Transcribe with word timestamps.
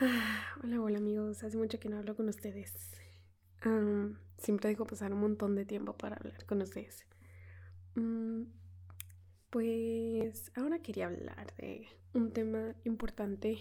hola, 0.62 0.80
hola 0.80 0.96
amigos, 0.96 1.44
hace 1.44 1.58
mucho 1.58 1.78
que 1.78 1.90
no 1.90 1.98
hablo 1.98 2.16
con 2.16 2.26
ustedes. 2.26 2.72
siempre 4.38 4.70
dejo 4.70 4.86
pasar 4.86 5.12
un 5.12 5.20
montón 5.20 5.54
de 5.54 5.66
tiempo 5.66 5.94
para 5.94 6.16
hablar 6.16 6.46
con 6.46 6.62
ustedes. 6.62 7.04
Mm, 7.96 8.44
pues 9.50 10.52
ahora 10.56 10.78
quería 10.78 11.08
hablar 11.08 11.54
de 11.56 11.86
un 12.14 12.32
tema 12.32 12.74
importante 12.84 13.58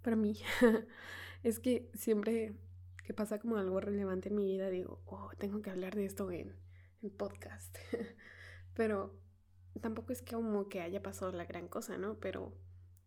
para 0.00 0.16
mí. 0.16 0.40
es 1.42 1.60
que 1.60 1.90
siempre 1.92 2.56
que 3.04 3.12
pasa 3.12 3.38
como 3.38 3.58
algo 3.58 3.80
relevante 3.80 4.30
en 4.30 4.36
mi 4.36 4.46
vida, 4.46 4.70
digo, 4.70 5.02
oh, 5.04 5.30
tengo 5.36 5.60
que 5.60 5.68
hablar 5.68 5.94
de 5.94 6.06
esto 6.06 6.30
en, 6.30 6.56
en 7.02 7.10
podcast. 7.10 7.76
Pero 8.74 9.14
tampoco 9.82 10.14
es 10.14 10.22
que 10.22 10.36
como 10.36 10.70
que 10.70 10.80
haya 10.80 11.02
pasado 11.02 11.32
la 11.32 11.44
gran 11.44 11.68
cosa, 11.68 11.98
¿no? 11.98 12.18
Pero 12.18 12.54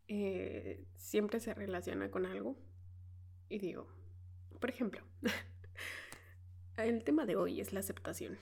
eh, 0.07 0.85
siempre 0.95 1.39
se 1.39 1.53
relaciona 1.53 2.09
con 2.11 2.25
algo. 2.25 2.55
Y 3.49 3.59
digo, 3.59 3.87
por 4.59 4.69
ejemplo, 4.69 5.01
el 6.77 7.03
tema 7.03 7.25
de 7.25 7.35
hoy 7.35 7.59
es 7.61 7.73
la 7.73 7.79
aceptación. 7.79 8.37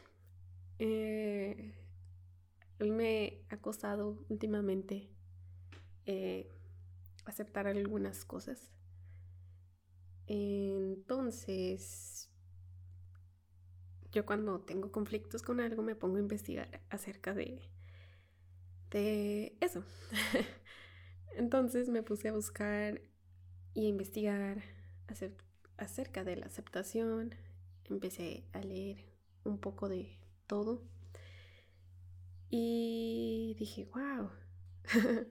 Eh, 0.79 1.73
me 2.79 3.41
ha 3.49 3.57
costado 3.57 4.17
últimamente 4.29 5.09
eh, 6.05 6.49
aceptar 7.25 7.67
algunas 7.67 8.25
cosas. 8.25 8.69
Entonces, 10.27 12.29
yo 14.11 14.25
cuando 14.25 14.61
tengo 14.61 14.91
conflictos 14.91 15.41
con 15.41 15.59
algo 15.59 15.81
me 15.83 15.95
pongo 15.95 16.17
a 16.17 16.19
investigar 16.19 16.81
acerca 16.89 17.33
de, 17.33 17.61
de 18.91 19.55
eso. 19.61 19.83
Entonces 21.37 21.89
me 21.89 22.01
puse 22.01 22.29
a 22.29 22.33
buscar 22.33 23.01
y 23.73 23.85
a 23.85 23.89
investigar 23.89 24.63
acerca 25.77 26.23
de 26.23 26.37
la 26.37 26.45
aceptación. 26.45 27.35
Empecé 27.89 28.45
a 28.53 28.61
leer 28.61 29.05
un 29.43 29.59
poco 29.59 29.89
de 29.89 30.17
todo. 30.47 30.81
Y 32.49 33.55
dije, 33.59 33.85
wow, 33.93 34.29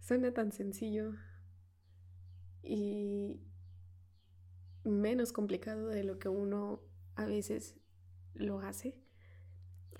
suena 0.00 0.32
tan 0.32 0.52
sencillo 0.52 1.14
y 2.62 3.40
menos 4.84 5.32
complicado 5.32 5.88
de 5.88 6.04
lo 6.04 6.18
que 6.18 6.28
uno 6.28 6.82
a 7.14 7.24
veces 7.24 7.76
lo 8.34 8.60
hace. 8.60 8.94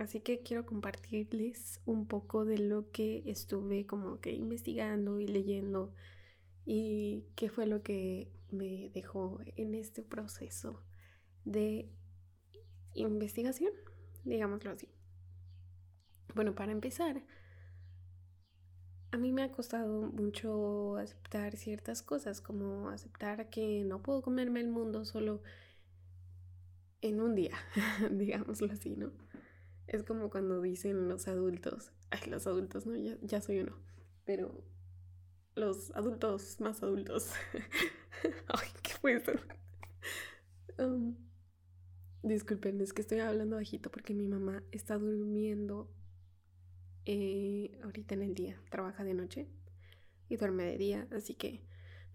Así 0.01 0.21
que 0.21 0.41
quiero 0.41 0.65
compartirles 0.65 1.83
un 1.85 2.07
poco 2.07 2.47
de 2.47 2.57
lo 2.57 2.91
que 2.91 3.23
estuve 3.27 3.87
como 3.87 4.19
que 4.19 4.33
investigando 4.33 5.21
y 5.21 5.27
leyendo 5.27 5.93
y 6.65 7.27
qué 7.37 7.51
fue 7.51 7.67
lo 7.67 7.83
que 7.83 8.33
me 8.51 8.89
dejó 8.95 9.41
en 9.57 9.75
este 9.75 10.03
proceso 10.03 10.83
de 11.45 11.91
investigación, 12.95 13.75
digámoslo 14.25 14.71
así. 14.71 14.89
Bueno, 16.35 16.55
para 16.55 16.73
empezar, 16.73 17.23
a 19.11 19.19
mí 19.19 19.33
me 19.33 19.43
ha 19.43 19.53
costado 19.53 20.11
mucho 20.13 20.97
aceptar 20.97 21.59
ciertas 21.59 22.03
cosas, 22.03 22.41
como 22.41 22.89
aceptar 22.89 23.51
que 23.51 23.85
no 23.85 24.01
puedo 24.01 24.23
comerme 24.23 24.61
el 24.61 24.69
mundo 24.69 25.05
solo 25.05 25.43
en 27.03 27.21
un 27.21 27.35
día, 27.35 27.59
digámoslo 28.11 28.73
así, 28.73 28.97
¿no? 28.97 29.13
Es 29.91 30.05
como 30.05 30.31
cuando 30.31 30.63
dicen 30.63 31.09
los 31.09 31.27
adultos, 31.27 31.91
ay, 32.11 32.31
los 32.31 32.47
adultos, 32.47 32.87
no, 32.87 32.95
ya, 32.95 33.41
soy 33.41 33.59
uno, 33.59 33.77
pero 34.25 34.63
los 35.57 35.91
adultos 35.97 36.61
más 36.61 36.81
adultos. 36.85 37.33
ay, 38.47 38.69
¿qué 38.85 38.93
fue 38.93 39.15
eso? 39.15 39.33
Um, 40.79 41.17
disculpen, 42.23 42.81
es 42.81 42.93
que 42.93 43.03
estoy 43.03 43.19
hablando 43.19 43.57
bajito 43.57 43.91
porque 43.91 44.15
mi 44.15 44.29
mamá 44.29 44.63
está 44.71 44.97
durmiendo 44.97 45.93
eh, 47.05 47.77
ahorita 47.83 48.15
en 48.15 48.23
el 48.23 48.35
día, 48.35 48.63
trabaja 48.71 49.03
de 49.03 49.15
noche 49.15 49.49
y 50.29 50.37
duerme 50.37 50.67
de 50.67 50.79
día, 50.79 51.09
así 51.11 51.35
que 51.35 51.65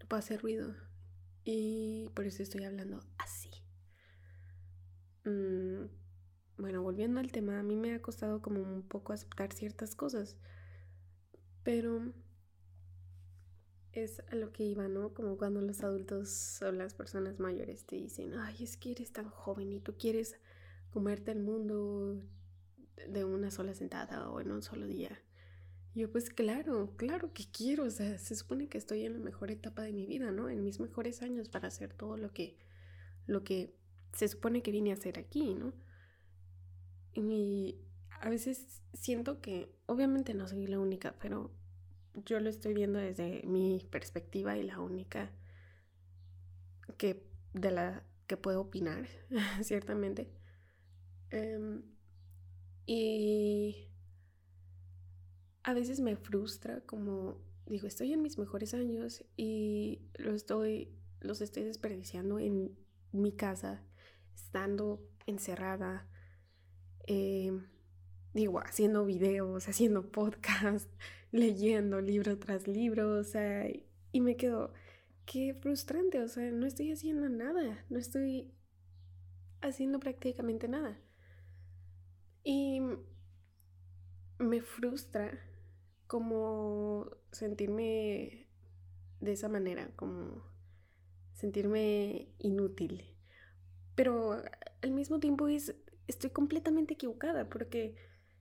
no 0.00 0.08
puedo 0.08 0.20
hacer 0.20 0.40
ruido 0.40 0.74
y 1.44 2.08
por 2.14 2.24
eso 2.24 2.42
estoy 2.42 2.64
hablando 2.64 3.04
así. 3.18 3.50
Mm, 5.26 6.05
bueno, 6.58 6.82
volviendo 6.82 7.20
al 7.20 7.32
tema, 7.32 7.58
a 7.58 7.62
mí 7.62 7.76
me 7.76 7.94
ha 7.94 8.02
costado 8.02 8.40
como 8.40 8.60
un 8.62 8.82
poco 8.82 9.12
aceptar 9.12 9.52
ciertas 9.52 9.94
cosas, 9.94 10.36
pero 11.62 12.12
es 13.92 14.22
a 14.30 14.36
lo 14.36 14.52
que 14.52 14.64
iba, 14.64 14.88
¿no? 14.88 15.12
Como 15.14 15.36
cuando 15.36 15.60
los 15.60 15.82
adultos 15.82 16.60
o 16.62 16.72
las 16.72 16.94
personas 16.94 17.40
mayores 17.40 17.84
te 17.86 17.96
dicen, 17.96 18.34
ay, 18.34 18.56
es 18.62 18.76
que 18.76 18.92
eres 18.92 19.12
tan 19.12 19.28
joven 19.30 19.72
y 19.72 19.80
tú 19.80 19.96
quieres 19.96 20.38
comerte 20.90 21.32
el 21.32 21.40
mundo 21.40 22.22
de 23.08 23.24
una 23.24 23.50
sola 23.50 23.74
sentada 23.74 24.30
o 24.30 24.40
en 24.40 24.50
un 24.50 24.62
solo 24.62 24.86
día. 24.86 25.22
yo 25.94 26.10
pues 26.10 26.30
claro, 26.30 26.94
claro 26.96 27.32
que 27.32 27.44
quiero, 27.50 27.84
o 27.84 27.90
sea, 27.90 28.18
se 28.18 28.34
supone 28.34 28.68
que 28.68 28.78
estoy 28.78 29.04
en 29.04 29.14
la 29.14 29.18
mejor 29.18 29.50
etapa 29.50 29.82
de 29.82 29.92
mi 29.92 30.06
vida, 30.06 30.30
¿no? 30.30 30.48
En 30.50 30.62
mis 30.62 30.80
mejores 30.80 31.22
años 31.22 31.48
para 31.48 31.68
hacer 31.68 31.94
todo 31.94 32.16
lo 32.16 32.32
que, 32.32 32.56
lo 33.26 33.44
que 33.44 33.74
se 34.12 34.28
supone 34.28 34.62
que 34.62 34.70
vine 34.72 34.90
a 34.90 34.94
hacer 34.94 35.18
aquí, 35.18 35.54
¿no? 35.54 35.72
Y 37.16 37.80
a 38.20 38.28
veces 38.28 38.82
siento 38.92 39.40
que, 39.40 39.74
obviamente 39.86 40.34
no 40.34 40.46
soy 40.46 40.66
la 40.66 40.78
única, 40.78 41.16
pero 41.18 41.50
yo 42.14 42.40
lo 42.40 42.48
estoy 42.48 42.74
viendo 42.74 42.98
desde 42.98 43.42
mi 43.46 43.86
perspectiva 43.90 44.56
y 44.56 44.62
la 44.62 44.80
única 44.80 45.30
que 46.96 47.26
de 47.52 47.70
la 47.70 48.04
que 48.26 48.36
puedo 48.36 48.60
opinar, 48.60 49.06
ciertamente. 49.62 50.30
Em, 51.30 51.82
y 52.86 53.88
a 55.64 55.74
veces 55.74 56.00
me 56.00 56.16
frustra 56.16 56.80
como 56.82 57.40
digo, 57.66 57.86
estoy 57.86 58.12
en 58.12 58.22
mis 58.22 58.38
mejores 58.38 58.74
años 58.74 59.24
y 59.36 60.00
estoy, 60.14 60.94
los 61.20 61.40
estoy 61.40 61.64
desperdiciando 61.64 62.38
en 62.38 62.76
mi 63.12 63.32
casa, 63.32 63.82
estando 64.34 65.02
encerrada, 65.26 66.08
eh, 67.06 67.52
digo, 68.34 68.60
haciendo 68.60 69.04
videos, 69.04 69.68
haciendo 69.68 70.10
podcast, 70.10 70.90
leyendo 71.32 72.00
libro 72.00 72.38
tras 72.38 72.68
libro, 72.68 73.18
o 73.18 73.24
sea, 73.24 73.68
y 74.12 74.20
me 74.20 74.36
quedo, 74.36 74.72
qué 75.26 75.54
frustrante, 75.54 76.20
o 76.20 76.28
sea, 76.28 76.50
no 76.50 76.66
estoy 76.66 76.92
haciendo 76.92 77.28
nada, 77.28 77.84
no 77.90 77.98
estoy 77.98 78.52
haciendo 79.60 80.00
prácticamente 80.00 80.68
nada. 80.68 80.98
Y 82.44 82.80
me 84.38 84.60
frustra 84.62 85.38
como 86.06 87.10
sentirme 87.32 88.46
de 89.20 89.32
esa 89.32 89.48
manera, 89.48 89.90
como 89.96 90.44
sentirme 91.32 92.28
inútil. 92.38 93.04
Pero 93.94 94.42
al 94.82 94.90
mismo 94.92 95.18
tiempo 95.20 95.48
es 95.48 95.74
estoy 96.06 96.30
completamente 96.30 96.94
equivocada 96.94 97.48
porque 97.48 97.94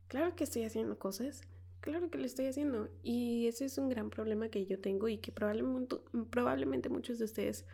claro 0.07 0.35
que 0.35 0.43
estoy 0.43 0.63
haciendo 0.63 0.99
cosas, 0.99 1.41
claro 1.79 2.09
que 2.09 2.17
lo 2.17 2.25
estoy 2.25 2.47
haciendo 2.47 2.89
y 3.03 3.47
ese 3.47 3.65
es 3.65 3.77
un 3.77 3.89
gran 3.89 4.09
problema 4.09 4.49
que 4.49 4.65
yo 4.65 4.79
tengo 4.79 5.07
y 5.07 5.17
que 5.17 5.31
probablemente, 5.31 5.97
probablemente 6.29 6.89
muchos 6.89 7.19
de 7.19 7.25
ustedes, 7.25 7.65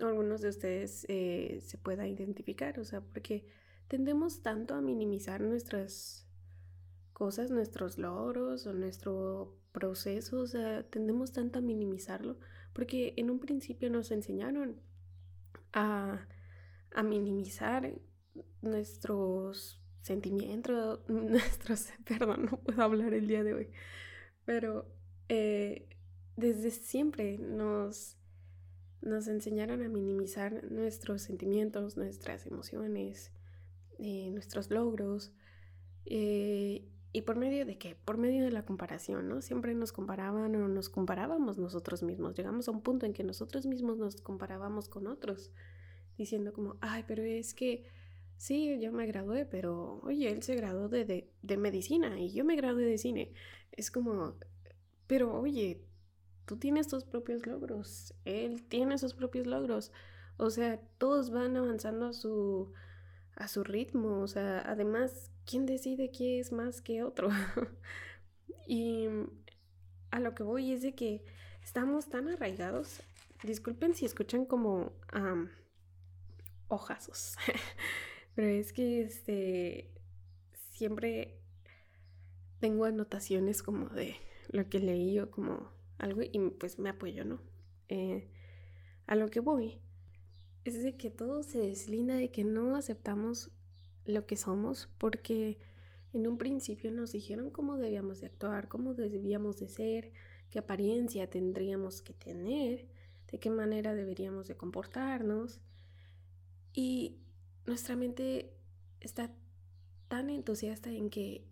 algunos 0.00 0.40
de 0.40 0.48
ustedes 0.48 1.06
eh, 1.08 1.60
se 1.62 1.78
pueda 1.78 2.06
identificar, 2.06 2.78
o 2.78 2.84
sea, 2.84 3.00
porque 3.00 3.44
tendemos 3.88 4.42
tanto 4.42 4.74
a 4.74 4.80
minimizar 4.80 5.40
nuestras 5.40 6.26
cosas, 7.12 7.50
nuestros 7.50 7.98
logros 7.98 8.66
o 8.66 8.72
nuestro 8.72 9.58
proceso, 9.72 10.40
o 10.40 10.46
sea, 10.46 10.82
tendemos 10.84 11.32
tanto 11.32 11.58
a 11.58 11.62
minimizarlo 11.62 12.38
porque 12.72 13.14
en 13.16 13.30
un 13.30 13.40
principio 13.40 13.90
nos 13.90 14.10
enseñaron 14.10 14.80
a, 15.72 16.26
a 16.94 17.02
minimizar 17.02 17.92
nuestros 18.62 19.80
sentimientos, 20.02 21.00
nuestros, 21.08 21.88
perdón, 22.04 22.46
no 22.50 22.58
puedo 22.60 22.82
hablar 22.82 23.14
el 23.14 23.26
día 23.26 23.44
de 23.44 23.54
hoy, 23.54 23.68
pero 24.44 24.86
eh, 25.28 25.88
desde 26.36 26.70
siempre 26.70 27.38
nos, 27.38 28.16
nos 29.02 29.28
enseñaron 29.28 29.82
a 29.82 29.88
minimizar 29.88 30.64
nuestros 30.70 31.22
sentimientos, 31.22 31.96
nuestras 31.96 32.46
emociones, 32.46 33.30
eh, 33.98 34.30
nuestros 34.32 34.70
logros. 34.70 35.32
Eh, 36.06 36.88
¿Y 37.12 37.22
por 37.22 37.36
medio 37.36 37.66
de 37.66 37.76
qué? 37.76 37.96
Por 37.96 38.18
medio 38.18 38.44
de 38.44 38.52
la 38.52 38.64
comparación, 38.64 39.28
¿no? 39.28 39.42
Siempre 39.42 39.74
nos 39.74 39.92
comparaban 39.92 40.54
o 40.54 40.68
nos 40.68 40.88
comparábamos 40.88 41.58
nosotros 41.58 42.02
mismos. 42.02 42.36
Llegamos 42.36 42.68
a 42.68 42.70
un 42.70 42.82
punto 42.82 43.04
en 43.04 43.12
que 43.12 43.24
nosotros 43.24 43.66
mismos 43.66 43.98
nos 43.98 44.20
comparábamos 44.20 44.88
con 44.88 45.08
otros, 45.08 45.52
diciendo 46.16 46.52
como, 46.52 46.76
ay, 46.80 47.04
pero 47.08 47.24
es 47.24 47.52
que 47.52 47.84
sí, 48.40 48.80
yo 48.80 48.90
me 48.90 49.06
gradué, 49.06 49.44
pero 49.44 50.00
oye, 50.02 50.30
él 50.30 50.42
se 50.42 50.54
graduó 50.54 50.88
de, 50.88 51.28
medicina 51.58 52.18
y 52.18 52.32
yo 52.32 52.42
me 52.42 52.56
gradué 52.56 52.84
de 52.84 52.96
cine. 52.96 53.34
Es 53.70 53.90
como, 53.90 54.34
pero 55.06 55.38
oye, 55.38 55.84
tú 56.46 56.56
tienes 56.56 56.88
tus 56.88 57.04
propios 57.04 57.46
logros, 57.46 58.14
él 58.24 58.66
tiene 58.66 58.96
sus 58.96 59.12
propios 59.12 59.46
logros. 59.46 59.92
O 60.38 60.48
sea, 60.48 60.80
todos 60.96 61.30
van 61.30 61.54
avanzando 61.58 62.06
a 62.06 62.12
su, 62.14 62.72
a 63.36 63.46
su 63.46 63.62
ritmo. 63.62 64.22
O 64.22 64.26
sea, 64.26 64.62
además, 64.66 65.30
¿quién 65.44 65.66
decide 65.66 66.10
quién 66.10 66.40
es 66.40 66.50
más 66.50 66.80
que 66.80 67.02
otro? 67.02 67.28
y 68.66 69.06
a 70.10 70.18
lo 70.18 70.34
que 70.34 70.44
voy 70.44 70.72
es 70.72 70.80
de 70.80 70.94
que 70.94 71.22
estamos 71.62 72.08
tan 72.08 72.28
arraigados. 72.28 73.02
Disculpen 73.42 73.92
si 73.94 74.06
escuchan 74.06 74.46
como 74.46 74.92
um. 75.14 75.48
Pero 78.34 78.48
es 78.48 78.72
que 78.72 79.02
este 79.02 79.90
siempre 80.72 81.38
tengo 82.60 82.84
anotaciones 82.84 83.62
como 83.62 83.88
de 83.88 84.16
lo 84.48 84.68
que 84.68 84.80
leí 84.80 85.18
o 85.18 85.30
como 85.30 85.70
algo 85.98 86.22
y 86.22 86.38
pues 86.58 86.78
me 86.78 86.90
apoyo, 86.90 87.24
¿no? 87.24 87.40
Eh, 87.88 88.28
a 89.06 89.16
lo 89.16 89.28
que 89.28 89.40
voy 89.40 89.80
es 90.64 90.82
de 90.82 90.96
que 90.96 91.10
todo 91.10 91.42
se 91.42 91.58
deslinda 91.58 92.14
de 92.14 92.30
que 92.30 92.44
no 92.44 92.76
aceptamos 92.76 93.50
lo 94.04 94.26
que 94.26 94.36
somos 94.36 94.88
porque 94.98 95.58
en 96.12 96.26
un 96.26 96.38
principio 96.38 96.90
nos 96.90 97.12
dijeron 97.12 97.50
cómo 97.50 97.76
debíamos 97.76 98.20
de 98.20 98.26
actuar, 98.26 98.68
cómo 98.68 98.94
debíamos 98.94 99.58
de 99.58 99.68
ser, 99.68 100.12
qué 100.50 100.58
apariencia 100.58 101.30
tendríamos 101.30 102.02
que 102.02 102.12
tener, 102.12 102.88
de 103.30 103.38
qué 103.38 103.50
manera 103.50 103.94
deberíamos 103.94 104.48
de 104.48 104.56
comportarnos. 104.56 105.60
Y 106.72 107.20
nuestra 107.70 107.94
mente 107.94 108.52
está 109.00 109.30
tan 110.08 110.28
entusiasta 110.28 110.90
en 110.90 111.08
que 111.08 111.46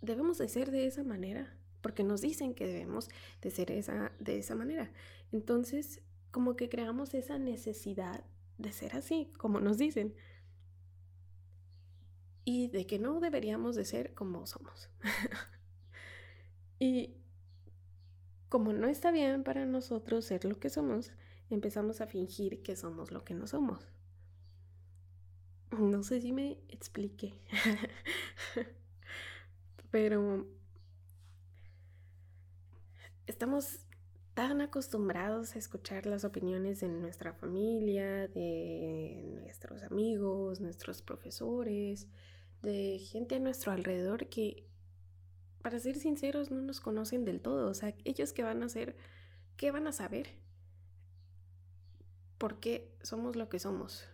debemos 0.00 0.38
de 0.38 0.48
ser 0.48 0.72
de 0.72 0.84
esa 0.88 1.04
manera, 1.04 1.56
porque 1.80 2.02
nos 2.02 2.22
dicen 2.22 2.54
que 2.54 2.66
debemos 2.66 3.08
de 3.40 3.52
ser 3.52 3.70
esa, 3.70 4.10
de 4.18 4.40
esa 4.40 4.56
manera. 4.56 4.90
Entonces, 5.30 6.02
como 6.32 6.56
que 6.56 6.68
creamos 6.68 7.14
esa 7.14 7.38
necesidad 7.38 8.24
de 8.58 8.72
ser 8.72 8.96
así, 8.96 9.32
como 9.38 9.60
nos 9.60 9.78
dicen. 9.78 10.12
Y 12.44 12.66
de 12.66 12.84
que 12.88 12.98
no 12.98 13.20
deberíamos 13.20 13.76
de 13.76 13.84
ser 13.84 14.14
como 14.14 14.44
somos. 14.48 14.90
y 16.80 17.14
como 18.48 18.72
no 18.72 18.88
está 18.88 19.12
bien 19.12 19.44
para 19.44 19.66
nosotros 19.66 20.24
ser 20.24 20.44
lo 20.46 20.58
que 20.58 20.68
somos, 20.68 21.12
empezamos 21.48 22.00
a 22.00 22.08
fingir 22.08 22.64
que 22.64 22.74
somos 22.74 23.12
lo 23.12 23.24
que 23.24 23.34
no 23.34 23.46
somos. 23.46 23.92
No 25.78 26.02
sé 26.02 26.20
si 26.20 26.32
me 26.32 26.58
expliqué. 26.68 27.32
Pero 29.90 30.46
estamos 33.26 33.86
tan 34.34 34.60
acostumbrados 34.60 35.54
a 35.54 35.58
escuchar 35.58 36.06
las 36.06 36.24
opiniones 36.24 36.80
de 36.80 36.88
nuestra 36.88 37.32
familia, 37.32 38.28
de 38.28 39.22
nuestros 39.40 39.82
amigos, 39.82 40.60
nuestros 40.60 41.02
profesores, 41.02 42.06
de 42.62 42.98
gente 42.98 43.36
a 43.36 43.40
nuestro 43.40 43.72
alrededor 43.72 44.28
que, 44.28 44.66
para 45.62 45.78
ser 45.78 45.96
sinceros, 45.96 46.50
no 46.50 46.60
nos 46.60 46.80
conocen 46.80 47.24
del 47.24 47.40
todo. 47.40 47.68
O 47.70 47.74
sea, 47.74 47.94
ellos 48.04 48.32
que 48.32 48.42
van 48.42 48.62
a 48.62 48.66
hacer, 48.66 48.96
¿qué 49.56 49.70
van 49.70 49.86
a 49.86 49.92
saber? 49.92 50.28
¿Por 52.38 52.60
qué 52.60 52.90
somos 53.02 53.36
lo 53.36 53.48
que 53.48 53.58
somos? 53.58 54.11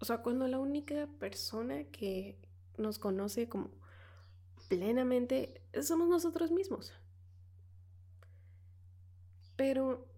O 0.00 0.04
sea, 0.04 0.18
cuando 0.18 0.48
la 0.48 0.58
única 0.58 1.06
persona 1.18 1.84
que 1.84 2.38
nos 2.78 2.98
conoce 2.98 3.48
como 3.48 3.70
plenamente 4.68 5.62
somos 5.82 6.08
nosotros 6.08 6.50
mismos. 6.50 6.92
Pero 9.56 10.08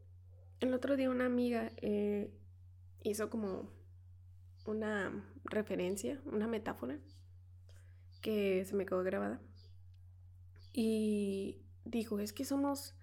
el 0.60 0.72
otro 0.72 0.96
día 0.96 1.10
una 1.10 1.26
amiga 1.26 1.72
eh, 1.78 2.32
hizo 3.02 3.28
como 3.28 3.70
una 4.66 5.24
referencia, 5.44 6.20
una 6.26 6.46
metáfora 6.46 6.98
que 8.20 8.64
se 8.64 8.76
me 8.76 8.86
quedó 8.86 9.02
grabada. 9.02 9.40
Y 10.72 11.60
dijo, 11.84 12.20
es 12.20 12.32
que 12.32 12.44
somos, 12.44 12.94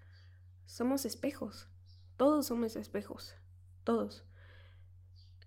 somos 0.66 1.06
espejos. 1.06 1.68
Todos 2.16 2.48
somos 2.48 2.76
espejos. 2.78 3.36
Todos. 3.84 4.29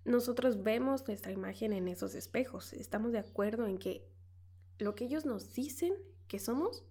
Nosotros 0.05 0.63
vemos 0.63 1.07
nuestra 1.07 1.31
imagen 1.31 1.73
en 1.73 1.87
esos 1.87 2.15
espejos. 2.15 2.73
Estamos 2.73 3.11
de 3.13 3.19
acuerdo 3.19 3.67
en 3.67 3.77
que 3.77 4.05
lo 4.77 4.95
que 4.95 5.05
ellos 5.05 5.25
nos 5.25 5.53
dicen 5.53 5.93
que 6.27 6.39
somos 6.39 6.83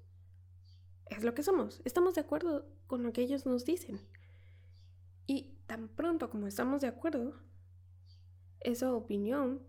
es 1.10 1.22
lo 1.22 1.34
que 1.34 1.42
somos. 1.42 1.82
Estamos 1.84 2.14
de 2.14 2.22
acuerdo 2.22 2.66
con 2.86 3.02
lo 3.02 3.12
que 3.12 3.22
ellos 3.22 3.44
nos 3.44 3.64
dicen. 3.64 4.00
Y 5.26 5.58
tan 5.66 5.88
pronto 5.88 6.30
como 6.30 6.46
estamos 6.46 6.80
de 6.80 6.88
acuerdo, 6.88 7.34
esa 8.60 8.92
opinión 8.94 9.62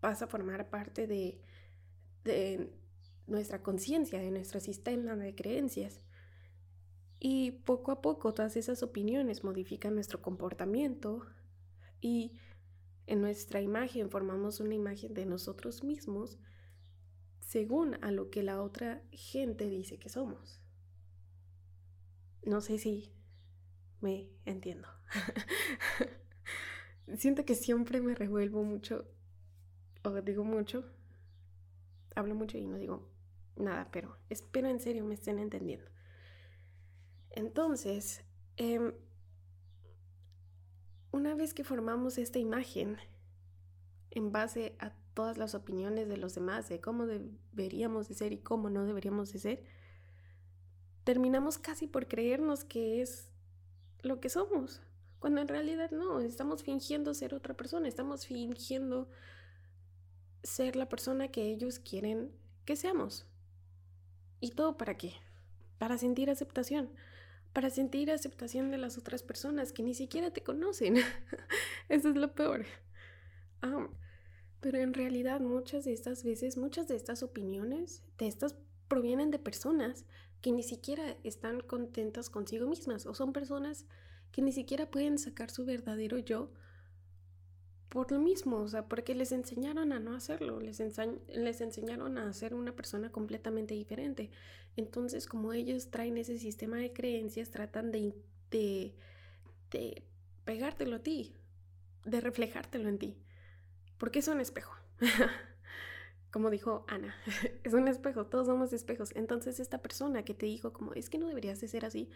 pasa 0.00 0.26
a 0.26 0.28
formar 0.28 0.70
parte 0.70 1.06
de, 1.06 1.42
nuestra 3.26 3.62
conciencia, 3.62 4.20
de 4.20 4.30
nuestro 4.30 4.60
sistema 4.60 5.16
de 5.16 5.34
creencias. 5.34 6.00
Y 7.18 7.50
poco 7.50 7.90
a 7.90 8.00
poco 8.00 8.32
todas 8.32 8.56
esas 8.56 8.82
opiniones 8.82 9.42
modifican 9.42 9.94
nuestro 9.94 10.22
comportamiento 10.22 11.26
y 12.00 12.38
en 13.08 13.22
nuestra 13.22 13.62
imagen 13.62 14.10
formamos 14.10 14.60
una 14.60 14.74
imagen 14.74 15.14
de 15.14 15.24
nosotros 15.24 15.82
mismos 15.82 16.38
según 17.40 17.94
a 18.04 18.12
lo 18.12 18.28
que 18.28 18.42
la 18.42 18.62
otra 18.62 19.02
gente 19.10 19.70
dice 19.70 19.98
que 19.98 20.10
somos. 20.10 20.60
No 22.44 22.60
sé 22.60 22.76
si 22.76 23.10
me 24.02 24.28
entiendo. 24.44 24.88
Siento 27.16 27.46
que 27.46 27.54
siempre 27.54 28.02
me 28.02 28.14
revuelvo 28.14 28.62
mucho, 28.62 29.10
o 30.04 30.10
digo 30.20 30.44
mucho, 30.44 30.84
hablo 32.14 32.34
mucho 32.34 32.58
y 32.58 32.66
no 32.66 32.76
digo 32.76 33.10
nada, 33.56 33.88
pero 33.90 34.18
espero 34.28 34.68
en 34.68 34.80
serio 34.80 35.06
me 35.06 35.14
estén 35.14 35.38
entendiendo. 35.38 35.90
Entonces, 37.30 38.22
em, 38.58 38.92
una 41.18 41.34
vez 41.34 41.52
que 41.52 41.64
formamos 41.64 42.16
esta 42.16 42.38
imagen 42.38 42.96
en 44.12 44.30
base 44.30 44.76
a 44.78 44.92
todas 45.14 45.36
las 45.36 45.56
opiniones 45.56 46.08
de 46.08 46.16
los 46.16 46.36
demás 46.36 46.68
de 46.68 46.80
cómo 46.80 47.06
deberíamos 47.06 48.08
de 48.08 48.14
ser 48.14 48.32
y 48.32 48.38
cómo 48.38 48.70
no 48.70 48.84
deberíamos 48.84 49.32
de 49.32 49.40
ser, 49.40 49.64
terminamos 51.02 51.58
casi 51.58 51.88
por 51.88 52.06
creernos 52.06 52.64
que 52.64 53.02
es 53.02 53.30
lo 54.00 54.20
que 54.20 54.28
somos, 54.28 54.80
cuando 55.18 55.40
en 55.40 55.48
realidad 55.48 55.90
no, 55.90 56.20
estamos 56.20 56.62
fingiendo 56.62 57.12
ser 57.14 57.34
otra 57.34 57.54
persona, 57.54 57.88
estamos 57.88 58.26
fingiendo 58.26 59.08
ser 60.44 60.76
la 60.76 60.88
persona 60.88 61.28
que 61.28 61.50
ellos 61.50 61.80
quieren 61.80 62.30
que 62.64 62.76
seamos. 62.76 63.26
¿Y 64.38 64.52
todo 64.52 64.76
para 64.76 64.96
qué? 64.96 65.14
Para 65.78 65.98
sentir 65.98 66.30
aceptación, 66.30 66.90
para 67.58 67.70
sentir 67.70 68.12
aceptación 68.12 68.70
de 68.70 68.78
las 68.78 68.98
otras 68.98 69.24
personas 69.24 69.72
que 69.72 69.82
ni 69.82 69.92
siquiera 69.92 70.30
te 70.30 70.44
conocen. 70.44 70.94
Eso 71.88 72.10
es 72.10 72.14
lo 72.14 72.32
peor. 72.32 72.64
Pero 74.60 74.78
en 74.78 74.94
realidad 74.94 75.40
muchas 75.40 75.84
de 75.84 75.92
estas 75.92 76.22
veces, 76.22 76.56
muchas 76.56 76.86
de 76.86 76.94
estas 76.94 77.24
opiniones, 77.24 78.04
de 78.16 78.28
estas 78.28 78.54
provienen 78.86 79.32
de 79.32 79.40
personas 79.40 80.04
que 80.40 80.52
ni 80.52 80.62
siquiera 80.62 81.16
están 81.24 81.58
contentas 81.58 82.30
consigo 82.30 82.68
mismas 82.68 83.06
o 83.06 83.14
son 83.14 83.32
personas 83.32 83.86
que 84.30 84.40
ni 84.40 84.52
siquiera 84.52 84.88
pueden 84.88 85.18
sacar 85.18 85.50
su 85.50 85.64
verdadero 85.64 86.18
yo 86.18 86.52
por 87.88 88.12
lo 88.12 88.18
mismo, 88.18 88.58
o 88.58 88.68
sea, 88.68 88.86
porque 88.86 89.14
les 89.14 89.32
enseñaron 89.32 89.92
a 89.92 89.98
no 89.98 90.14
hacerlo, 90.14 90.60
les, 90.60 90.80
les 91.28 91.60
enseñaron 91.60 92.18
a 92.18 92.32
ser 92.32 92.54
una 92.54 92.76
persona 92.76 93.10
completamente 93.10 93.74
diferente. 93.74 94.30
Entonces, 94.76 95.26
como 95.26 95.52
ellos 95.52 95.90
traen 95.90 96.18
ese 96.18 96.38
sistema 96.38 96.76
de 96.76 96.92
creencias, 96.92 97.50
tratan 97.50 97.90
de, 97.90 98.14
de, 98.50 98.94
de 99.70 100.02
pegártelo 100.44 100.96
a 100.96 101.02
ti, 101.02 101.34
de 102.04 102.20
reflejártelo 102.20 102.88
en 102.88 102.98
ti. 102.98 103.16
Porque 103.96 104.20
es 104.20 104.28
un 104.28 104.40
espejo. 104.40 104.74
como 106.30 106.50
dijo 106.50 106.84
Ana, 106.88 107.14
es 107.64 107.72
un 107.72 107.88
espejo, 107.88 108.26
todos 108.26 108.46
somos 108.46 108.72
espejos. 108.72 109.10
Entonces 109.14 109.60
esta 109.60 109.78
persona 109.78 110.24
que 110.24 110.34
te 110.34 110.46
dijo 110.46 110.72
como, 110.72 110.94
es 110.94 111.10
que 111.10 111.18
no 111.18 111.26
deberías 111.26 111.60
de 111.60 111.68
ser 111.68 111.84
así, 111.84 112.10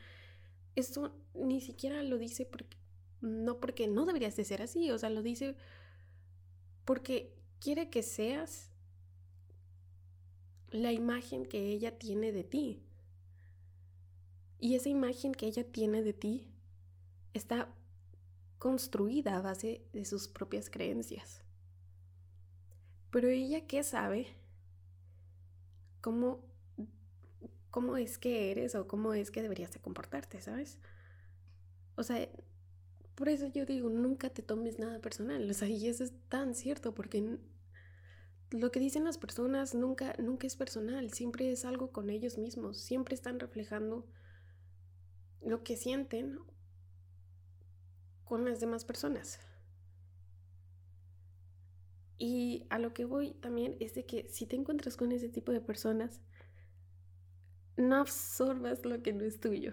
esto 0.77 1.15
ni 1.35 1.61
siquiera 1.61 2.03
lo 2.03 2.19
dice 2.19 2.47
porque, 2.47 2.77
no 3.23 3.61
porque 3.61 3.89
no 3.89 4.05
deberías 4.05 4.37
de 4.37 4.45
ser 4.45 4.61
así, 4.61 4.91
o 4.91 4.99
sea, 4.99 5.09
lo 5.09 5.23
dice 5.23 5.57
porque 6.85 7.33
quiere 7.61 7.89
que 7.89 8.03
seas 8.03 8.71
la 10.71 10.93
imagen 10.93 11.47
que 11.47 11.73
ella 11.73 11.99
tiene 11.99 12.33
de 12.33 12.45
ti. 12.45 12.83
Y 14.59 14.75
esa 14.75 14.89
imagen 14.89 15.33
que 15.33 15.47
ella 15.47 15.65
tiene 15.65 16.03
de 16.03 16.13
ti 16.13 16.49
está 17.35 17.69
construida 18.59 19.37
a 19.37 19.43
base 19.43 19.85
de 19.93 20.05
sus 20.05 20.29
propias 20.29 20.71
creencias. 20.71 21.43
Pero 23.11 23.29
ella 23.29 23.67
qué 23.67 23.83
sabe? 23.83 24.29
¿Cómo, 26.01 26.41
cómo 27.71 27.97
es 27.97 28.19
que 28.19 28.51
eres 28.51 28.75
o 28.75 28.89
cómo 28.89 29.15
es 29.15 29.31
que 29.31 29.43
deberías 29.43 29.73
de 29.73 29.81
comportarte, 29.81 30.41
¿sabes? 30.41 30.79
O 31.97 32.03
sea, 32.03 32.29
por 33.15 33.29
eso 33.29 33.47
yo 33.47 33.67
digo, 33.67 33.91
nunca 33.91 34.31
te 34.31 34.43
tomes 34.43 34.79
nada 34.79 35.01
personal. 35.01 35.49
O 35.49 35.55
sea, 35.55 35.69
y 35.69 35.89
eso 35.89 36.05
es 36.05 36.13
tan 36.29 36.55
cierto, 36.55 36.95
porque 36.95 37.39
lo 38.51 38.71
que 38.71 38.81
dicen 38.81 39.05
las 39.05 39.19
personas 39.19 39.75
nunca, 39.75 40.15
nunca 40.19 40.47
es 40.47 40.57
personal, 40.57 41.13
siempre 41.13 41.51
es 41.51 41.65
algo 41.65 41.91
con 41.91 42.11
ellos 42.11 42.39
mismos, 42.39 42.79
siempre 42.79 43.15
están 43.15 43.41
reflejando 43.41 44.07
lo 45.41 45.63
que 45.63 45.77
sienten 45.77 46.39
con 48.25 48.45
las 48.45 48.61
demás 48.61 48.85
personas. 48.85 49.41
Y 52.19 52.67
a 52.71 52.79
lo 52.79 52.95
que 52.95 53.05
voy 53.05 53.35
también 53.35 53.77
es 53.81 53.95
de 53.95 54.07
que 54.07 54.29
si 54.29 54.47
te 54.47 54.57
encuentras 54.57 54.97
con 54.97 55.11
ese 55.13 55.29
tipo 55.29 55.51
de 55.51 55.61
personas, 55.61 56.21
no 57.77 57.97
absorbas 57.97 58.85
lo 58.85 59.03
que 59.03 59.13
no 59.13 59.25
es 59.25 59.41
tuyo. 59.41 59.73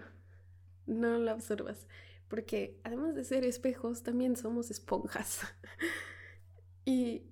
No 0.86 1.18
lo 1.18 1.30
absorbas. 1.30 1.86
Porque 2.30 2.80
además 2.84 3.16
de 3.16 3.24
ser 3.24 3.44
espejos, 3.44 4.04
también 4.04 4.36
somos 4.36 4.70
esponjas. 4.70 5.40
y 6.86 7.24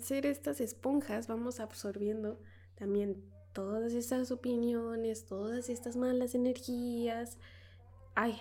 ser 0.00 0.26
estas 0.26 0.60
esponjas 0.60 1.26
vamos 1.26 1.58
absorbiendo 1.58 2.40
también 2.76 3.22
todas 3.52 3.92
estas 3.92 4.30
opiniones, 4.30 5.26
todas 5.26 5.68
estas 5.68 5.96
malas 5.96 6.36
energías. 6.36 7.36
Ay, 8.14 8.40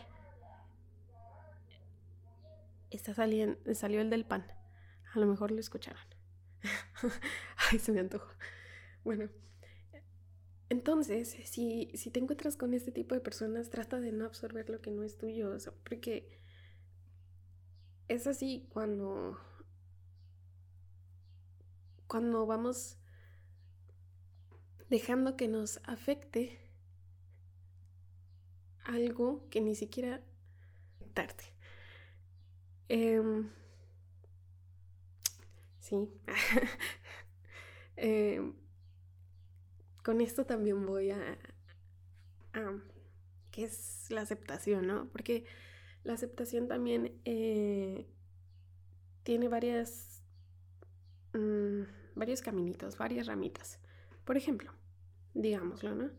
está 2.91 3.15
saliendo, 3.15 3.57
salió 3.73 4.01
el 4.01 4.11
del 4.11 4.23
pan. 4.23 4.45
A 5.15 5.19
lo 5.19 5.25
mejor 5.25 5.49
lo 5.49 5.59
escucharon. 5.59 6.05
Ay, 7.71 7.79
se 7.79 7.91
me 7.91 8.01
antojó. 8.01 8.29
Bueno, 9.03 9.29
entonces, 10.71 11.35
si, 11.43 11.91
si 11.95 12.11
te 12.11 12.21
encuentras 12.21 12.55
con 12.55 12.73
este 12.73 12.93
tipo 12.93 13.13
de 13.13 13.19
personas, 13.19 13.69
trata 13.69 13.99
de 13.99 14.13
no 14.13 14.23
absorber 14.23 14.69
lo 14.69 14.79
que 14.79 14.89
no 14.89 15.03
es 15.03 15.17
tuyo. 15.17 15.57
porque 15.83 16.39
es 18.07 18.25
así 18.25 18.69
cuando. 18.71 19.37
Cuando 22.07 22.45
vamos 22.45 22.97
dejando 24.89 25.35
que 25.35 25.49
nos 25.49 25.81
afecte 25.83 26.57
algo 28.85 29.49
que 29.49 29.59
ni 29.59 29.75
siquiera 29.75 30.21
tarde. 31.13 31.43
Em, 32.87 33.49
sí. 35.79 36.09
Em, 37.97 38.60
con 40.03 40.21
esto 40.21 40.45
también 40.45 40.85
voy 40.85 41.11
a, 41.11 41.37
a, 42.53 42.81
¿Qué 43.51 43.65
es 43.65 44.07
la 44.09 44.21
aceptación, 44.21 44.87
no? 44.87 45.09
Porque 45.09 45.45
la 46.03 46.13
aceptación 46.13 46.67
también 46.67 47.19
eh, 47.25 48.07
tiene 49.23 49.47
varias... 49.47 50.23
Mm, 51.33 51.83
varios 52.15 52.41
caminitos, 52.41 52.97
varias 52.97 53.27
ramitas. 53.27 53.79
Por 54.25 54.37
ejemplo, 54.37 54.71
digámoslo, 55.33 55.95
¿no? 55.95 56.11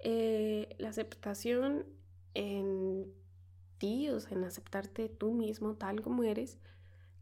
Eh, 0.00 0.74
la 0.78 0.90
aceptación 0.90 1.86
en 2.34 3.12
ti, 3.78 4.08
o 4.10 4.20
sea, 4.20 4.36
en 4.36 4.44
aceptarte 4.44 5.08
tú 5.08 5.32
mismo 5.32 5.76
tal 5.76 6.02
como 6.02 6.24
eres, 6.24 6.58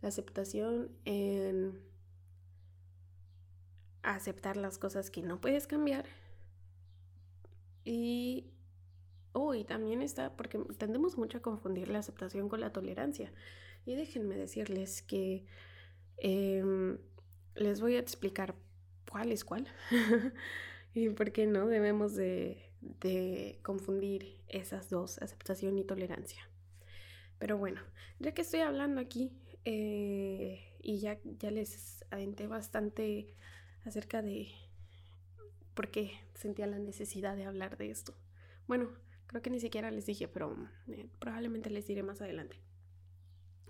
la 0.00 0.08
aceptación 0.08 0.90
en 1.04 1.80
aceptar 4.02 4.56
las 4.56 4.78
cosas 4.78 5.10
que 5.10 5.22
no 5.22 5.40
puedes 5.40 5.66
cambiar 5.66 6.04
y 7.84 8.46
oh, 9.32 9.54
también 9.64 10.02
está, 10.02 10.36
porque 10.36 10.58
tendemos 10.78 11.16
mucho 11.18 11.38
a 11.38 11.42
confundir 11.42 11.88
la 11.88 11.98
aceptación 11.98 12.48
con 12.48 12.60
la 12.60 12.72
tolerancia. 12.72 13.32
Y 13.84 13.94
déjenme 13.94 14.36
decirles 14.36 15.02
que 15.02 15.44
em, 16.18 16.98
les 17.54 17.80
voy 17.80 17.96
a 17.96 17.98
explicar 17.98 18.54
cuál 19.10 19.32
es 19.32 19.44
cuál 19.44 19.66
y 20.94 21.08
por 21.10 21.32
qué 21.32 21.46
no 21.46 21.66
debemos 21.66 22.14
de, 22.14 22.70
de 22.80 23.58
confundir 23.62 24.40
esas 24.48 24.88
dos, 24.90 25.18
aceptación 25.20 25.78
y 25.78 25.84
tolerancia. 25.84 26.48
Pero 27.38 27.58
bueno, 27.58 27.80
ya 28.20 28.32
que 28.32 28.42
estoy 28.42 28.60
hablando 28.60 29.00
aquí 29.00 29.32
eh, 29.64 30.76
y 30.80 31.00
ya, 31.00 31.18
ya 31.24 31.50
les 31.50 32.04
aventé 32.10 32.46
bastante 32.46 33.34
acerca 33.84 34.22
de 34.22 34.48
por 35.74 35.90
qué 35.90 36.12
sentía 36.34 36.66
la 36.66 36.78
necesidad 36.78 37.36
de 37.36 37.44
hablar 37.44 37.76
de 37.76 37.90
esto. 37.90 38.14
Bueno, 38.66 38.90
creo 39.26 39.42
que 39.42 39.50
ni 39.50 39.60
siquiera 39.60 39.90
les 39.90 40.06
dije, 40.06 40.28
pero 40.28 40.56
eh, 40.88 41.08
probablemente 41.18 41.70
les 41.70 41.86
diré 41.86 42.02
más 42.02 42.20
adelante. 42.20 42.56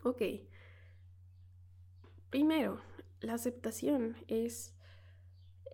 Ok. 0.02 0.22
Primero, 2.30 2.80
la 3.20 3.34
aceptación 3.34 4.16
es 4.26 4.74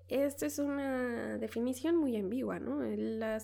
esta 0.09 0.47
es 0.47 0.59
una 0.59 1.37
definición 1.37 1.97
muy 1.97 2.17
ambigua, 2.17 2.59
¿no? 2.59 2.81
La, 2.83 3.37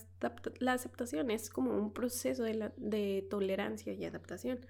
aceptación 0.73 1.29
es 1.29 1.49
como 1.51 1.71
un 1.71 1.93
proceso 1.93 2.43
de, 2.43 3.27
tolerancia 3.29 3.93
y 3.93 4.03
adaptación, 4.03 4.65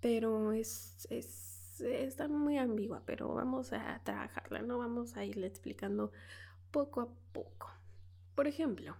pero 0.00 0.52
es, 0.52 1.06
está 1.80 2.28
muy 2.28 2.58
ambigua, 2.58 3.02
pero 3.06 3.32
vamos 3.34 3.72
a 3.72 4.00
trabajarla, 4.04 4.62
¿no? 4.62 4.78
Vamos 4.78 5.16
a 5.16 5.24
irle 5.24 5.46
explicando 5.46 6.12
poco 6.70 7.00
a 7.00 7.08
poco. 7.32 7.70
Por 8.34 8.46
ejemplo, 8.46 8.96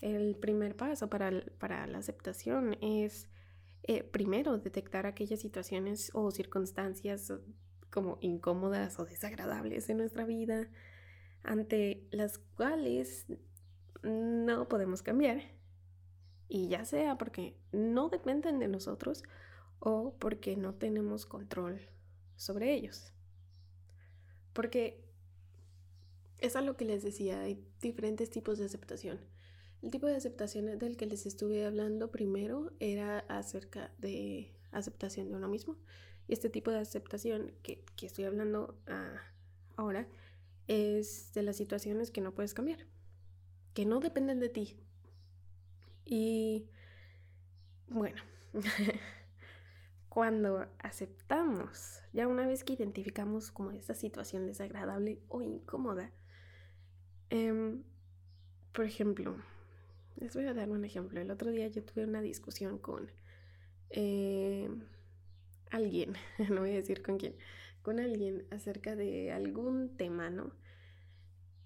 el 0.00 0.36
primer 0.36 0.76
paso 0.76 1.08
para, 1.08 1.30
para 1.58 1.86
la 1.86 1.98
aceptación 1.98 2.76
es 2.80 3.28
eh, 3.84 4.04
primero 4.04 4.58
detectar 4.58 5.06
aquellas 5.06 5.40
situaciones 5.40 6.10
o 6.14 6.30
circunstancias 6.30 7.32
como 7.90 8.18
incómodas 8.20 8.98
o 8.98 9.04
desagradables 9.04 9.88
en 9.90 9.98
nuestra 9.98 10.24
vida, 10.24 10.68
ante 11.42 12.06
las 12.10 12.38
cuales 12.38 13.26
no 14.02 14.68
podemos 14.68 15.02
cambiar. 15.02 15.42
Y 16.48 16.68
ya 16.68 16.84
sea 16.84 17.16
porque 17.16 17.56
no 17.72 18.08
dependen 18.08 18.58
de 18.58 18.68
nosotros 18.68 19.22
o 19.78 20.14
porque 20.18 20.56
no 20.56 20.74
tenemos 20.74 21.26
control 21.26 21.80
sobre 22.42 22.74
ellos. 22.74 23.12
Porque 24.52 25.00
es 26.38 26.56
algo 26.56 26.76
que 26.76 26.84
les 26.84 27.04
decía, 27.04 27.40
hay 27.40 27.64
diferentes 27.80 28.30
tipos 28.30 28.58
de 28.58 28.64
aceptación. 28.64 29.20
El 29.80 29.90
tipo 29.90 30.08
de 30.08 30.16
aceptación 30.16 30.78
del 30.78 30.96
que 30.96 31.06
les 31.06 31.24
estuve 31.24 31.64
hablando 31.64 32.10
primero 32.10 32.72
era 32.80 33.20
acerca 33.20 33.92
de 33.98 34.52
aceptación 34.72 35.30
de 35.30 35.36
uno 35.36 35.48
mismo. 35.48 35.76
Y 36.26 36.32
este 36.32 36.50
tipo 36.50 36.72
de 36.72 36.78
aceptación 36.78 37.52
que, 37.62 37.84
estoy 38.02 38.24
hablando 38.24 38.76
ah, 38.88 39.20
ahora 39.76 40.08
es 40.66 41.32
de 41.34 41.42
las 41.42 41.56
situaciones 41.56 42.10
que 42.10 42.20
no 42.20 42.34
puedes 42.34 42.54
cambiar, 42.54 42.86
que 43.72 43.86
no 43.86 44.00
dependen 44.00 44.40
de 44.40 44.48
ti. 44.48 44.76
Y 46.04 46.66
bueno, 47.88 48.20
cuando 50.12 50.66
aceptamos, 50.80 52.02
ya 52.12 52.28
una 52.28 52.46
vez 52.46 52.64
que 52.64 52.74
identificamos 52.74 53.50
como 53.50 53.70
esta 53.70 53.94
situación 53.94 54.46
desagradable 54.46 55.22
o 55.28 55.40
incómoda, 55.40 56.12
em, 57.30 57.82
por 58.74 58.84
ejemplo, 58.84 59.36
les 60.16 60.34
voy 60.34 60.44
a 60.44 60.52
dar 60.52 60.68
un 60.68 60.84
ejemplo. 60.84 61.18
El 61.18 61.30
otro 61.30 61.50
día 61.50 61.66
yo 61.68 61.82
tuve 61.82 62.04
una 62.04 62.20
discusión 62.20 62.76
con 62.76 63.10
eh, 63.88 64.68
alguien, 65.70 66.12
no 66.50 66.60
voy 66.60 66.72
a 66.72 66.74
decir 66.74 67.02
con 67.02 67.16
quién, 67.16 67.34
con 67.80 67.98
alguien 67.98 68.44
acerca 68.50 68.94
de 68.94 69.32
algún 69.32 69.96
tema, 69.96 70.28
¿no? 70.28 70.52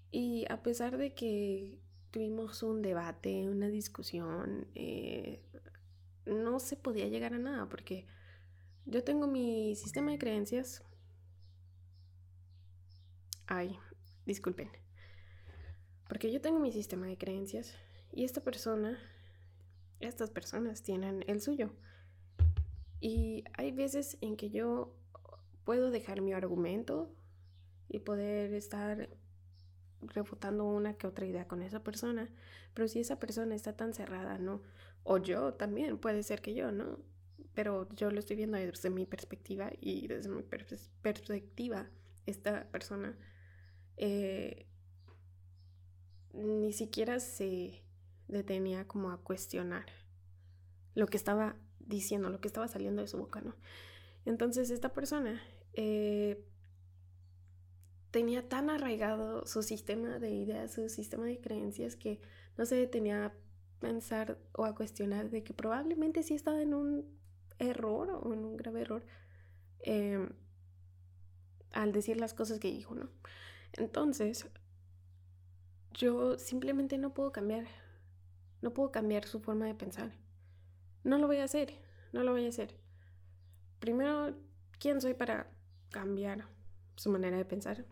Y 0.09 0.45
a 0.49 0.63
pesar 0.63 0.97
de 0.97 1.13
que 1.13 1.81
tuvimos 2.11 2.63
un 2.63 2.81
debate, 2.81 3.49
una 3.49 3.67
discusión, 3.67 4.69
eh, 4.73 5.43
no 6.25 6.61
se 6.61 6.77
podía 6.77 7.09
llegar 7.09 7.33
a 7.33 7.39
nada 7.39 7.67
porque 7.67 8.07
yo 8.87 9.03
tengo 9.03 9.27
mi 9.27 9.75
sistema 9.75 10.11
de 10.11 10.17
creencias. 10.17 10.81
Ay, 13.45 13.77
disculpen. 14.25 14.69
Porque 16.07 16.31
yo 16.31 16.39
tengo 16.39 16.59
mi 16.59 16.71
sistema 16.71 17.05
de 17.05 17.17
creencias 17.17 17.75
y 18.13 18.23
esta 18.23 18.41
persona, 18.41 18.97
estas 19.99 20.31
personas 20.31 20.83
tienen 20.83 21.25
el 21.27 21.41
suyo. 21.41 21.73
Y 23.01 23.43
hay 23.57 23.71
veces 23.71 24.17
en 24.21 24.37
que 24.37 24.49
yo 24.49 24.95
puedo 25.65 25.91
dejar 25.91 26.21
mi 26.21 26.31
argumento 26.31 27.13
y 27.89 27.99
poder 27.99 28.53
estar 28.53 29.09
refutando 30.01 30.63
una 30.63 30.93
que 30.93 31.07
otra 31.07 31.25
idea 31.25 31.47
con 31.47 31.61
esa 31.61 31.83
persona, 31.83 32.29
pero 32.73 32.87
si 32.87 33.01
esa 33.01 33.19
persona 33.19 33.53
está 33.53 33.75
tan 33.75 33.93
cerrada, 33.93 34.37
¿no? 34.37 34.61
O 35.03 35.17
yo 35.17 35.55
también, 35.55 35.97
puede 35.97 36.23
ser 36.23 36.41
que 36.41 36.53
yo, 36.53 36.71
¿no? 36.71 36.99
Pero 37.53 37.87
yo 37.95 38.11
lo 38.11 38.19
estoy 38.19 38.35
viendo 38.35 38.57
desde 38.57 38.89
mi 38.89 39.05
perspectiva 39.05 39.71
y 39.79 40.07
desde 40.07 40.29
mi 40.29 40.43
perspectiva, 40.43 41.89
esta 42.25 42.69
persona 42.69 43.17
eh, 43.97 44.67
ni 46.33 46.71
siquiera 46.73 47.19
se 47.19 47.83
detenía 48.27 48.87
como 48.87 49.11
a 49.11 49.21
cuestionar 49.23 49.85
lo 50.93 51.07
que 51.07 51.17
estaba 51.17 51.55
diciendo, 51.79 52.29
lo 52.29 52.41
que 52.41 52.47
estaba 52.47 52.67
saliendo 52.67 53.01
de 53.01 53.07
su 53.07 53.17
boca, 53.17 53.41
¿no? 53.41 53.55
Entonces 54.25 54.69
esta 54.69 54.93
persona 54.93 55.41
eh, 55.73 56.45
tenía 58.11 58.47
tan 58.47 58.69
arraigado 58.69 59.45
su 59.45 59.63
sistema 59.63 60.19
de 60.19 60.31
ideas, 60.31 60.73
su 60.73 60.89
sistema 60.89 61.25
de 61.25 61.39
creencias 61.39 61.95
que 61.95 62.19
no 62.57 62.65
se 62.65 62.75
detenía 62.75 63.25
a 63.25 63.33
pensar 63.79 64.37
o 64.53 64.65
a 64.65 64.75
cuestionar 64.75 65.29
de 65.29 65.43
que 65.43 65.53
probablemente 65.53 66.23
sí 66.23 66.33
estaba 66.33 66.61
en 66.61 66.73
un 66.73 67.17
error 67.59 68.09
o 68.11 68.33
en 68.33 68.45
un 68.45 68.57
grave 68.57 68.81
error 68.81 69.05
em, 69.79 70.29
al 71.71 71.91
decir 71.91 72.17
las 72.17 72.33
cosas 72.33 72.59
que 72.59 72.71
dijo, 72.71 72.95
¿no? 72.95 73.09
Entonces, 73.73 74.47
yo 75.91 76.37
simplemente 76.37 76.97
no 76.97 77.13
puedo 77.13 77.31
cambiar, 77.31 77.65
no 78.61 78.73
puedo 78.73 78.91
cambiar 78.91 79.25
su 79.25 79.39
forma 79.39 79.65
de 79.65 79.75
pensar. 79.75 80.11
No 81.03 81.17
lo 81.17 81.27
voy 81.27 81.37
a 81.37 81.43
hacer, 81.43 81.73
no 82.13 82.23
lo 82.23 82.31
voy 82.31 82.45
a 82.45 82.49
hacer. 82.49 82.75
Primero, 83.79 84.35
¿quién 84.79 85.01
soy 85.01 85.13
para 85.13 85.51
cambiar 85.89 86.47
su 86.95 87.09
manera 87.09 87.37
de 87.37 87.45
pensar? 87.45 87.85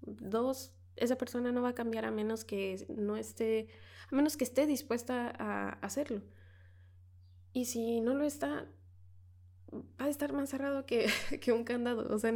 Dos, 0.00 0.74
esa 0.96 1.16
persona 1.16 1.52
no 1.52 1.62
va 1.62 1.70
a 1.70 1.74
cambiar 1.74 2.04
a 2.04 2.10
menos 2.10 2.44
que 2.44 2.84
no 2.88 3.16
esté, 3.16 3.68
a 4.10 4.14
menos 4.14 4.36
que 4.36 4.44
esté 4.44 4.66
dispuesta 4.66 5.32
a 5.38 5.70
hacerlo. 5.80 6.22
Y 7.52 7.66
si 7.66 8.00
no 8.00 8.14
lo 8.14 8.24
está, 8.24 8.66
va 10.00 10.06
a 10.06 10.08
estar 10.08 10.32
más 10.32 10.50
cerrado 10.50 10.86
que, 10.86 11.06
que 11.40 11.52
un 11.52 11.64
candado. 11.64 12.12
O 12.14 12.18
sea, 12.18 12.32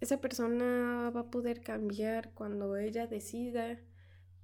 esa 0.00 0.20
persona 0.20 1.10
va 1.14 1.20
a 1.20 1.30
poder 1.30 1.60
cambiar 1.60 2.32
cuando 2.34 2.76
ella 2.76 3.06
decida 3.06 3.78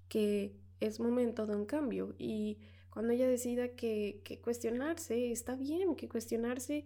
que 0.08 0.56
es 0.80 1.00
momento 1.00 1.46
de 1.46 1.56
un 1.56 1.66
cambio 1.66 2.14
y 2.18 2.58
cuando 2.90 3.12
ella 3.12 3.26
decida 3.26 3.68
que, 3.70 4.20
que 4.24 4.40
cuestionarse 4.40 5.32
está 5.32 5.54
bien, 5.56 5.96
que 5.96 6.08
cuestionarse 6.08 6.84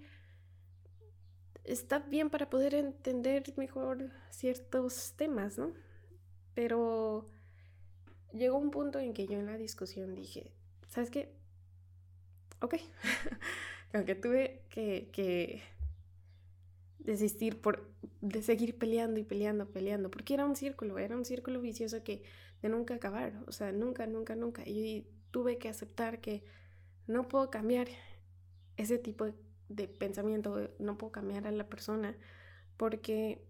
está 1.64 1.98
bien 1.98 2.30
para 2.30 2.48
poder 2.48 2.74
entender 2.74 3.42
mejor 3.56 4.10
ciertos 4.30 5.14
temas, 5.16 5.58
¿no? 5.58 5.72
Pero 6.54 7.28
llegó 8.32 8.58
un 8.58 8.70
punto 8.70 8.98
en 9.00 9.12
que 9.12 9.26
yo 9.26 9.38
en 9.38 9.46
la 9.46 9.56
discusión 9.56 10.14
dije, 10.14 10.52
¿sabes 10.88 11.10
qué? 11.10 11.34
Ok, 12.60 12.76
aunque 13.96 14.14
tuve 14.14 14.62
que, 14.68 15.08
que 15.12 15.62
desistir 16.98 17.60
por 17.60 17.88
de 18.20 18.42
seguir 18.42 18.78
peleando 18.78 19.20
y 19.20 19.24
peleando, 19.24 19.70
peleando, 19.70 20.10
porque 20.10 20.34
era 20.34 20.44
un 20.44 20.56
círculo, 20.56 20.98
era 20.98 21.16
un 21.16 21.24
círculo 21.24 21.60
vicioso 21.60 22.02
que 22.02 22.22
de 22.62 22.68
nunca 22.68 22.94
acabar, 22.94 23.32
o 23.46 23.52
sea, 23.52 23.72
nunca, 23.72 24.06
nunca, 24.06 24.34
nunca. 24.34 24.62
Y 24.66 25.06
tuve 25.30 25.58
que 25.58 25.68
aceptar 25.68 26.20
que 26.20 26.42
no 27.06 27.28
puedo 27.28 27.50
cambiar 27.50 27.88
ese 28.76 28.98
tipo 28.98 29.26
de 29.68 29.88
pensamiento, 29.88 30.70
no 30.78 30.98
puedo 30.98 31.12
cambiar 31.12 31.46
a 31.46 31.52
la 31.52 31.68
persona, 31.68 32.16
porque 32.76 33.42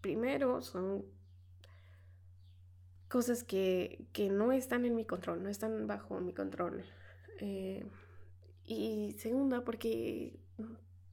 primero 0.00 0.60
son 0.60 1.04
cosas 3.08 3.42
que, 3.42 4.06
que 4.12 4.28
no 4.28 4.52
están 4.52 4.84
en 4.84 4.94
mi 4.94 5.04
control, 5.04 5.42
no 5.42 5.48
están 5.48 5.86
bajo 5.86 6.20
mi 6.20 6.34
control. 6.34 6.84
Eh, 7.40 7.84
y 8.68 9.12
segunda, 9.18 9.64
porque 9.64 10.38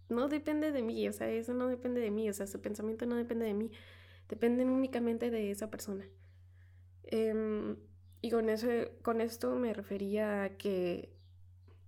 no 0.10 0.28
depende 0.28 0.72
de 0.72 0.82
mí, 0.82 1.08
o 1.08 1.14
sea, 1.14 1.30
eso 1.30 1.54
no 1.54 1.68
depende 1.68 2.02
de 2.02 2.12
mí, 2.12 2.30
o 2.30 2.34
sea, 2.34 2.48
su 2.48 2.62
pensamiento 2.62 3.06
no 3.06 3.16
depende 3.16 3.46
de 3.46 3.54
mí, 3.54 3.72
depende 4.28 4.66
únicamente 4.66 5.32
de 5.32 5.52
esa 5.52 5.72
persona. 5.72 6.06
Em, 7.04 7.78
y 8.22 8.30
con, 8.32 8.50
eso, 8.50 8.68
con 9.02 9.22
esto 9.22 9.56
me 9.56 9.74
refería 9.74 10.44
a 10.44 10.58
que 10.58 11.14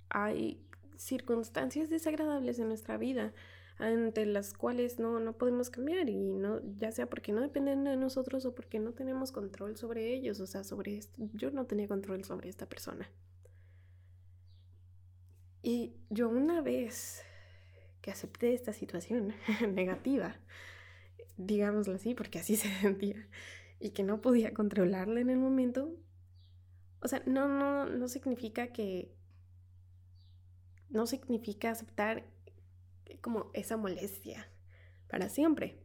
hay 0.10 0.64
circunstancias 0.96 1.90
desagradables 1.90 2.60
en 2.60 2.70
nuestra 2.70 2.98
vida 2.98 3.34
ante 3.78 4.26
las 4.26 4.54
cuales 4.54 5.00
no, 5.00 5.20
no 5.20 5.38
podemos 5.38 5.70
cambiar 5.70 6.10
y 6.10 6.34
no, 6.34 6.62
ya 6.80 6.92
sea 6.92 7.08
porque 7.08 7.32
no 7.32 7.42
dependen 7.42 7.84
de 7.84 7.96
nosotros 7.96 8.46
o 8.46 8.56
porque 8.56 8.80
no 8.80 8.94
tenemos 8.94 9.32
control 9.32 9.78
sobre 9.78 10.14
ellos, 10.14 10.40
o 10.40 10.48
sea, 10.48 10.64
sobre 10.64 10.98
esto. 10.98 11.22
Yo 11.34 11.52
no 11.52 11.66
tenía 11.66 11.88
control 11.88 12.24
sobre 12.24 12.50
esta 12.50 12.68
persona. 12.68 13.08
Y 15.68 15.98
yo 16.10 16.30
una 16.30 16.62
vez 16.62 17.26
que 18.00 18.10
acepté 18.10 18.54
esta 18.54 18.72
situación 18.72 19.36
negativa, 19.74 20.38
digámoslo 21.36 21.96
así, 21.96 22.16
porque 22.16 22.40
así 22.40 22.56
se 22.56 22.70
sentía, 22.80 23.28
y 23.78 23.90
que 23.90 24.02
no 24.04 24.22
podía 24.22 24.54
controlarla 24.54 25.20
en 25.20 25.30
el 25.30 25.40
momento, 25.40 25.94
o 27.02 27.10
sea, 27.10 27.22
no, 27.26 27.50
no, 27.50 27.86
no 27.86 28.08
significa 28.08 28.68
que, 28.68 29.14
no 30.88 31.06
significa 31.06 31.72
aceptar 31.72 32.24
como 33.20 33.52
esa 33.54 33.76
molestia 33.76 34.50
para 35.10 35.28
siempre. 35.28 35.84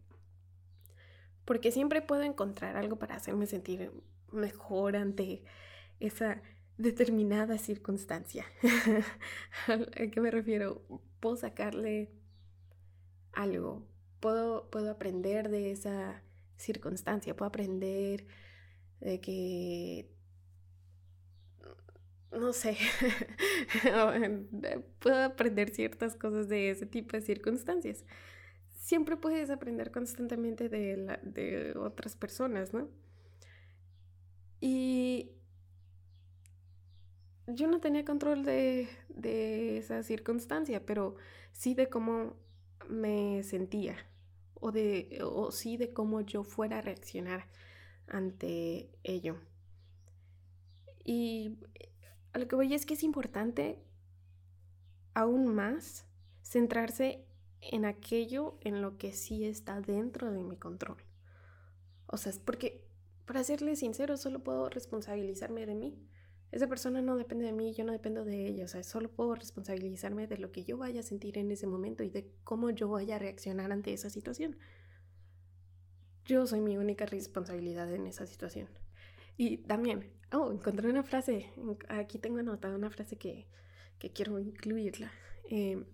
Porque 1.44 1.72
siempre 1.72 2.02
puedo 2.02 2.22
encontrar 2.22 2.76
algo 2.76 3.00
para 3.00 3.16
hacerme 3.16 3.46
sentir 3.46 3.90
mejor 4.30 4.94
ante 4.94 5.42
esa 5.98 6.40
determinada 6.78 7.58
circunstancia. 7.58 8.44
¿A 9.68 10.06
qué 10.10 10.20
me 10.20 10.30
refiero? 10.30 10.82
Puedo 11.20 11.36
sacarle 11.36 12.10
algo, 13.32 13.86
puedo, 14.20 14.70
puedo 14.70 14.90
aprender 14.90 15.48
de 15.48 15.72
esa 15.72 16.22
circunstancia, 16.56 17.36
puedo 17.36 17.48
aprender 17.48 18.26
de 19.00 19.20
que, 19.20 20.10
no 22.30 22.52
sé, 22.52 22.76
puedo 25.00 25.22
aprender 25.24 25.70
ciertas 25.70 26.16
cosas 26.16 26.48
de 26.48 26.70
ese 26.70 26.86
tipo 26.86 27.16
de 27.16 27.22
circunstancias. 27.22 28.04
Siempre 28.78 29.16
puedes 29.16 29.50
aprender 29.50 29.90
constantemente 29.92 30.68
de, 30.68 30.96
la, 30.96 31.20
de 31.22 31.74
otras 31.76 32.16
personas, 32.16 32.72
¿no? 32.72 32.88
Y 34.60 35.32
yo 37.54 37.68
no 37.68 37.80
tenía 37.80 38.04
control 38.04 38.44
de, 38.44 38.88
esa 39.78 40.02
circunstancia, 40.02 40.84
pero 40.84 41.16
sí 41.52 41.74
de 41.74 41.88
cómo 41.88 42.36
me 42.88 43.42
sentía 43.42 43.96
o, 44.54 44.72
de, 44.72 45.20
o 45.22 45.50
sí 45.50 45.76
de 45.76 45.92
cómo 45.92 46.20
yo 46.20 46.44
fuera 46.44 46.78
a 46.78 46.82
reaccionar 46.82 47.48
ante 48.06 48.90
ello. 49.02 49.36
Y 51.04 51.58
a 52.32 52.38
lo 52.38 52.48
que 52.48 52.56
voy 52.56 52.74
es 52.74 52.86
que 52.86 52.94
es 52.94 53.02
importante 53.02 53.82
aún 55.14 55.54
más 55.54 56.06
centrarse 56.42 57.26
en 57.60 57.84
aquello 57.84 58.58
en 58.60 58.82
lo 58.82 58.98
que 58.98 59.12
sí 59.12 59.44
está 59.44 59.80
dentro 59.80 60.32
de 60.32 60.42
mi 60.42 60.56
control. 60.56 60.98
O 62.06 62.16
sea, 62.16 62.32
porque, 62.44 62.84
para 63.24 63.44
serle 63.44 63.76
sincero, 63.76 64.16
solo 64.16 64.42
puedo 64.42 64.68
responsabilizarme 64.68 65.66
de 65.66 65.74
mí 65.74 66.08
esa 66.52 66.66
persona 66.66 67.00
no 67.00 67.16
depende 67.16 67.46
de 67.46 67.52
mí, 67.52 67.72
yo 67.72 67.82
no 67.82 67.92
dependo 67.92 68.26
de 68.26 68.46
ella, 68.46 68.66
o 68.66 68.68
sea, 68.68 68.82
solo 68.82 69.10
puedo 69.10 69.34
responsabilizarme 69.34 70.26
de 70.26 70.36
lo 70.36 70.52
que 70.52 70.64
yo 70.64 70.76
vaya 70.76 71.00
a 71.00 71.02
sentir 71.02 71.38
en 71.38 71.50
ese 71.50 71.66
momento 71.66 72.04
y 72.04 72.10
de 72.10 72.30
cómo 72.44 72.68
yo 72.68 72.90
vaya 72.90 73.16
a 73.16 73.18
reaccionar 73.18 73.72
ante 73.72 73.94
esa 73.94 74.10
situación. 74.10 74.58
Yo 76.26 76.46
soy 76.46 76.60
mi 76.60 76.76
única 76.76 77.06
responsabilidad 77.06 77.92
en 77.92 78.06
esa 78.06 78.26
situación. 78.26 78.68
Y 79.38 79.58
también, 79.58 80.12
oh, 80.30 80.52
encontré 80.52 80.90
una 80.90 81.02
frase, 81.02 81.50
aquí 81.88 82.18
tengo 82.18 82.38
anotada 82.38 82.76
una 82.76 82.90
frase 82.90 83.16
que, 83.16 83.46
quiero 84.14 84.38
incluirla. 84.38 85.10
Em, 85.48 85.86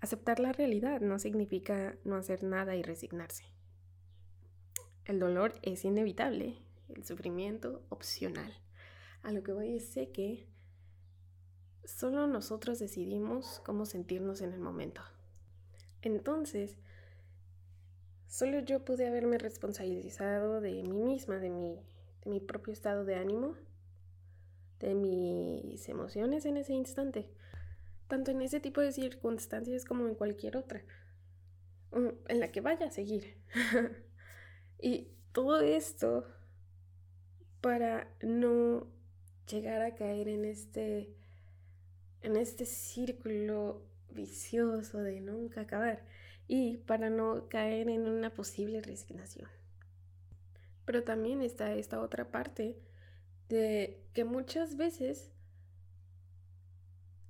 aceptar 0.00 0.38
la 0.38 0.52
realidad 0.52 1.00
no 1.00 1.18
significa 1.18 1.98
no 2.04 2.14
hacer 2.14 2.44
nada 2.44 2.76
y 2.76 2.82
resignarse. 2.82 3.44
El 5.06 5.18
dolor 5.18 5.54
es 5.62 5.84
inevitable, 5.84 6.58
el 6.88 7.04
sufrimiento 7.04 7.84
opcional. 7.88 8.63
A 9.24 9.32
lo 9.32 9.42
que 9.42 9.52
voy 9.52 9.74
es 9.74 9.88
sé 9.88 10.10
que 10.10 10.46
solo 11.82 12.26
nosotros 12.26 12.78
decidimos 12.78 13.60
cómo 13.64 13.86
sentirnos 13.86 14.42
en 14.42 14.52
el 14.52 14.60
momento. 14.60 15.00
Entonces, 16.02 16.76
solo 18.28 18.58
yo 18.60 18.84
pude 18.84 19.06
haberme 19.06 19.38
responsabilizado 19.38 20.60
de 20.60 20.82
mí 20.82 21.02
misma, 21.02 21.38
de 21.38 21.48
mi, 21.48 21.80
de 22.22 22.30
mi 22.30 22.40
propio 22.40 22.74
estado 22.74 23.06
de 23.06 23.14
ánimo, 23.14 23.54
de 24.80 24.94
mis 24.94 25.88
emociones 25.88 26.44
en 26.44 26.58
ese 26.58 26.74
instante, 26.74 27.30
tanto 28.08 28.30
en 28.30 28.42
ese 28.42 28.60
tipo 28.60 28.82
de 28.82 28.92
circunstancias 28.92 29.86
como 29.86 30.06
en 30.06 30.16
cualquier 30.16 30.58
otra, 30.58 30.84
en 32.28 32.40
la 32.40 32.52
que 32.52 32.60
vaya 32.60 32.88
a 32.88 32.90
seguir. 32.90 33.38
y 34.82 35.08
todo 35.32 35.62
esto 35.62 36.26
para 37.62 38.14
no 38.20 38.93
llegar 39.48 39.82
a 39.82 39.94
caer 39.94 40.28
en 40.28 40.44
este, 40.44 41.14
en 42.22 42.36
este 42.36 42.66
círculo 42.66 43.82
vicioso 44.10 44.98
de 44.98 45.20
nunca 45.20 45.62
acabar 45.62 46.02
y 46.46 46.78
para 46.78 47.10
no 47.10 47.48
caer 47.48 47.88
en 47.88 48.08
una 48.08 48.30
posible 48.30 48.80
resignación. 48.80 49.48
Pero 50.84 51.02
también 51.02 51.42
está 51.42 51.74
esta 51.74 52.00
otra 52.00 52.30
parte 52.30 52.76
de 53.48 54.00
que 54.12 54.24
muchas 54.24 54.76
veces 54.76 55.30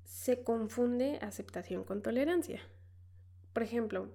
se 0.04 0.42
confunde 0.42 1.18
aceptación 1.20 1.84
con 1.84 2.02
tolerancia. 2.02 2.60
Por 3.52 3.62
ejemplo, 3.62 4.08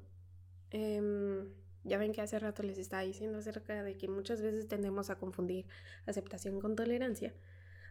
em, 0.71 1.47
ya 1.83 1.97
ven 1.97 2.11
que 2.11 2.21
hace 2.21 2.39
rato 2.39 2.63
les 2.63 2.77
estaba 2.77 3.03
diciendo 3.03 3.37
acerca 3.37 3.83
de 3.83 3.95
que 3.95 4.07
muchas 4.07 4.41
veces 4.41 4.67
tendemos 4.67 5.09
a 5.09 5.17
confundir 5.17 5.65
aceptación 6.05 6.59
con 6.59 6.75
tolerancia. 6.75 7.33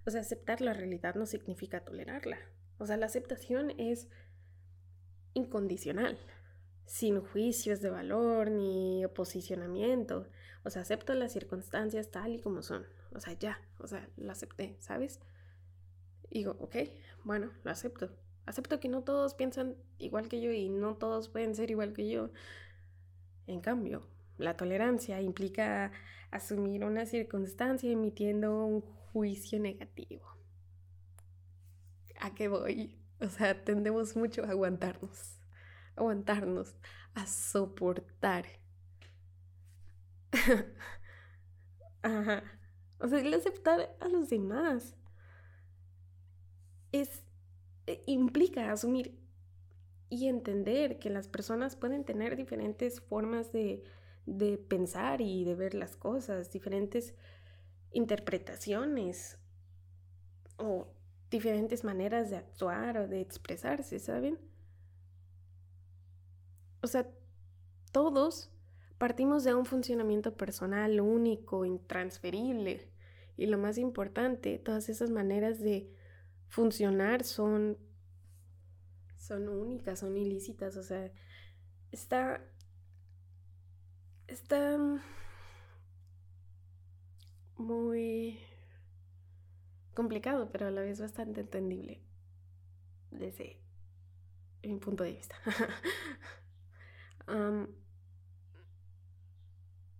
O 0.08 0.10
sea, 0.10 0.22
aceptar 0.22 0.62
la 0.62 0.72
realidad 0.72 1.16
no 1.16 1.26
significa 1.26 1.84
tolerarla. 1.84 2.38
O 2.78 2.86
sea, 2.86 2.96
la 2.96 3.04
aceptación 3.04 3.74
es 3.78 4.08
incondicional, 5.34 6.18
sin 6.86 7.20
juicios 7.20 7.82
de 7.82 7.90
valor 7.90 8.50
ni 8.50 9.04
oposicionamiento. 9.04 10.26
O 10.64 10.70
sea, 10.70 10.80
acepto 10.80 11.12
las 11.12 11.34
circunstancias 11.34 12.10
tal 12.10 12.32
y 12.32 12.40
como 12.40 12.62
son. 12.62 12.86
O 13.12 13.20
sea, 13.20 13.34
ya, 13.34 13.60
o 13.80 13.86
sea, 13.86 14.08
lo 14.16 14.32
acepté, 14.32 14.78
¿sabes? 14.80 15.20
Y 16.30 16.38
digo, 16.38 16.56
ok, 16.58 16.76
bueno, 17.24 17.52
lo 17.62 17.70
acepto. 17.70 18.08
Acepto 18.46 18.80
que 18.80 18.88
no 18.88 19.02
todos 19.02 19.34
piensan 19.34 19.76
igual 19.98 20.30
que 20.30 20.40
yo 20.40 20.50
y 20.52 20.70
no 20.70 20.96
todos 20.96 21.28
pueden 21.28 21.54
ser 21.54 21.70
igual 21.70 21.92
que 21.92 22.08
yo. 22.08 22.30
En 23.46 23.60
cambio, 23.60 24.08
la 24.38 24.56
tolerancia 24.56 25.20
implica 25.20 25.92
asumir 26.30 26.82
una 26.86 27.04
circunstancia 27.04 27.90
emitiendo 27.90 28.64
un 28.64 28.97
juicio 29.18 29.58
negativo. 29.58 30.22
¿A 32.20 32.34
qué 32.34 32.46
voy? 32.46 32.96
O 33.20 33.28
sea, 33.28 33.64
tendemos 33.64 34.14
mucho 34.16 34.44
a 34.44 34.50
aguantarnos, 34.50 35.40
aguantarnos, 35.96 36.76
a 37.14 37.26
soportar. 37.26 38.46
Ajá. 42.02 42.42
O 43.00 43.08
sea, 43.08 43.20
el 43.20 43.32
aceptar 43.34 43.96
a 44.00 44.08
los 44.08 44.28
demás 44.28 44.96
es 46.92 47.22
eh, 47.86 48.02
implica 48.06 48.72
asumir 48.72 49.18
y 50.10 50.28
entender 50.28 50.98
que 50.98 51.10
las 51.10 51.28
personas 51.28 51.76
pueden 51.76 52.04
tener 52.04 52.36
diferentes 52.36 53.00
formas 53.00 53.52
de, 53.52 53.84
de 54.26 54.58
pensar 54.58 55.20
y 55.20 55.44
de 55.44 55.54
ver 55.54 55.74
las 55.74 55.96
cosas, 55.96 56.52
diferentes 56.52 57.14
interpretaciones 57.98 59.38
o 60.56 60.86
diferentes 61.30 61.84
maneras 61.84 62.30
de 62.30 62.36
actuar 62.36 62.96
o 62.96 63.08
de 63.08 63.20
expresarse, 63.20 63.98
¿saben? 63.98 64.38
O 66.80 66.86
sea, 66.86 67.10
todos 67.92 68.50
partimos 68.98 69.44
de 69.44 69.54
un 69.54 69.66
funcionamiento 69.66 70.36
personal 70.36 71.00
único, 71.00 71.64
intransferible. 71.64 72.88
Y 73.36 73.46
lo 73.46 73.58
más 73.58 73.78
importante, 73.78 74.58
todas 74.58 74.88
esas 74.88 75.10
maneras 75.10 75.60
de 75.60 75.92
funcionar 76.48 77.24
son 77.24 77.76
son 79.16 79.48
únicas, 79.48 79.98
son 79.98 80.16
ilícitas, 80.16 80.76
o 80.76 80.82
sea, 80.82 81.12
está 81.90 82.40
está 84.28 84.78
muy 87.58 88.38
complicado, 89.94 90.50
pero 90.50 90.68
a 90.68 90.70
la 90.70 90.80
vez 90.80 91.00
bastante 91.00 91.40
entendible 91.40 92.00
desde 93.10 93.58
mi 94.62 94.78
punto 94.78 95.04
de 95.04 95.12
vista. 95.12 95.36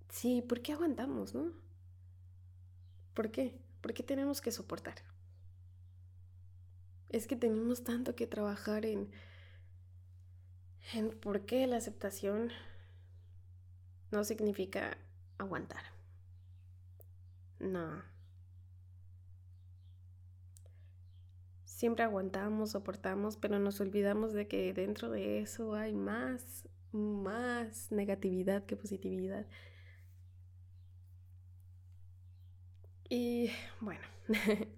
sí, 0.08 0.42
¿por 0.42 0.62
qué 0.62 0.72
aguantamos, 0.72 1.34
no? 1.34 1.52
¿Por 3.14 3.30
qué? 3.30 3.58
¿Por 3.80 3.94
qué 3.94 4.02
tenemos 4.02 4.40
que 4.40 4.52
soportar? 4.52 4.96
Es 7.08 7.26
que 7.26 7.36
tenemos 7.36 7.84
tanto 7.84 8.14
que 8.14 8.26
trabajar 8.26 8.84
en, 8.84 9.10
en 10.94 11.10
por 11.18 11.46
qué 11.46 11.66
la 11.66 11.76
aceptación 11.76 12.50
no 14.10 14.24
significa 14.24 14.98
aguantar. 15.38 15.97
No. 17.60 18.02
Siempre 21.64 22.04
aguantamos, 22.04 22.72
soportamos, 22.72 23.36
pero 23.36 23.58
nos 23.60 23.80
olvidamos 23.80 24.32
de 24.32 24.48
que 24.48 24.72
dentro 24.74 25.10
de 25.10 25.38
eso 25.40 25.74
hay 25.74 25.94
más, 25.94 26.68
más 26.92 27.92
negatividad 27.92 28.64
que 28.66 28.76
positividad. 28.76 29.46
Y 33.08 33.50
bueno, 33.80 34.02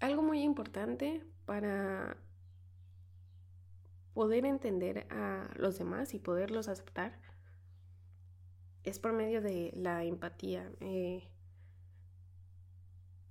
algo 0.00 0.22
muy 0.22 0.42
importante 0.42 1.22
para 1.44 2.16
poder 4.14 4.44
entender 4.46 5.06
a 5.10 5.50
los 5.56 5.78
demás 5.78 6.14
y 6.14 6.18
poderlos 6.18 6.68
aceptar 6.68 7.18
es 8.84 8.98
por 8.98 9.12
medio 9.12 9.40
de 9.40 9.72
la 9.76 10.04
empatía. 10.04 10.70
Eh, 10.80 11.24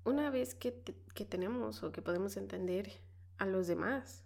una 0.06 0.30
vez 0.30 0.56
que, 0.56 0.72
tenemos 0.72 1.84
o 1.84 1.92
que 1.92 2.02
podemos 2.02 2.38
entender 2.38 2.92
a 3.38 3.46
los 3.46 3.68
demás, 3.68 4.24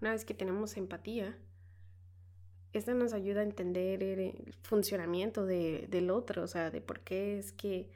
una 0.00 0.12
vez 0.12 0.24
que 0.24 0.34
tenemos 0.34 0.76
empatía, 0.76 1.36
esta 2.72 2.92
nos 2.92 3.12
ayuda 3.12 3.40
a 3.40 3.44
entender 3.44 4.02
el 4.02 4.54
funcionamiento 4.62 5.46
del 5.46 6.10
otro, 6.10 6.42
o 6.42 6.46
sea, 6.46 6.70
de 6.70 6.80
por 6.80 7.00
qué 7.00 7.38
es 7.38 7.52
que 7.52 7.88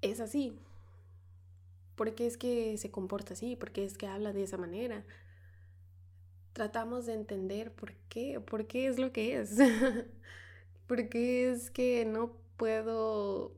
es 0.00 0.20
así, 0.20 0.58
por 1.96 2.14
qué 2.14 2.26
es 2.26 2.38
que 2.38 2.78
se 2.78 2.90
comporta 2.90 3.34
así, 3.34 3.56
por 3.56 3.72
qué 3.72 3.84
es 3.84 3.98
que 3.98 4.06
habla 4.06 4.32
de 4.32 4.44
esa 4.44 4.56
manera. 4.56 5.04
Tratamos 6.54 7.04
de 7.06 7.12
entender 7.12 7.72
por 7.72 7.92
qué, 8.08 8.40
por 8.40 8.66
qué 8.66 8.86
es 8.86 8.98
lo 8.98 9.12
que 9.12 9.38
es. 9.38 9.58
por 10.90 11.08
qué 11.08 11.48
es 11.52 11.70
que 11.70 12.04
no 12.04 12.32
puedo... 12.56 13.56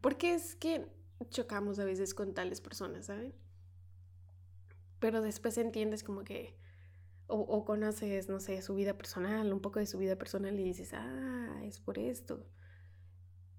¿Por 0.00 0.16
qué 0.16 0.34
es 0.34 0.54
que 0.54 0.86
chocamos 1.30 1.80
a 1.80 1.84
veces 1.84 2.14
con 2.14 2.34
tales 2.34 2.60
personas, 2.60 3.06
¿saben? 3.06 3.34
Pero 5.00 5.20
después 5.20 5.58
entiendes 5.58 6.04
como 6.04 6.22
que... 6.22 6.54
O, 7.26 7.40
o, 7.40 7.64
conoces, 7.64 8.28
no 8.28 8.38
sé, 8.38 8.62
su 8.62 8.76
vida 8.76 8.96
personal, 8.96 9.52
un 9.52 9.58
poco 9.58 9.80
de 9.80 9.86
su 9.86 9.98
vida 9.98 10.14
personal 10.14 10.56
y 10.56 10.62
dices, 10.62 10.92
ah, 10.94 11.62
es 11.64 11.80
por 11.80 11.98
esto. 11.98 12.46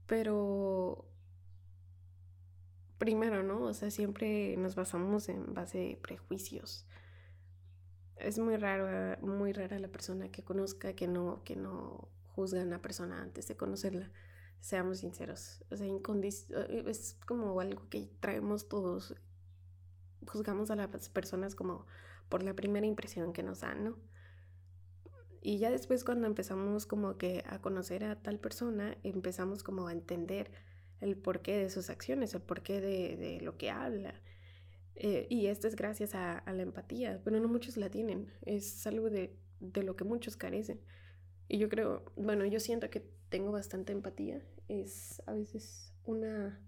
Pero 0.07 1.09
primero, 2.97 3.43
¿no? 3.43 3.63
O 3.63 3.73
sea, 3.73 3.91
siempre 3.91 4.55
nos 4.55 4.75
basamos 4.75 5.27
en 5.27 5.53
base 5.53 5.77
de 5.77 5.97
prejuicios. 5.97 6.85
Es 8.19 8.37
muy 8.37 8.57
raro, 8.57 9.17
muy 9.21 9.53
rara 9.53 9.79
la 9.79 9.87
persona 9.87 10.29
que 10.29 10.43
conozca 10.43 10.93
que 10.93 11.07
no, 11.07 11.41
que 11.43 11.55
no 11.55 12.09
juzga 12.27 12.61
a 12.61 12.65
una 12.65 12.81
persona 12.81 13.21
antes 13.21 13.47
de 13.47 13.55
conocerla. 13.55 14.11
Seamos 14.59 14.99
sinceros. 14.99 15.63
O 15.71 15.77
sea, 15.77 15.87
es 15.87 17.17
como 17.25 17.59
algo 17.59 17.87
que 17.89 18.09
traemos 18.19 18.67
todos. 18.67 19.15
Juzgamos 20.27 20.69
a 20.69 20.75
las 20.75 21.09
personas 21.09 21.55
como 21.55 21.85
por 22.27 22.43
la 22.43 22.53
primera 22.53 22.85
impresión 22.85 23.33
que 23.33 23.41
nos 23.41 23.61
dan, 23.61 23.83
¿no? 23.83 23.97
Y 25.41 25.57
ya 25.57 25.71
después 25.71 26.03
cuando 26.03 26.27
empezamos 26.27 26.85
como 26.85 27.17
que 27.17 27.43
a 27.47 27.61
conocer 27.61 28.03
a 28.03 28.21
tal 28.21 28.39
persona, 28.39 28.97
empezamos 29.03 29.63
como 29.63 29.87
a 29.87 29.93
entender 29.93 30.51
el 30.99 31.17
porqué 31.17 31.57
de 31.57 31.69
sus 31.69 31.89
acciones, 31.89 32.33
el 32.33 32.41
porqué 32.41 32.81
de, 32.81 33.15
de 33.15 33.41
lo 33.41 33.57
que 33.57 33.71
habla. 33.71 34.13
Eh, 34.99 35.27
y 35.29 35.47
esto 35.47 35.67
es 35.67 35.75
gracias 35.75 36.13
a, 36.13 36.43
la 36.45 36.61
empatía, 36.61 37.21
pero 37.23 37.39
no 37.39 37.47
muchos 37.47 37.77
la 37.77 37.89
tienen. 37.89 38.31
Es 38.41 38.85
algo 38.85 39.09
de, 39.09 39.35
de, 39.59 39.83
lo 39.83 39.95
que 39.95 40.03
muchos 40.03 40.35
carecen. 40.35 40.81
Y 41.47 41.57
yo 41.57 41.69
creo, 41.69 42.03
bueno, 42.15 42.45
yo 42.45 42.59
siento 42.59 42.89
que 42.89 43.03
tengo 43.29 43.51
bastante 43.51 43.93
empatía. 43.93 44.41
Es 44.67 45.21
a 45.25 45.33
veces 45.33 45.93
una... 46.03 46.61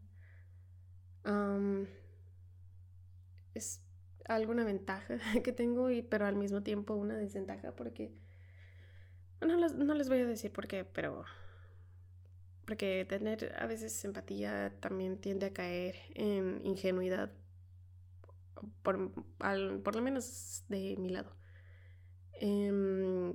es 3.53 3.81
alguna 4.25 4.63
ventaja 4.63 5.19
que 5.43 5.51
tengo, 5.51 5.89
pero 6.09 6.25
al 6.25 6.35
mismo 6.35 6.63
tiempo 6.63 6.95
una 6.95 7.17
desventaja 7.17 7.75
porque... 7.75 8.11
No 9.41 9.57
no 9.57 9.93
les 9.95 10.07
voy 10.07 10.19
a 10.19 10.25
decir 10.25 10.53
por 10.53 10.67
qué, 10.67 10.85
pero 10.85 11.25
porque 12.71 13.05
tener 13.09 13.53
a 13.59 13.65
veces 13.65 14.05
empatía 14.05 14.73
también 14.79 15.17
tiende 15.17 15.47
a 15.47 15.51
caer 15.51 15.95
en 16.13 16.61
ingenuidad, 16.63 17.29
por, 18.83 19.11
por 19.83 19.95
lo 19.95 20.01
menos 20.01 20.63
de 20.69 20.95
mi 20.97 21.09
lado. 21.09 21.35
Em, 22.33 23.33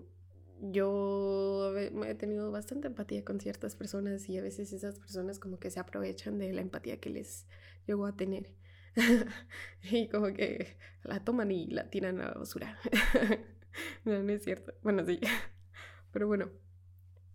yo 0.60 1.76
he 1.76 2.14
tenido 2.14 2.50
bastante 2.50 2.88
empatía 2.88 3.24
con 3.24 3.40
ciertas 3.40 3.76
personas 3.76 4.28
y 4.28 4.38
a 4.38 4.42
veces 4.42 4.72
esas 4.72 4.98
personas 4.98 5.38
como 5.38 5.58
que 5.58 5.70
se 5.70 5.80
aprovechan 5.80 6.38
de 6.38 6.52
la 6.52 6.62
empatía 6.62 6.98
que 6.98 7.10
les 7.10 7.46
llegó 7.86 8.06
a 8.06 8.16
tener. 8.16 8.52
y 9.82 10.08
como 10.08 10.32
que 10.32 10.78
la 11.02 11.22
toman 11.24 11.50
y 11.50 11.66
la 11.66 11.90
tiran 11.90 12.20
a 12.20 12.28
la 12.28 12.34
basura. 12.34 12.78
no, 14.04 14.22
no 14.22 14.32
es 14.32 14.42
cierto. 14.44 14.74
Bueno, 14.82 15.04
sí. 15.04 15.20
Pero 16.12 16.26
bueno, 16.26 16.50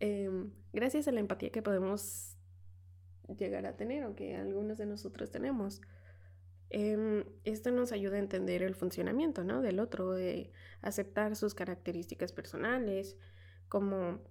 Em, 0.02 0.52
gracias 0.74 1.08
a 1.08 1.12
la 1.12 1.20
empatía 1.20 1.52
que 1.52 1.62
podemos 1.62 2.36
llegar 3.38 3.68
a 3.68 3.78
tener 3.78 4.04
o 4.06 4.16
que 4.16 4.36
algunos 4.36 4.80
de 4.80 4.88
nosotros 4.88 5.30
tenemos. 5.30 5.80
Em, 6.74 7.26
esto 7.44 7.70
nos 7.70 7.92
ayuda 7.92 8.16
a 8.16 8.20
entender 8.20 8.64
el 8.64 8.76
funcionamiento 8.76 9.44
¿no? 9.44 9.62
del 9.62 9.82
otro, 9.82 10.12
de 10.12 10.54
aceptar 10.82 11.36
sus 11.36 11.54
características 11.54 12.32
personales 12.32 13.18
como, 13.68 14.22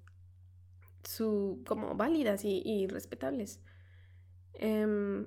su, 1.04 1.62
como 1.66 1.94
válidas 1.96 2.42
y, 2.44 2.86
respetables. 2.86 3.60
Em, 4.54 5.26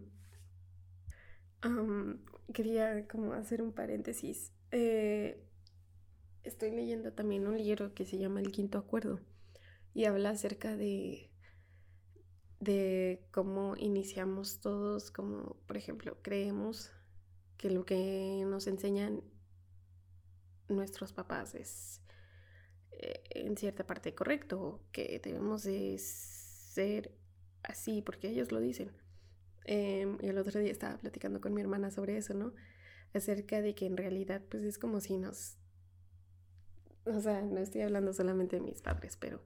quería 2.51 3.07
como 3.07 3.33
hacer 3.33 3.61
un 3.61 3.73
paréntesis. 3.73 4.51
Eh, 4.71 5.39
estoy 6.43 6.71
leyendo 6.71 7.13
también 7.13 7.45
un 7.45 7.59
libro 7.59 7.93
que 7.93 8.05
se 8.05 8.17
llama 8.17 8.39
El 8.39 8.51
Quinto 8.51 8.79
Acuerdo 8.79 9.19
y 9.93 10.05
habla 10.05 10.31
acerca 10.31 10.75
de, 10.75 11.29
de 12.59 13.23
cómo 13.29 13.75
iniciamos 13.77 14.61
todos, 14.61 15.11
como 15.11 15.57
por 15.67 15.77
ejemplo, 15.77 16.17
creemos 16.23 16.91
que 17.57 17.69
lo 17.69 17.85
que 17.85 18.43
nos 18.47 18.67
enseñan 18.67 19.21
nuestros 20.67 21.13
papás 21.13 21.55
es 21.55 22.01
eh, 22.91 23.23
en 23.31 23.57
cierta 23.57 23.85
parte 23.85 24.13
correcto, 24.13 24.81
que 24.91 25.19
debemos 25.23 25.63
de 25.63 25.97
ser 25.97 27.11
así 27.63 28.01
porque 28.01 28.29
ellos 28.29 28.51
lo 28.51 28.59
dicen. 28.59 28.91
Em, 29.65 30.17
y 30.21 30.27
el 30.27 30.37
otro 30.37 30.59
día 30.59 30.71
estaba 30.71 30.97
platicando 30.97 31.39
con 31.41 31.53
mi 31.53 31.61
hermana 31.61 31.91
sobre 31.91 32.17
eso, 32.17 32.33
¿no? 32.33 32.53
Acerca 33.13 33.61
de 33.61 33.75
que 33.75 33.85
en 33.85 33.97
realidad 33.97 34.41
pues 34.49 34.63
es 34.63 34.77
como 34.77 34.99
si 34.99 35.17
nos... 35.17 35.57
O 37.05 37.19
sea, 37.19 37.41
no 37.41 37.59
estoy 37.59 37.81
hablando 37.81 38.13
solamente 38.13 38.57
de 38.57 38.61
mis 38.61 38.81
padres, 38.81 39.17
pero 39.17 39.43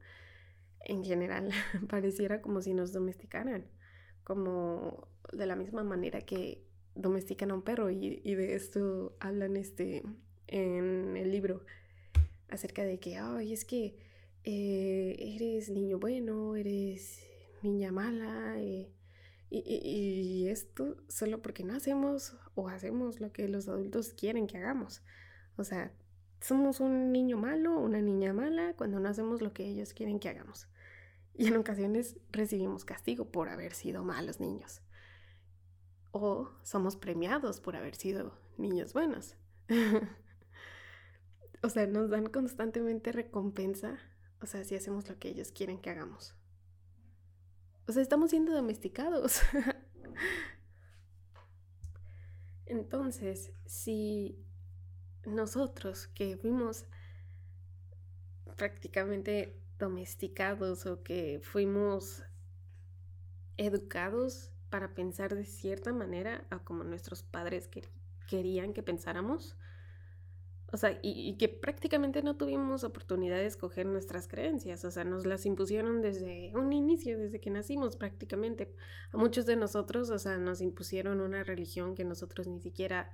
en 0.82 1.04
general 1.04 1.50
pareciera 1.90 2.42
como 2.42 2.62
si 2.62 2.74
nos 2.74 2.94
domesticaran, 2.94 3.68
como 4.24 5.08
de 5.34 5.46
la 5.46 5.56
misma 5.56 5.84
manera 5.84 6.22
que 6.22 6.67
domestican 6.98 7.52
a 7.52 7.54
un 7.54 7.62
perro 7.62 7.90
y, 7.90 8.20
de 8.24 8.56
esto 8.56 9.16
hablan 9.20 9.58
este 9.58 10.04
en 10.48 11.18
el 11.18 11.32
libro 11.32 11.64
acerca 12.50 12.84
de 12.84 13.00
que, 13.00 13.18
ay, 13.18 13.54
es 13.54 13.66
que 13.66 13.98
eh, 14.44 15.16
eres 15.36 15.70
niño 15.70 16.00
bueno, 16.00 16.56
eres 16.56 17.24
niña 17.62 17.92
mala, 17.92 18.56
eh, 18.60 18.90
y, 19.50 19.60
y, 19.60 20.50
esto 20.50 20.98
solo 21.08 21.42
porque 21.42 21.64
no 21.64 21.74
hacemos 21.74 22.36
o 22.56 22.68
hacemos 22.70 23.22
lo 23.22 23.32
que 23.32 23.48
los 23.48 23.68
adultos 23.68 24.14
quieren 24.14 24.48
que 24.48 24.58
hagamos. 24.58 25.02
O 25.56 25.64
sea, 25.64 25.92
somos 26.42 26.80
un 26.80 27.12
niño 27.12 27.38
malo, 27.38 27.80
una 27.80 28.02
niña 28.02 28.34
mala 28.34 28.74
cuando 28.78 29.00
no 29.00 29.10
hacemos 29.10 29.42
lo 29.42 29.54
que 29.54 29.66
ellos 29.66 29.94
quieren 29.94 30.20
que 30.20 30.30
hagamos. 30.30 30.68
Y 31.34 31.48
en 31.48 31.58
ocasiones 31.58 32.18
recibimos 32.32 32.84
castigo 32.84 33.26
por 33.32 33.50
haber 33.50 33.74
sido 33.74 34.04
malos 34.04 34.40
niños. 34.40 34.82
O 36.20 36.50
somos 36.64 36.96
premiados 36.96 37.60
por 37.60 37.76
haber 37.76 37.94
sido 37.94 38.36
niños 38.58 38.94
buenos. 38.94 39.36
o 41.62 41.70
sea, 41.70 41.86
nos 41.86 42.10
dan 42.10 42.26
constantemente 42.26 43.12
recompensa. 43.12 44.00
O 44.42 44.48
sea, 44.48 44.64
si 44.64 44.76
hacemos 44.76 45.08
lo 45.08 45.20
que 45.20 45.30
ellos 45.30 45.52
quieren 45.52 45.80
que 45.80 45.92
hagamos. 45.92 46.34
O 47.88 47.92
sea, 47.92 48.02
estamos 48.02 48.32
siendo 48.32 48.52
domesticados. 48.52 49.42
Entonces, 52.66 53.52
si 53.66 54.44
nosotros 55.24 56.08
que 56.08 56.36
fuimos 56.36 56.88
prácticamente 58.56 59.62
domesticados 59.78 60.88
o 60.88 61.04
que 61.04 61.40
fuimos 61.44 62.24
educados 63.58 64.52
para 64.70 64.94
pensar 64.94 65.36
de 65.36 65.46
cierta 65.46 65.94
manera 65.94 66.46
a 66.50 66.60
como 66.60 66.84
nuestros 66.84 67.24
padres 67.24 67.70
querían 68.28 68.74
que 68.74 68.84
pensáramos, 68.84 69.58
o 70.70 70.76
sea, 70.76 71.00
y, 71.02 71.38
que 71.38 71.48
prácticamente 71.48 72.22
no 72.22 72.36
tuvimos 72.36 72.84
oportunidad 72.84 73.38
de 73.38 73.46
escoger 73.46 73.86
nuestras 73.86 74.28
creencias, 74.28 74.84
o 74.84 74.92
sea, 74.92 75.06
nos 75.06 75.26
las 75.26 75.46
impusieron 75.46 76.02
desde 76.02 76.52
un 76.56 76.74
inicio, 76.74 77.18
desde 77.18 77.40
que 77.40 77.50
nacimos 77.50 77.96
prácticamente. 77.96 78.74
A 79.14 79.18
muchos 79.18 79.46
de 79.46 79.56
nosotros, 79.56 80.10
o 80.10 80.20
sea, 80.20 80.38
nos 80.38 80.60
impusieron 80.60 81.22
una 81.22 81.46
religión 81.46 81.96
que 81.96 82.04
nosotros 82.04 82.48
ni 82.48 82.60
siquiera 82.60 83.12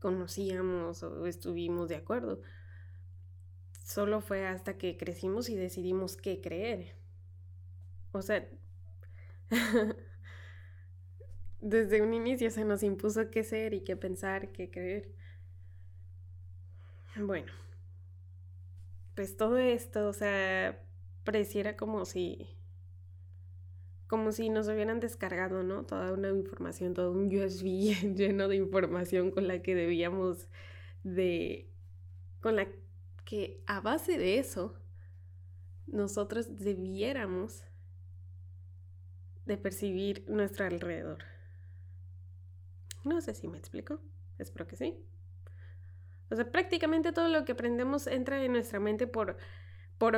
conocíamos 0.00 1.04
o 1.04 1.26
estuvimos 1.26 1.88
de 1.88 1.96
acuerdo. 1.96 2.42
Solo 3.84 4.20
fue 4.20 4.44
hasta 4.44 4.76
que 4.76 4.96
crecimos 4.96 5.48
y 5.48 5.54
decidimos 5.54 6.16
qué 6.16 6.40
creer. 6.40 6.96
O 8.10 8.20
sea, 8.20 8.48
desde 11.68 12.00
un 12.00 12.14
inicio 12.14 12.48
se 12.52 12.64
nos 12.64 12.84
impuso 12.84 13.28
qué 13.30 13.42
ser 13.42 13.74
y 13.74 13.80
qué 13.80 13.96
pensar, 13.96 14.52
qué 14.52 14.70
creer. 14.70 15.10
Bueno, 17.16 17.52
pues 19.16 19.36
todo 19.36 19.58
esto, 19.58 20.08
o 20.08 20.12
sea, 20.12 20.80
pareciera 21.24 21.76
como 21.76 22.04
si 22.04 22.52
como 24.06 24.30
si 24.30 24.50
nos 24.50 24.68
hubieran 24.68 25.00
descargado, 25.00 25.64
¿no? 25.64 25.84
Toda 25.84 26.12
una 26.12 26.28
información, 26.28 26.94
todo 26.94 27.10
un 27.10 27.26
USB 27.26 27.64
lleno 28.14 28.46
de 28.46 28.54
información 28.54 29.32
con 29.32 29.48
la 29.48 29.60
que 29.60 29.74
debíamos 29.74 30.46
de 31.02 31.68
con 32.40 32.54
la 32.54 32.68
que 33.24 33.60
a 33.66 33.80
base 33.80 34.18
de 34.18 34.38
eso 34.38 34.78
nosotros 35.88 36.58
debiéramos 36.60 37.64
de 39.46 39.56
percibir 39.56 40.24
nuestro 40.28 40.64
alrededor. 40.64 41.35
No 43.06 43.20
sé 43.22 43.32
si 43.34 43.48
me 43.48 43.56
explico, 43.56 44.00
espero 44.36 44.66
que 44.66 44.76
sí. 44.76 44.98
O 46.30 46.36
sea, 46.36 46.50
prácticamente 46.50 47.12
todo 47.12 47.28
lo 47.28 47.44
que 47.44 47.52
aprendemos 47.52 48.06
entra 48.06 48.42
en 48.42 48.52
nuestra 48.52 48.80
mente 48.80 49.06
por, 49.06 49.36
por 49.98 50.16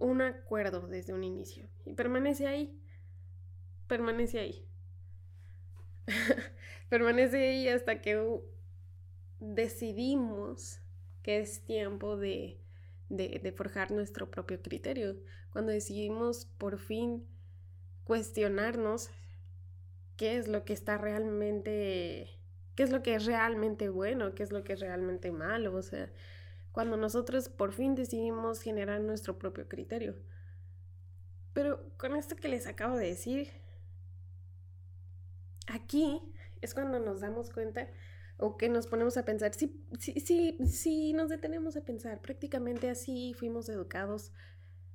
un 0.00 0.22
acuerdo 0.22 0.88
desde 0.88 1.12
un 1.14 1.24
inicio 1.24 1.68
y 1.84 1.94
permanece 1.94 2.46
ahí. 2.46 2.80
Permanece 3.86 4.38
ahí. 4.40 4.66
permanece 6.88 7.36
ahí 7.48 7.68
hasta 7.68 8.00
que 8.00 8.40
decidimos 9.40 10.80
que 11.22 11.40
es 11.40 11.64
tiempo 11.64 12.16
de, 12.16 12.60
de, 13.08 13.40
de 13.42 13.52
forjar 13.52 13.90
nuestro 13.90 14.30
propio 14.30 14.60
criterio. 14.62 15.16
Cuando 15.52 15.72
decidimos 15.72 16.46
por 16.58 16.78
fin 16.78 17.26
cuestionarnos 18.04 19.10
qué 20.16 20.36
es 20.36 20.48
lo 20.48 20.64
que 20.64 20.72
está 20.72 20.98
realmente 20.98 22.38
qué 22.74 22.82
es 22.82 22.90
lo 22.90 23.02
que 23.02 23.14
es 23.14 23.24
realmente 23.24 23.88
bueno, 23.88 24.34
qué 24.34 24.42
es 24.42 24.52
lo 24.52 24.64
que 24.64 24.72
es 24.72 24.80
realmente 24.80 25.30
malo, 25.30 25.74
o 25.74 25.82
sea, 25.82 26.10
cuando 26.72 26.96
nosotros 26.96 27.48
por 27.48 27.72
fin 27.72 27.94
decidimos 27.94 28.60
generar 28.60 29.00
nuestro 29.00 29.38
propio 29.38 29.68
criterio. 29.68 30.16
Pero 31.52 31.96
con 31.96 32.16
esto 32.16 32.34
que 32.34 32.48
les 32.48 32.66
acabo 32.66 32.96
de 32.96 33.06
decir, 33.06 33.48
aquí 35.68 36.20
es 36.60 36.74
cuando 36.74 36.98
nos 36.98 37.20
damos 37.20 37.50
cuenta 37.50 37.88
o 38.38 38.56
que 38.56 38.68
nos 38.68 38.88
ponemos 38.88 39.16
a 39.16 39.24
pensar, 39.24 39.54
sí, 39.54 39.86
sí, 40.00 40.14
sí, 40.18 40.58
sí, 40.66 41.12
nos 41.12 41.28
detenemos 41.28 41.76
a 41.76 41.84
pensar, 41.84 42.20
prácticamente 42.20 42.90
así 42.90 43.34
fuimos 43.34 43.68
educados 43.68 44.32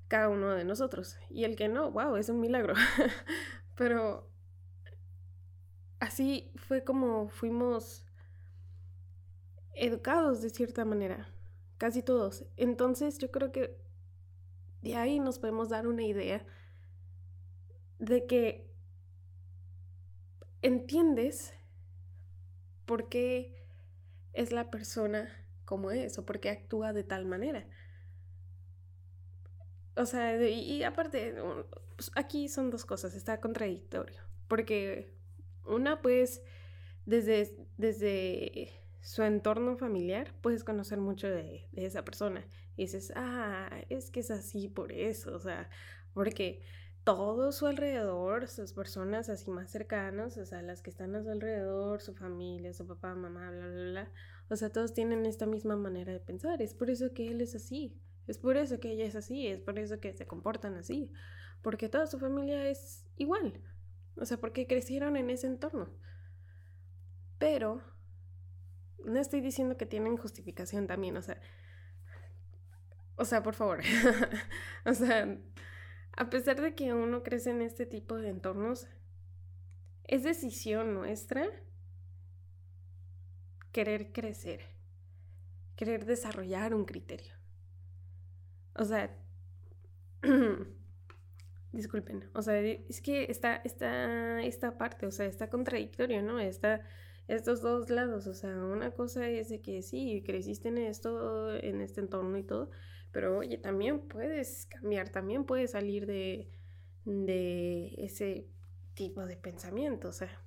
cada 0.09 0.27
uno 0.27 0.53
de 0.53 0.65
nosotros. 0.65 1.17
Y 1.29 1.45
el 1.45 1.55
que 1.55 1.69
no, 1.69 1.91
wow, 1.91 2.17
es 2.17 2.27
un 2.27 2.41
milagro. 2.41 2.73
Pero 3.75 4.28
así 5.99 6.51
fue 6.55 6.83
como 6.83 7.29
fuimos 7.29 8.05
educados 9.73 10.41
de 10.41 10.49
cierta 10.49 10.85
manera, 10.85 11.29
casi 11.77 12.03
todos. 12.03 12.45
Entonces 12.57 13.17
yo 13.17 13.31
creo 13.31 13.51
que 13.51 13.77
de 14.81 14.95
ahí 14.95 15.19
nos 15.19 15.39
podemos 15.39 15.69
dar 15.69 15.87
una 15.87 16.03
idea 16.03 16.45
de 17.99 18.25
que 18.25 18.69
entiendes 20.61 21.53
por 22.85 23.09
qué 23.09 23.65
es 24.33 24.51
la 24.51 24.69
persona 24.71 25.29
como 25.65 25.91
es 25.91 26.17
o 26.17 26.25
por 26.25 26.39
qué 26.39 26.49
actúa 26.49 26.93
de 26.93 27.03
tal 27.03 27.25
manera. 27.25 27.67
O 29.95 30.05
sea, 30.05 30.41
y, 30.41 30.83
aparte, 30.83 31.35
pues, 31.95 32.11
aquí 32.15 32.47
son 32.47 32.69
dos 32.69 32.85
cosas, 32.85 33.13
está 33.15 33.41
contradictorio, 33.41 34.21
porque 34.47 35.13
una, 35.69 36.01
pues, 36.01 36.43
desde, 37.05 37.55
desde 37.77 38.69
su 39.01 39.23
entorno 39.23 39.77
familiar, 39.77 40.33
puedes 40.41 40.63
conocer 40.63 40.99
mucho 40.99 41.27
de, 41.27 41.67
esa 41.73 42.03
persona. 42.03 42.45
Y 42.75 42.83
dices, 42.83 43.13
ah, 43.15 43.69
es 43.89 44.11
que 44.11 44.19
es 44.19 44.31
así 44.31 44.67
por 44.67 44.91
eso, 44.91 45.33
o 45.35 45.39
sea, 45.39 45.69
porque 46.13 46.61
todo 47.03 47.51
su 47.51 47.65
alrededor, 47.65 48.47
sus 48.47 48.73
personas 48.73 49.29
así 49.29 49.49
más 49.49 49.71
cercanas, 49.71 50.37
o 50.37 50.45
sea, 50.45 50.61
las 50.61 50.81
que 50.81 50.89
están 50.89 51.15
a 51.15 51.23
su 51.23 51.29
alrededor, 51.29 52.01
su 52.01 52.13
familia, 52.13 52.73
su 52.73 52.85
papá, 52.85 53.15
mamá, 53.15 53.51
bla, 53.51 53.67
bla, 53.67 53.83
bla, 53.83 54.11
o 54.49 54.55
sea, 54.55 54.69
todos 54.69 54.93
tienen 54.93 55.25
esta 55.25 55.45
misma 55.45 55.75
manera 55.75 56.11
de 56.13 56.19
pensar. 56.19 56.61
Es 56.61 56.73
por 56.73 56.89
eso 56.89 57.13
que 57.13 57.29
él 57.29 57.41
es 57.41 57.55
así, 57.55 57.97
es 58.27 58.37
por 58.37 58.57
eso 58.57 58.79
que 58.79 58.91
ella 58.91 59.05
es 59.05 59.15
así, 59.15 59.47
es 59.47 59.59
por 59.59 59.79
eso 59.79 59.99
que 59.99 60.13
se 60.13 60.27
comportan 60.27 60.75
así, 60.75 61.11
porque 61.61 61.89
toda 61.89 62.07
su 62.07 62.19
familia 62.19 62.69
es 62.69 63.05
igual. 63.17 63.53
O 64.15 64.25
sea, 64.25 64.37
porque 64.37 64.67
crecieron 64.67 65.15
en 65.15 65.29
ese 65.29 65.47
entorno. 65.47 65.89
Pero 67.37 67.81
no 69.05 69.19
estoy 69.19 69.41
diciendo 69.41 69.77
que 69.77 69.85
tienen 69.85 70.17
justificación 70.17 70.87
también, 70.87 71.15
o 71.17 71.21
sea, 71.21 71.39
o 73.15 73.25
sea, 73.25 73.43
por 73.43 73.53
favor. 73.53 73.81
o 74.85 74.93
sea, 74.93 75.37
a 76.15 76.29
pesar 76.29 76.61
de 76.61 76.75
que 76.75 76.93
uno 76.93 77.23
crece 77.23 77.51
en 77.51 77.61
este 77.61 77.85
tipo 77.85 78.17
de 78.17 78.29
entornos, 78.29 78.87
es 80.05 80.23
decisión 80.23 80.93
nuestra 80.93 81.45
querer 83.71 84.11
crecer, 84.11 84.61
querer 85.75 86.05
desarrollar 86.05 86.73
un 86.73 86.85
criterio. 86.85 87.33
O 88.73 88.85
sea, 88.85 89.15
disculpen, 91.71 92.29
o 92.33 92.41
sea, 92.41 92.59
es 92.59 93.01
que 93.01 93.25
está, 93.29 93.57
está 93.57 94.41
esta 94.41 94.77
parte, 94.77 95.05
o 95.05 95.11
sea, 95.11 95.25
está 95.25 95.49
contradictorio, 95.49 96.21
¿no? 96.21 96.39
Está 96.39 96.81
estos 97.27 97.61
dos 97.61 97.89
lados, 97.89 98.25
o 98.25 98.33
sea, 98.33 98.55
una 98.55 98.91
cosa 98.91 99.27
es 99.29 99.49
de 99.49 99.61
que 99.61 99.83
sí, 99.83 100.23
creciste 100.25 100.69
en 100.69 100.79
esto, 100.79 101.55
en 101.55 101.81
este 101.81 102.01
entorno 102.01 102.37
y 102.37 102.43
todo, 102.43 102.71
pero 103.11 103.37
oye, 103.37 103.57
también 103.57 103.99
puedes 104.07 104.65
cambiar, 104.65 105.09
también 105.09 105.45
puedes 105.45 105.71
salir 105.71 106.07
de, 106.07 106.49
de 107.05 107.93
ese 107.97 108.47
tipo 108.95 109.25
de 109.25 109.37
pensamiento, 109.37 110.09
o 110.09 110.11
sea, 110.11 110.41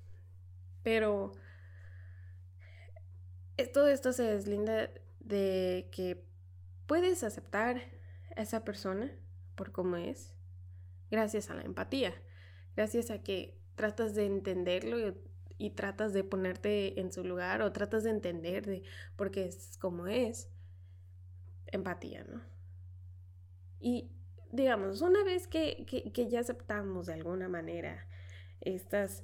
pero 0.83 1.33
todo 3.73 3.89
esto 3.89 4.13
se 4.13 4.25
deslinda 4.25 4.91
de 5.21 5.89
que 5.93 6.25
puedes 6.87 7.23
aceptar 7.23 7.81
a 8.37 8.43
esa 8.43 8.65
persona 8.65 9.11
por 9.55 9.73
cómo 9.73 9.97
es, 9.97 10.35
gracias 11.13 11.51
a 11.51 11.55
la 11.55 11.63
empatía, 11.63 12.15
gracias 12.75 13.11
a 13.11 13.23
que 13.23 13.61
tratas 13.77 14.15
de 14.15 14.25
entenderlo 14.25 15.15
y, 15.59 15.71
tratas 15.71 16.13
de 16.13 16.25
ponerte 16.25 16.99
en 16.99 17.13
su 17.13 17.23
lugar 17.23 17.63
o 17.63 17.71
tratas 17.71 18.03
de 18.03 18.11
entender 18.11 18.67
de 18.67 18.83
por 19.15 19.31
qué 19.31 19.45
es 19.45 19.77
como 19.79 20.09
es, 20.09 20.49
empatía, 21.67 22.25
¿no? 22.25 22.41
Y 23.79 24.11
digamos, 24.51 25.03
una 25.03 25.23
vez 25.23 25.47
que, 25.47 25.87
ya 26.29 26.41
aceptamos 26.41 27.07
de 27.07 27.13
alguna 27.13 27.49
manera 27.49 28.09
estas 28.61 29.23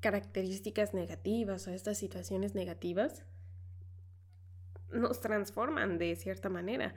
características 0.00 0.92
negativas 0.92 1.66
o 1.66 1.70
estas 1.70 1.96
situaciones 1.96 2.54
negativas, 2.54 3.24
nos 4.90 5.20
transforman 5.20 5.96
de 5.96 6.16
cierta 6.16 6.50
manera. 6.50 6.94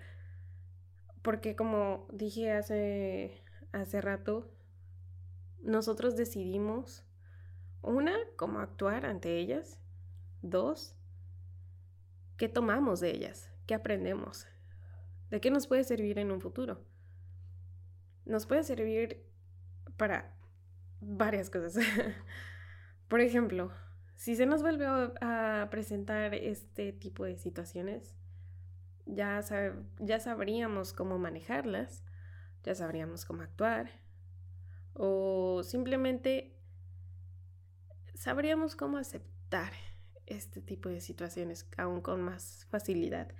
Porque 1.21 1.55
como 1.55 2.05
dije 2.11 2.51
hace, 2.51 3.42
hace 3.73 3.99
rato, 3.99 4.49
nosotros 5.61 6.15
decidimos, 6.15 7.03
una, 7.81 8.15
cómo 8.37 8.59
actuar 8.59 9.05
ante 9.05 9.37
ellas, 9.37 9.79
dos, 10.41 10.95
qué 12.37 12.47
tomamos 12.47 13.01
de 13.01 13.11
ellas, 13.11 13.51
qué 13.65 13.73
aprendemos. 13.73 14.47
¿De 15.29 15.41
qué 15.41 15.49
nos 15.51 15.67
puede 15.67 15.83
servir 15.83 16.19
en 16.19 16.31
un 16.31 16.39
futuro? 16.39 16.85
Nos 18.25 18.45
puede 18.45 18.63
servir 18.63 19.25
para 19.97 20.35
varias 21.01 21.49
cosas. 21.49 21.83
Por 23.07 23.19
ejemplo, 23.19 23.71
si 24.15 24.35
se 24.35 24.45
nos 24.45 24.61
vuelve 24.61 24.85
a 24.85 25.67
presentar 25.71 26.33
este 26.35 26.93
tipo 26.93 27.25
de 27.25 27.37
situaciones, 27.37 28.15
ya, 29.05 29.41
ya 29.99 30.19
sabríamos 30.19 30.93
cómo 30.93 31.17
manejarlas, 31.17 32.03
ya 32.63 32.75
sabríamos 32.75 33.25
cómo 33.25 33.41
actuar, 33.41 33.89
o 34.93 35.63
simplemente 35.63 36.55
sabríamos 38.13 38.75
cómo 38.75 38.97
aceptar 38.97 39.73
este 40.25 40.61
tipo 40.61 40.89
de 40.89 41.01
situaciones 41.01 41.67
aún 41.77 42.01
con 42.01 42.21
más 42.21 42.65
facilidad 42.69 43.33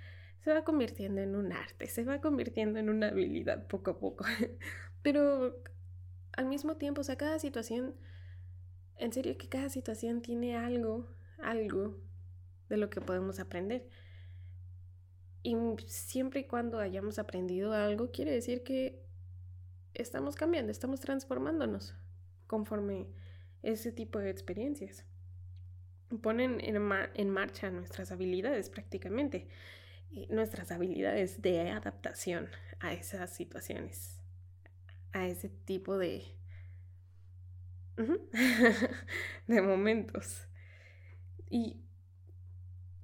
se 0.44 0.52
va 0.52 0.62
convirtiendo 0.62 1.22
en 1.22 1.36
un 1.36 1.52
arte, 1.52 1.86
se 1.86 2.04
va 2.04 2.20
convirtiendo 2.20 2.78
en 2.78 2.90
una 2.90 3.08
habilidad 3.08 3.66
poco 3.66 3.92
a 3.92 3.98
poco. 3.98 4.26
Pero 5.02 5.56
al 6.32 6.46
mismo 6.46 6.76
tiempo, 6.76 7.00
o 7.00 7.04
sea, 7.04 7.16
cada 7.16 7.38
situación, 7.38 7.94
en 8.98 9.12
serio 9.12 9.38
que 9.38 9.48
cada 9.48 9.70
situación 9.70 10.20
tiene 10.20 10.54
algo, 10.54 11.08
algo 11.38 11.98
de 12.68 12.76
lo 12.76 12.90
que 12.90 13.00
podemos 13.00 13.40
aprender. 13.40 13.88
Y 15.42 15.56
siempre 15.86 16.40
y 16.40 16.44
cuando 16.44 16.78
hayamos 16.78 17.18
aprendido 17.18 17.72
algo, 17.72 18.10
quiere 18.10 18.30
decir 18.30 18.62
que 18.64 19.02
estamos 19.94 20.36
cambiando, 20.36 20.70
estamos 20.70 21.00
transformándonos 21.00 21.94
conforme 22.46 23.06
ese 23.62 23.92
tipo 23.92 24.18
de 24.18 24.30
experiencias. 24.30 25.04
Ponen 26.22 26.60
en, 26.60 26.76
en 27.14 27.30
marcha 27.30 27.70
nuestras 27.70 28.12
habilidades 28.12 28.68
prácticamente 28.68 29.48
nuestras 30.28 30.70
habilidades 30.70 31.42
de 31.42 31.70
adaptación 31.70 32.48
a 32.80 32.92
esas 32.92 33.30
situaciones, 33.30 34.20
a 35.12 35.26
ese 35.26 35.48
tipo 35.48 35.98
de, 35.98 36.24
de 39.46 39.62
momentos. 39.62 40.46
Y 41.50 41.80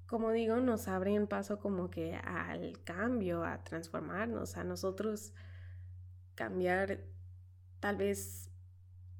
como 0.07 0.33
digo, 0.33 0.57
nos 0.57 0.89
abren 0.89 1.27
paso 1.27 1.59
como 1.59 1.91
que 1.91 2.15
al 2.15 2.83
cambio, 2.85 3.45
a 3.45 3.63
transformarnos, 3.63 4.57
a 4.57 4.65
nosotros 4.65 5.33
cambiar, 6.41 7.01
tal 7.81 7.99
vez, 7.99 8.49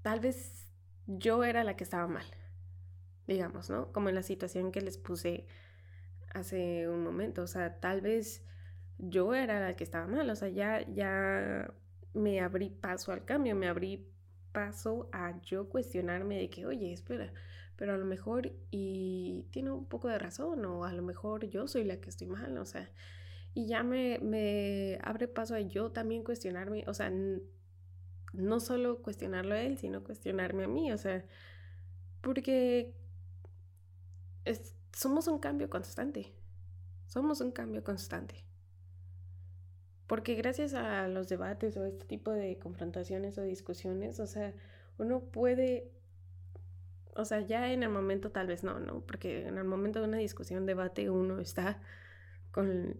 tal 0.01 0.21
vez 0.21 0.67
yo 1.07 1.45
era 1.45 1.65
la 1.65 1.77
que 1.77 1.85
estaba 1.85 2.07
mal, 2.07 2.25
digamos, 3.27 3.69
¿no? 3.69 3.93
Como 3.93 4.09
en 4.09 4.15
la 4.15 4.23
situación 4.23 4.73
que 4.73 4.81
les 4.81 4.97
puse 4.97 5.47
hace 6.33 6.89
un 6.89 7.05
momento, 7.05 7.43
o 7.43 7.47
sea, 7.47 7.79
tal 7.79 8.01
vez 8.01 8.43
yo 8.97 9.35
era 9.35 9.61
la 9.61 9.77
que 9.77 9.85
estaba 9.85 10.07
mal, 10.07 10.31
o 10.31 10.35
sea, 10.35 10.49
ya, 10.49 10.83
ya 10.95 11.75
me 12.15 12.41
abrí 12.41 12.71
paso 12.71 13.13
al 13.13 13.27
cambio, 13.27 13.55
me 13.55 13.69
abrí 13.69 14.09
paso 14.53 15.11
a 15.13 15.39
yo 15.43 15.69
cuestionarme 15.69 16.39
de 16.39 16.49
que, 16.49 16.65
oye, 16.65 16.91
espera, 16.91 17.35
pero 17.77 17.93
a 17.93 17.99
lo 17.99 18.07
mejor 18.07 18.51
y 18.71 19.45
tiene 19.51 19.73
un 19.73 19.85
poco 19.85 20.09
de 20.09 20.19
razón, 20.19 20.65
o 20.65 20.87
a 20.87 20.93
lo 20.95 21.03
mejor 21.03 21.51
yo 21.51 21.69
soy 21.69 21.85
la 21.85 22.01
que 22.01 22.09
estoy 22.09 22.29
mal, 22.29 22.57
o 22.57 22.65
sea, 22.65 22.91
y 23.55 23.67
ya 23.67 23.83
me, 23.83 24.19
me 24.21 24.99
abre 25.03 25.29
paso 25.29 25.55
a 25.55 25.61
yo 25.61 25.91
también 25.91 26.25
cuestionarme, 26.25 26.85
o 26.87 26.95
sea, 26.95 27.13
no 28.33 28.61
solo 28.61 29.03
cuestionarlo 29.03 29.55
a 29.55 29.61
él, 29.61 29.79
sino 29.79 30.05
cuestionarme 30.05 30.65
a 30.65 30.69
mí, 30.69 30.93
o 30.93 30.99
sea, 30.99 31.25
porque 32.21 32.95
somos 34.93 35.27
un 35.29 35.39
cambio 35.39 35.71
constante. 35.71 36.33
Somos 37.07 37.41
un 37.41 37.51
cambio 37.51 37.83
constante. 37.83 38.45
Porque 40.07 40.35
gracias 40.35 40.75
a 40.75 41.09
los 41.09 41.29
debates 41.29 41.77
o 41.77 41.85
este 41.87 42.05
tipo 42.05 42.31
de 42.33 42.59
confrontaciones 42.59 43.39
o 43.39 43.43
discusiones, 43.43 44.21
o 44.21 44.27
sea, 44.27 44.53
uno 44.99 45.21
puede, 45.21 45.91
o 47.15 47.25
sea, 47.25 47.41
ya 47.41 47.73
en 47.73 47.83
el 47.83 47.91
momento 47.91 48.31
tal 48.31 48.49
vez 48.49 48.65
no, 48.65 48.81
¿no? 48.81 49.01
Porque 49.07 49.47
en 49.47 49.59
el 49.59 49.65
momento 49.65 50.01
de 50.01 50.09
una 50.09 50.19
discusión, 50.19 50.67
debate, 50.67 51.11
uno 51.11 51.41
está 51.41 51.81
con 52.51 52.97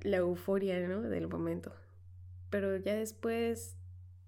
la 0.00 0.18
euforia, 0.18 0.86
¿no? 0.88 1.02
Del 1.02 1.28
momento. 1.28 1.74
Pero 2.50 2.76
ya 2.76 2.94
después 2.94 3.76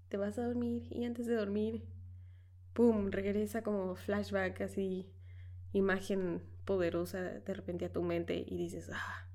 te 0.09 0.17
vas 0.17 0.37
a 0.37 0.45
dormir 0.45 0.87
y 0.91 1.05
antes 1.05 1.27
de 1.27 1.35
dormir, 1.35 1.85
¡pum!, 2.73 3.11
regresa 3.11 3.61
como 3.61 3.95
flashback, 3.95 4.61
así, 4.61 5.09
imagen 5.73 6.41
poderosa 6.65 7.21
de 7.21 7.53
repente 7.53 7.85
a 7.85 7.91
tu 7.91 8.03
mente 8.03 8.43
y 8.47 8.57
dices, 8.57 8.89
ah, 8.91 9.27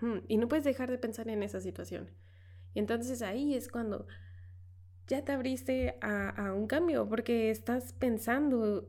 hmm", 0.00 0.18
y 0.28 0.36
no 0.36 0.48
puedes 0.48 0.64
dejar 0.64 0.90
de 0.90 0.98
pensar 0.98 1.28
en 1.28 1.42
esa 1.42 1.60
situación. 1.60 2.10
Y 2.74 2.78
entonces 2.78 3.22
ahí 3.22 3.54
es 3.54 3.68
cuando 3.68 4.06
ya 5.06 5.24
te 5.24 5.32
abriste 5.32 5.98
a, 6.00 6.28
a 6.28 6.54
un 6.54 6.66
cambio, 6.66 7.08
porque 7.08 7.50
estás 7.50 7.92
pensando 7.92 8.88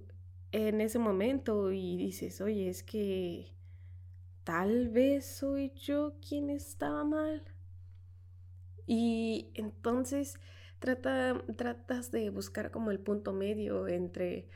en 0.51 0.81
ese 0.81 0.99
momento 0.99 1.71
y 1.71 1.97
dices, 1.97 2.41
oye, 2.41 2.69
es 2.69 2.83
que 2.83 3.53
tal 4.43 4.89
vez 4.89 5.25
soy 5.25 5.71
yo 5.75 6.13
quien 6.27 6.49
estaba 6.49 7.03
mal. 7.03 7.43
Y 8.87 9.51
entonces 9.53 10.39
trata, 10.79 11.43
tratas 11.57 12.11
de 12.11 12.29
buscar 12.29 12.71
como 12.71 12.91
el 12.91 12.99
punto 12.99 13.33
medio 13.33 13.87
entre 13.87 14.49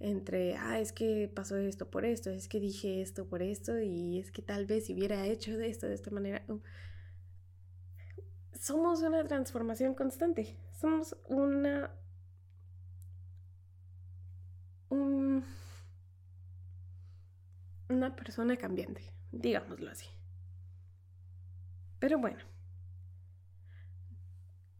entre, 0.00 0.56
ah, 0.56 0.78
es 0.78 0.92
que 0.92 1.30
pasó 1.34 1.56
esto 1.56 1.90
por 1.90 2.04
esto, 2.04 2.30
es 2.30 2.48
que 2.48 2.60
dije 2.60 3.02
esto 3.02 3.26
por 3.26 3.42
esto 3.42 3.80
y 3.80 4.18
es 4.18 4.30
que 4.30 4.42
tal 4.42 4.66
vez 4.66 4.86
si 4.86 4.94
hubiera 4.94 5.26
hecho 5.26 5.56
de 5.56 5.68
esto 5.68 5.88
de 5.88 5.94
esta 5.94 6.10
manera. 6.10 6.44
Uh, 6.48 6.60
somos 8.52 9.02
una 9.02 9.24
transformación 9.24 9.94
constante, 9.94 10.56
somos 10.80 11.16
una... 11.28 11.90
una 17.90 18.14
persona 18.14 18.56
cambiante, 18.56 19.00
digámoslo 19.32 19.90
así. 19.90 20.06
Pero 21.98 22.18
bueno, 22.18 22.38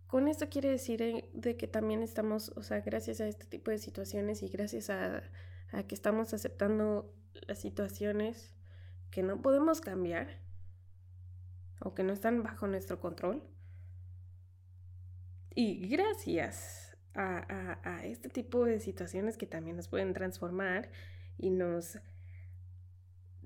con 0.08 0.26
esto 0.26 0.48
quiere 0.48 0.70
decir 0.70 1.02
eh, 1.02 1.28
de 1.34 1.56
que 1.56 1.68
también 1.68 2.02
estamos, 2.02 2.50
o 2.56 2.62
sea, 2.62 2.80
gracias 2.80 3.20
a 3.20 3.28
este 3.28 3.46
tipo 3.46 3.70
de 3.70 3.78
situaciones 3.78 4.42
y 4.42 4.48
gracias 4.48 4.90
a, 4.90 5.22
que 5.86 5.94
estamos 5.94 6.32
aceptando 6.32 7.14
las 7.46 7.58
situaciones 7.58 8.54
que 9.10 9.22
no 9.22 9.42
podemos 9.42 9.82
cambiar 9.82 10.40
o 11.80 11.94
que 11.94 12.02
no 12.02 12.14
están 12.14 12.42
bajo 12.42 12.66
nuestro 12.66 13.00
control. 13.00 13.42
Y 15.54 15.88
gracias 15.88 16.96
a, 17.12 17.78
a, 17.84 18.06
este 18.06 18.30
tipo 18.30 18.64
de 18.64 18.80
situaciones 18.80 19.36
que 19.36 19.46
también 19.46 19.76
nos 19.76 19.88
pueden 19.88 20.14
transformar 20.14 20.90
y 21.36 21.50
nos 21.50 21.98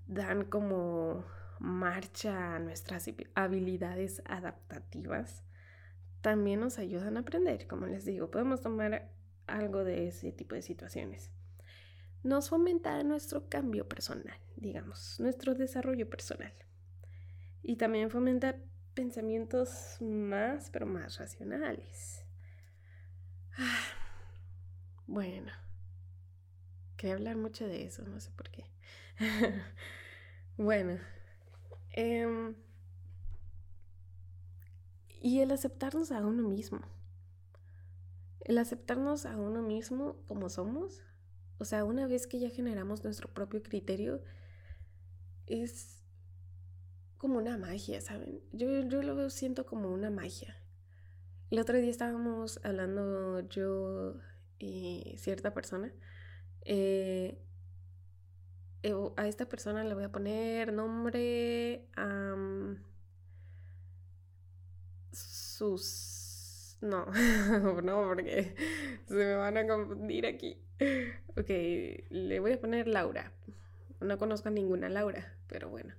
dan 0.07 0.45
como 0.45 1.25
marcha 1.59 2.57
a 2.57 2.59
nuestras 2.59 3.09
habilidades 3.35 4.23
adaptativas, 4.27 5.45
también 6.21 6.61
nos 6.61 6.79
ayudan 6.79 7.17
a 7.17 7.21
aprender. 7.21 7.67
Como 7.67 7.87
les 7.87 8.05
digo, 8.05 8.31
podemos 8.31 8.61
tomar 8.61 9.11
algo 9.47 9.85
de 9.85 10.09
ese 10.09 10.33
tipo 10.33 10.55
de 10.55 10.63
situaciones. 10.63 11.31
Nos 12.23 12.49
fomenta 12.49 13.03
nuestro 13.03 13.49
cambio 13.49 13.89
personal, 13.89 14.39
digamos, 14.57 15.19
nuestro 15.19 15.55
desarrollo 15.55 16.09
personal. 16.09 16.53
Y 17.63 17.77
también 17.77 18.11
fomenta 18.11 18.57
pensamientos 18.95 19.97
más, 20.01 20.71
pero 20.71 20.87
más 20.87 21.19
racionales. 21.19 22.25
bueno, 25.07 25.53
quería 26.97 27.15
hablar 27.15 27.37
mucho 27.37 27.67
de 27.67 27.85
eso, 27.85 28.03
no 28.03 28.21
sé 28.21 28.31
por 28.31 28.51
qué. 28.51 28.72
bueno, 30.57 30.99
em, 31.91 32.55
y 35.21 35.41
el 35.41 35.51
aceptarnos 35.53 36.11
a 36.13 36.27
uno 36.27 36.49
mismo. 36.49 36.81
El 38.41 38.59
aceptarnos 38.59 39.25
a 39.25 39.37
uno 39.37 39.63
mismo 39.63 40.17
como 40.27 40.49
somos. 40.49 41.03
O 41.59 41.65
sea, 41.65 41.85
una 41.85 42.07
vez 42.07 42.27
que 42.27 42.41
ya 42.41 42.51
generamos 42.51 43.05
nuestro 43.05 43.29
propio 43.33 43.63
criterio, 43.63 44.21
es 45.47 46.03
como 47.19 47.39
una 47.39 47.57
magia, 47.57 48.01
¿saben? 48.01 48.41
Yo, 48.53 48.81
yo 48.81 49.03
lo 49.03 49.31
siento 49.31 49.65
como 49.65 49.91
una 49.91 50.11
magia. 50.11 50.57
El 51.51 51.59
otro 51.61 51.77
día 51.79 51.91
estábamos 51.91 52.59
hablando 52.65 53.41
yo 53.49 54.17
y 54.59 55.15
cierta 55.19 55.55
persona. 55.55 55.93
Eh, 56.63 57.39
a 59.17 59.29
esta 59.29 59.49
persona 59.49 59.85
le 59.85 59.95
voy 59.95 60.05
a 60.05 60.13
poner 60.13 60.73
nombre 60.73 61.87
sus... 65.13 66.79
No, 66.81 67.07
no, 67.83 68.09
porque 68.09 68.57
se 69.07 69.15
me 69.15 69.35
van 69.37 69.57
a 69.57 69.67
confundir 69.67 70.27
aquí. 70.27 70.59
Ok, 71.37 71.49
le 72.11 72.41
voy 72.41 72.53
a 72.53 72.61
poner 72.61 72.89
Laura. 72.89 73.33
No 74.01 74.19
conozco 74.19 74.49
a 74.49 74.53
ninguna 74.53 74.89
Laura, 74.89 75.37
pero 75.47 75.69
bueno, 75.69 75.95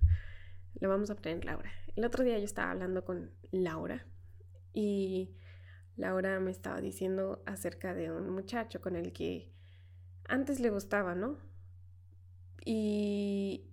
le 0.78 0.86
vamos 0.86 1.08
a 1.08 1.16
poner 1.16 1.42
Laura. 1.44 1.72
El 1.96 2.04
otro 2.04 2.22
día 2.22 2.38
yo 2.38 2.44
estaba 2.44 2.72
hablando 2.72 3.02
con 3.02 3.30
Laura 3.50 4.04
y 4.74 5.34
Laura 5.96 6.38
me 6.40 6.50
estaba 6.50 6.82
diciendo 6.82 7.42
acerca 7.46 7.94
de 7.94 8.12
un 8.12 8.28
muchacho 8.28 8.82
con 8.82 8.94
el 8.94 9.14
que 9.14 9.50
antes 10.26 10.60
le 10.60 10.68
gustaba, 10.68 11.14
¿no? 11.14 11.38
Y 12.64 13.66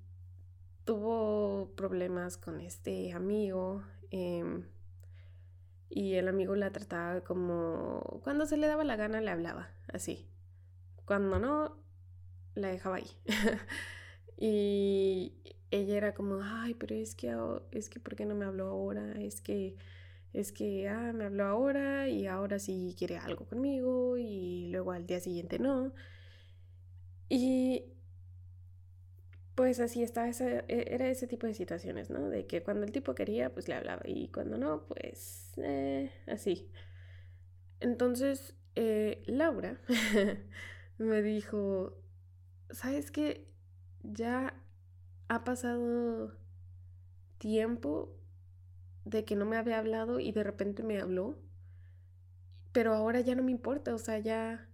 tuvo 0.85 1.73
problemas 1.75 2.37
con 2.37 2.59
este 2.59 3.13
amigo. 3.13 3.83
Eh, 4.11 4.63
y 5.89 6.13
el 6.13 6.29
amigo 6.29 6.55
la 6.55 6.71
trataba 6.71 7.21
como 7.21 8.21
cuando 8.23 8.45
se 8.45 8.55
le 8.55 8.67
daba 8.67 8.85
la 8.85 8.95
gana 8.95 9.19
le 9.19 9.29
hablaba, 9.29 9.69
así. 9.91 10.25
Cuando 11.05 11.37
no, 11.37 11.77
la 12.55 12.69
dejaba 12.69 12.97
ahí. 12.97 13.11
y 14.37 15.33
ella 15.69 15.97
era 15.97 16.13
como, 16.13 16.39
ay, 16.41 16.75
pero 16.75 16.95
es 16.95 17.13
que, 17.13 17.35
es 17.71 17.89
que, 17.89 17.99
¿por 17.99 18.15
qué 18.15 18.25
no 18.25 18.35
me 18.35 18.45
habló 18.45 18.67
ahora? 18.67 19.13
Es 19.21 19.41
que, 19.41 19.75
es 20.33 20.53
que, 20.53 20.87
ah, 20.87 21.11
me 21.13 21.25
habló 21.25 21.45
ahora 21.45 22.07
y 22.07 22.27
ahora 22.27 22.57
sí 22.59 22.95
quiere 22.97 23.17
algo 23.17 23.45
conmigo 23.45 24.17
y 24.17 24.69
luego 24.71 24.93
al 24.93 25.05
día 25.05 25.19
siguiente 25.19 25.59
no. 25.59 25.93
Y 27.27 27.85
pues 29.55 29.79
así 29.79 30.03
estaba, 30.03 30.29
ese, 30.29 30.63
era 30.67 31.07
ese 31.09 31.27
tipo 31.27 31.47
de 31.47 31.53
situaciones, 31.53 32.09
¿no? 32.09 32.29
De 32.29 32.47
que 32.47 32.63
cuando 32.63 32.85
el 32.85 32.91
tipo 32.91 33.15
quería, 33.15 33.53
pues 33.53 33.67
le 33.67 33.75
hablaba 33.75 34.01
y 34.05 34.29
cuando 34.29 34.57
no, 34.57 34.85
pues 34.87 35.51
eh, 35.57 36.11
así. 36.27 36.69
Entonces, 37.79 38.55
eh, 38.75 39.23
Laura 39.27 39.81
me 40.97 41.21
dijo, 41.21 41.97
¿sabes 42.71 43.11
qué? 43.11 43.47
Ya 44.03 44.55
ha 45.29 45.43
pasado 45.43 46.33
tiempo 47.37 48.15
de 49.05 49.25
que 49.25 49.35
no 49.35 49.45
me 49.45 49.57
había 49.57 49.79
hablado 49.79 50.19
y 50.19 50.31
de 50.31 50.43
repente 50.43 50.83
me 50.83 50.99
habló, 50.99 51.37
pero 52.71 52.93
ahora 52.93 53.19
ya 53.21 53.35
no 53.35 53.43
me 53.43 53.51
importa, 53.51 53.93
o 53.93 53.97
sea, 53.97 54.19
ya 54.19 54.67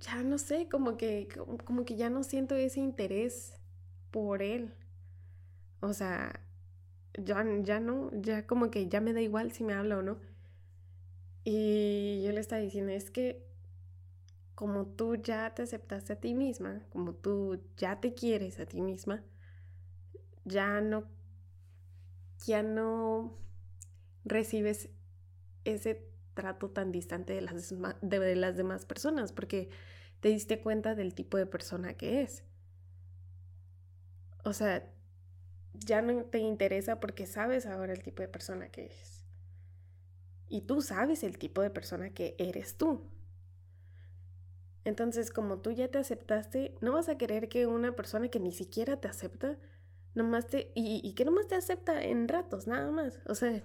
ya 0.00 0.22
no 0.22 0.38
sé, 0.38 0.68
como 0.68 0.96
que, 0.96 1.28
como 1.64 1.84
que 1.84 1.96
ya 1.96 2.10
no 2.10 2.22
siento 2.24 2.54
ese 2.56 2.80
interés 2.80 3.54
por 4.10 4.42
él. 4.42 4.72
O 5.80 5.92
sea, 5.92 6.40
ya, 7.14 7.44
ya 7.62 7.80
no, 7.80 8.10
ya 8.22 8.46
como 8.46 8.70
que 8.70 8.88
ya 8.88 9.00
me 9.00 9.12
da 9.14 9.20
igual 9.22 9.52
si 9.52 9.64
me 9.64 9.74
habla 9.74 9.98
o 9.98 10.02
no. 10.02 10.18
Y 11.44 12.22
yo 12.24 12.30
le 12.32 12.40
estaba 12.40 12.62
diciendo, 12.62 12.92
es 12.92 13.10
que 13.10 13.44
como 14.54 14.84
tú 14.86 15.14
ya 15.16 15.54
te 15.54 15.62
aceptaste 15.62 16.12
a 16.12 16.20
ti 16.20 16.34
misma, 16.34 16.82
como 16.90 17.14
tú 17.14 17.60
ya 17.78 17.98
te 18.00 18.12
quieres 18.14 18.58
a 18.60 18.66
ti 18.66 18.80
misma, 18.82 19.22
ya 20.44 20.80
no, 20.80 21.04
ya 22.46 22.62
no 22.62 23.32
recibes 24.24 24.90
ese 25.64 26.07
trato 26.38 26.70
tan 26.70 26.92
distante 26.92 27.32
de 27.32 27.40
las, 27.40 27.74
de 28.00 28.36
las 28.36 28.56
demás 28.56 28.86
personas, 28.86 29.32
porque 29.32 29.70
te 30.20 30.28
diste 30.28 30.60
cuenta 30.60 30.94
del 30.94 31.12
tipo 31.12 31.36
de 31.36 31.46
persona 31.46 31.94
que 31.94 32.22
es. 32.22 32.44
O 34.44 34.52
sea, 34.52 34.88
ya 35.74 36.00
no 36.00 36.22
te 36.26 36.38
interesa 36.38 37.00
porque 37.00 37.26
sabes 37.26 37.66
ahora 37.66 37.92
el 37.92 38.04
tipo 38.04 38.22
de 38.22 38.28
persona 38.28 38.68
que 38.68 38.86
es. 38.86 39.24
Y 40.48 40.60
tú 40.60 40.80
sabes 40.80 41.24
el 41.24 41.38
tipo 41.38 41.60
de 41.60 41.70
persona 41.70 42.10
que 42.10 42.36
eres 42.38 42.76
tú. 42.76 43.02
Entonces, 44.84 45.32
como 45.32 45.58
tú 45.58 45.72
ya 45.72 45.88
te 45.88 45.98
aceptaste, 45.98 46.76
no 46.80 46.92
vas 46.92 47.08
a 47.08 47.18
querer 47.18 47.48
que 47.48 47.66
una 47.66 47.96
persona 47.96 48.28
que 48.28 48.38
ni 48.38 48.52
siquiera 48.52 49.00
te 49.00 49.08
acepta, 49.08 49.58
nomás 50.14 50.46
te, 50.46 50.70
y, 50.76 51.00
y 51.02 51.14
que 51.14 51.24
nomás 51.24 51.48
te 51.48 51.56
acepta 51.56 52.00
en 52.00 52.28
ratos, 52.28 52.68
nada 52.68 52.92
más. 52.92 53.18
O 53.26 53.34
sea, 53.34 53.60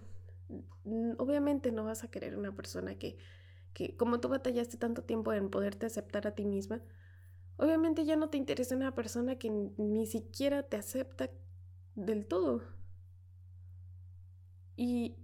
obviamente 1.17 1.71
no 1.71 1.83
vas 1.83 2.03
a 2.03 2.11
querer 2.11 2.37
una 2.37 2.55
persona 2.55 2.95
que, 2.95 3.17
que 3.73 3.95
como 3.95 4.19
tú 4.19 4.29
batallaste 4.29 4.77
tanto 4.77 5.03
tiempo 5.03 5.33
en 5.33 5.49
poderte 5.49 5.85
aceptar 5.85 6.27
a 6.27 6.35
ti 6.35 6.45
misma, 6.45 6.81
obviamente 7.57 8.05
ya 8.05 8.15
no 8.15 8.29
te 8.29 8.37
interesa 8.37 8.75
una 8.75 8.95
persona 8.95 9.37
que 9.37 9.49
ni 9.49 10.05
siquiera 10.07 10.63
te 10.63 10.77
acepta 10.77 11.29
del 11.95 12.25
todo. 12.25 12.63
Y 14.75 15.15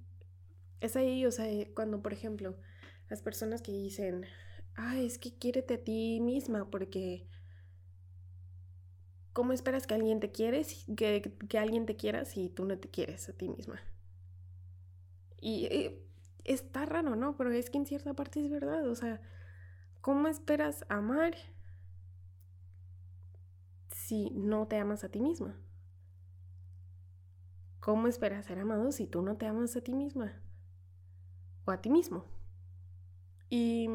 es 0.80 0.95
ahí, 0.95 1.26
o 1.26 1.32
sea, 1.32 1.45
cuando 1.74 2.01
por 2.01 2.13
ejemplo 2.13 2.55
las 3.09 3.22
personas 3.22 3.61
que 3.61 3.72
dicen, 3.72 4.26
ah, 4.76 4.97
es 4.97 5.17
que 5.17 5.38
quiérete 5.38 5.76
a 5.76 5.84
ti 5.84 6.20
misma 6.22 6.70
porque... 6.70 7.28
¿Cómo 9.34 9.53
esperas 9.53 9.88
que 9.88 9.93
alguien 9.93 10.20
te 10.20 10.32
quiere, 10.32 10.65
que, 10.97 11.22
que 11.22 11.59
alguien 11.59 11.86
te 11.86 11.95
quiera 11.95 12.26
si 12.26 12.49
tú 12.49 12.65
no 12.65 12.78
te 12.78 12.89
quieres 12.89 13.30
a 13.30 13.34
ti 13.34 13.47
misma? 13.47 13.80
Y 15.42 16.00
está 16.44 16.86
raro, 16.86 17.16
¿no? 17.16 17.36
Pero 17.38 17.52
es 17.52 17.70
que 17.70 17.78
en 17.78 17.86
cierta 17.86 18.14
parte 18.14 18.44
es 18.44 18.50
verdad. 18.50 18.88
O 18.88 18.96
sea, 18.96 19.22
¿cómo 20.02 20.28
esperas 20.28 20.86
amar 20.90 21.36
si 23.92 24.32
no 24.32 24.68
te 24.68 24.78
amas 24.78 25.04
a 25.04 25.10
ti 25.10 25.22
misma? 25.22 25.56
¿Cómo 27.80 28.08
esperas 28.08 28.46
ser 28.46 28.60
amado 28.60 28.92
si 28.92 29.08
tú 29.08 29.22
no 29.22 29.38
te 29.38 29.46
amas 29.46 29.76
a 29.76 29.82
ti 29.82 29.94
misma? 29.94 30.34
O 31.66 31.72
a 31.72 31.82
ti 31.82 31.90
mismo. 31.90 32.26
Y 33.50 33.90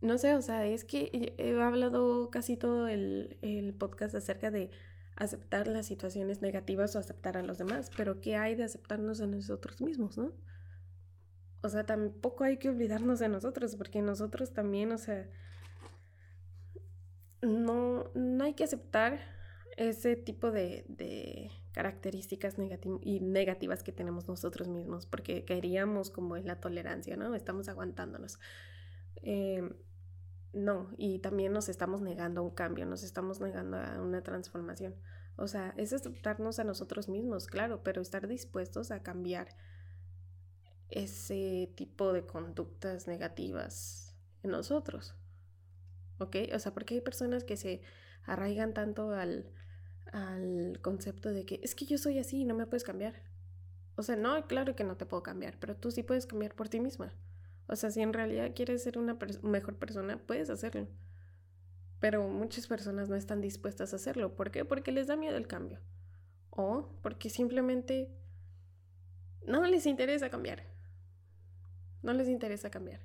no 0.00 0.18
sé, 0.18 0.34
o 0.34 0.42
sea, 0.42 0.66
es 0.66 0.84
que 0.84 1.34
he 1.38 1.60
hablado 1.60 2.30
casi 2.30 2.56
todo 2.56 2.88
el, 2.88 3.38
el 3.42 3.72
podcast 3.72 4.14
acerca 4.14 4.50
de 4.50 4.70
aceptar 5.16 5.68
las 5.68 5.86
situaciones 5.86 6.42
negativas 6.42 6.96
o 6.96 6.98
aceptar 6.98 7.36
a 7.36 7.42
los 7.42 7.58
demás, 7.58 7.90
pero 7.96 8.20
¿qué 8.20 8.36
hay 8.36 8.54
de 8.54 8.64
aceptarnos 8.64 9.20
a 9.20 9.26
nosotros 9.26 9.80
mismos, 9.80 10.16
no? 10.18 10.32
O 11.62 11.68
sea, 11.68 11.84
tampoco 11.84 12.44
hay 12.44 12.56
que 12.56 12.68
olvidarnos 12.68 13.18
de 13.20 13.28
nosotros, 13.28 13.76
porque 13.76 14.02
nosotros 14.02 14.52
también, 14.52 14.90
o 14.90 14.98
sea, 14.98 15.28
no, 17.40 18.10
no 18.14 18.44
hay 18.44 18.54
que 18.54 18.64
aceptar 18.64 19.20
ese 19.76 20.16
tipo 20.16 20.50
de, 20.50 21.50
características 21.72 22.56
y 23.00 23.20
negativas 23.20 23.82
que 23.82 23.92
tenemos 23.92 24.28
nosotros 24.28 24.68
mismos, 24.68 25.06
porque 25.06 25.44
queríamos 25.44 26.10
como 26.10 26.36
es 26.36 26.44
la 26.44 26.60
tolerancia, 26.60 27.16
¿no? 27.16 27.34
Estamos 27.34 27.68
aguantándonos. 27.68 28.38
Em, 29.16 29.72
no, 30.52 30.90
y 30.98 31.18
también 31.20 31.52
nos 31.52 31.68
estamos 31.68 32.02
negando 32.02 32.40
a 32.40 32.44
un 32.44 32.50
cambio, 32.50 32.84
nos 32.84 33.02
estamos 33.02 33.40
negando 33.40 33.78
a 33.78 34.02
una 34.02 34.22
transformación. 34.22 34.94
O 35.36 35.48
sea, 35.48 35.72
es 35.78 35.92
aceptarnos 35.92 36.58
a 36.58 36.64
nosotros 36.64 37.08
mismos, 37.08 37.46
claro, 37.46 37.82
pero 37.82 38.02
estar 38.02 38.28
dispuestos 38.28 38.90
a 38.90 39.02
cambiar 39.02 39.48
ese 40.90 41.72
tipo 41.74 42.12
de 42.12 42.26
conductas 42.26 43.06
negativas 43.06 44.14
en 44.42 44.50
nosotros. 44.50 45.14
¿Ok? 46.18 46.36
O 46.54 46.58
sea, 46.58 46.74
porque 46.74 46.94
hay 46.94 47.00
personas 47.00 47.44
que 47.44 47.56
se 47.56 47.80
arraigan 48.24 48.74
tanto 48.74 49.10
al, 49.10 49.50
al 50.12 50.78
concepto 50.82 51.32
de 51.32 51.46
que 51.46 51.60
es 51.62 51.74
que 51.74 51.86
yo 51.86 51.96
soy 51.96 52.18
así 52.18 52.42
y 52.42 52.44
no 52.44 52.54
me 52.54 52.66
puedes 52.66 52.84
cambiar. 52.84 53.22
O 53.96 54.02
sea, 54.02 54.16
no, 54.16 54.46
claro 54.46 54.76
que 54.76 54.84
no 54.84 54.96
te 54.96 55.06
puedo 55.06 55.22
cambiar, 55.22 55.58
pero 55.58 55.76
tú 55.76 55.90
sí 55.90 56.02
puedes 56.02 56.26
cambiar 56.26 56.54
por 56.54 56.68
ti 56.68 56.78
misma. 56.78 57.14
O 57.72 57.76
sea, 57.76 57.90
si 57.90 58.02
en 58.02 58.12
realidad 58.12 58.52
quieres 58.54 58.82
ser 58.82 58.98
una 58.98 59.16
mejor 59.42 59.76
persona, 59.76 60.18
puedes 60.18 60.50
hacerlo. 60.50 60.86
Pero 62.00 62.28
muchas 62.28 62.66
personas 62.66 63.08
no 63.08 63.16
están 63.16 63.40
dispuestas 63.40 63.94
a 63.94 63.96
hacerlo. 63.96 64.36
¿Por 64.36 64.50
qué? 64.50 64.66
Porque 64.66 64.92
les 64.92 65.06
da 65.06 65.16
miedo 65.16 65.38
el 65.38 65.46
cambio. 65.46 65.80
O 66.50 66.90
porque 67.00 67.30
simplemente 67.30 68.14
no 69.46 69.64
les 69.64 69.86
interesa 69.86 70.28
cambiar. 70.28 70.64
No 72.02 72.12
les 72.12 72.28
interesa 72.28 72.70
cambiar. 72.70 73.00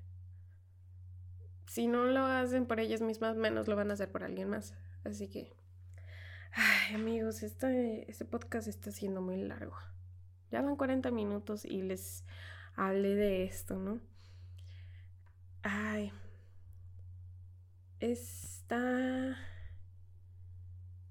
Si 1.68 1.88
no 1.88 2.04
lo 2.04 2.26
hacen 2.26 2.66
por 2.66 2.82
ellas 2.82 3.00
mismas, 3.00 3.38
menos 3.38 3.70
lo 3.70 3.78
van 3.78 3.90
a 3.92 3.94
hacer 3.94 4.12
por 4.12 4.26
alguien 4.26 4.50
más. 4.50 4.74
Así 5.06 5.30
que 5.30 5.56
Ay, 6.52 6.96
amigos, 6.96 7.42
este, 7.42 8.12
este 8.12 8.26
podcast 8.26 8.68
está 8.68 8.92
siendo 8.92 9.22
muy 9.22 9.38
largo. 9.38 9.78
Ya 10.52 10.62
van 10.62 10.76
40 10.76 11.10
minutos 11.12 11.64
y 11.64 11.84
les 11.84 12.26
hablé 12.76 13.16
de 13.16 13.46
esto, 13.46 13.78
¿no? 13.78 14.02
Ay. 15.70 16.14
Está. 18.00 19.38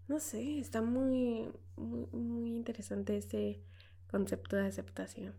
No 0.09 0.19
sé, 0.19 0.61
está 0.61 0.81
muy, 0.81 1.53
muy, 1.77 2.57
interesante 2.57 3.19
este 3.19 3.63
concepto 4.11 4.57
de 4.57 4.67
aceptación. 4.67 5.35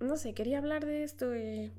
No 0.00 0.16
sé, 0.16 0.34
quería 0.34 0.58
hablar 0.58 0.84
de 0.84 1.04
esto 1.04 1.36
y 1.36 1.72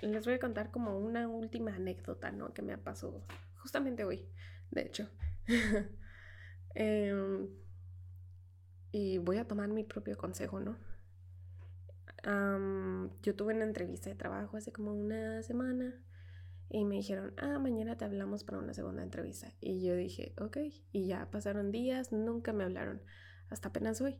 les 0.00 0.26
voy 0.26 0.34
a 0.34 0.40
contar 0.40 0.70
como 0.70 0.98
una 0.98 1.28
última 1.28 1.74
anécdota, 1.74 2.32
¿no? 2.32 2.52
Que 2.52 2.60
me 2.60 2.74
ha 2.74 2.84
pasado 2.84 3.24
justamente 3.62 4.04
hoy, 4.04 4.28
de 4.70 4.82
hecho. 4.82 5.08
Em, 6.74 7.48
y 8.92 9.18
voy 9.18 9.38
a 9.38 9.48
tomar 9.48 9.68
mi 9.68 9.82
propio 9.84 10.16
consejo, 10.18 10.60
¿no? 10.60 10.76
Yo 12.24 13.34
tuve 13.34 13.54
una 13.54 13.64
entrevista 13.64 14.10
de 14.10 14.16
trabajo 14.16 14.56
hace 14.56 14.72
como 14.72 14.92
una 14.92 15.42
semana 15.42 15.94
y 16.70 16.84
me 16.84 16.96
dijeron, 16.96 17.32
ah, 17.38 17.58
mañana 17.58 17.96
te 17.96 18.04
hablamos 18.04 18.44
para 18.44 18.58
una 18.58 18.74
segunda 18.74 19.02
entrevista. 19.02 19.52
Y 19.60 19.82
yo 19.82 19.94
dije, 19.96 20.34
ok, 20.38 20.58
y 20.92 21.06
ya 21.06 21.30
pasaron 21.30 21.70
días, 21.72 22.12
nunca 22.12 22.52
me 22.52 22.64
hablaron, 22.64 23.00
hasta 23.48 23.68
apenas 23.68 24.00
hoy. 24.00 24.18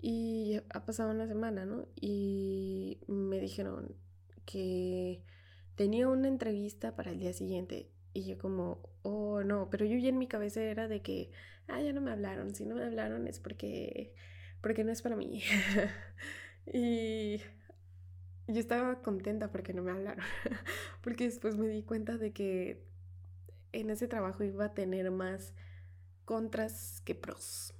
Y 0.00 0.60
ha 0.70 0.84
pasado 0.84 1.10
una 1.10 1.26
semana, 1.26 1.64
¿no? 1.64 1.88
Y 1.96 3.00
me 3.08 3.40
dijeron 3.40 3.96
que 4.44 5.24
tenía 5.74 6.08
una 6.08 6.28
entrevista 6.28 6.94
para 6.94 7.10
el 7.10 7.18
día 7.18 7.32
siguiente 7.32 7.90
y 8.12 8.24
yo 8.24 8.38
como, 8.38 8.80
oh 9.02 9.42
no, 9.42 9.68
pero 9.70 9.84
yo 9.84 9.96
ya 9.98 10.08
en 10.08 10.18
mi 10.18 10.28
cabeza 10.28 10.62
era 10.62 10.88
de 10.88 11.02
que, 11.02 11.30
ah, 11.66 11.80
ya 11.80 11.92
no 11.92 12.00
me 12.00 12.10
hablaron, 12.10 12.54
si 12.54 12.64
no 12.64 12.74
me 12.76 12.84
hablaron 12.84 13.26
es 13.26 13.40
porque, 13.40 14.14
porque 14.60 14.84
no 14.84 14.92
es 14.92 15.02
para 15.02 15.16
mí. 15.16 15.42
y 16.72 17.40
yo 18.46 18.60
estaba 18.60 19.02
contenta 19.02 19.50
porque 19.50 19.72
no 19.74 19.82
me 19.82 19.92
hablaron, 19.92 20.24
porque 21.02 21.24
después 21.24 21.56
me 21.56 21.68
di 21.68 21.82
cuenta 21.82 22.16
de 22.16 22.32
que 22.32 22.82
en 23.72 23.90
ese 23.90 24.08
trabajo 24.08 24.44
iba 24.44 24.66
a 24.66 24.74
tener 24.74 25.10
más 25.10 25.54
contras 26.24 27.02
que 27.04 27.14
pros. 27.14 27.74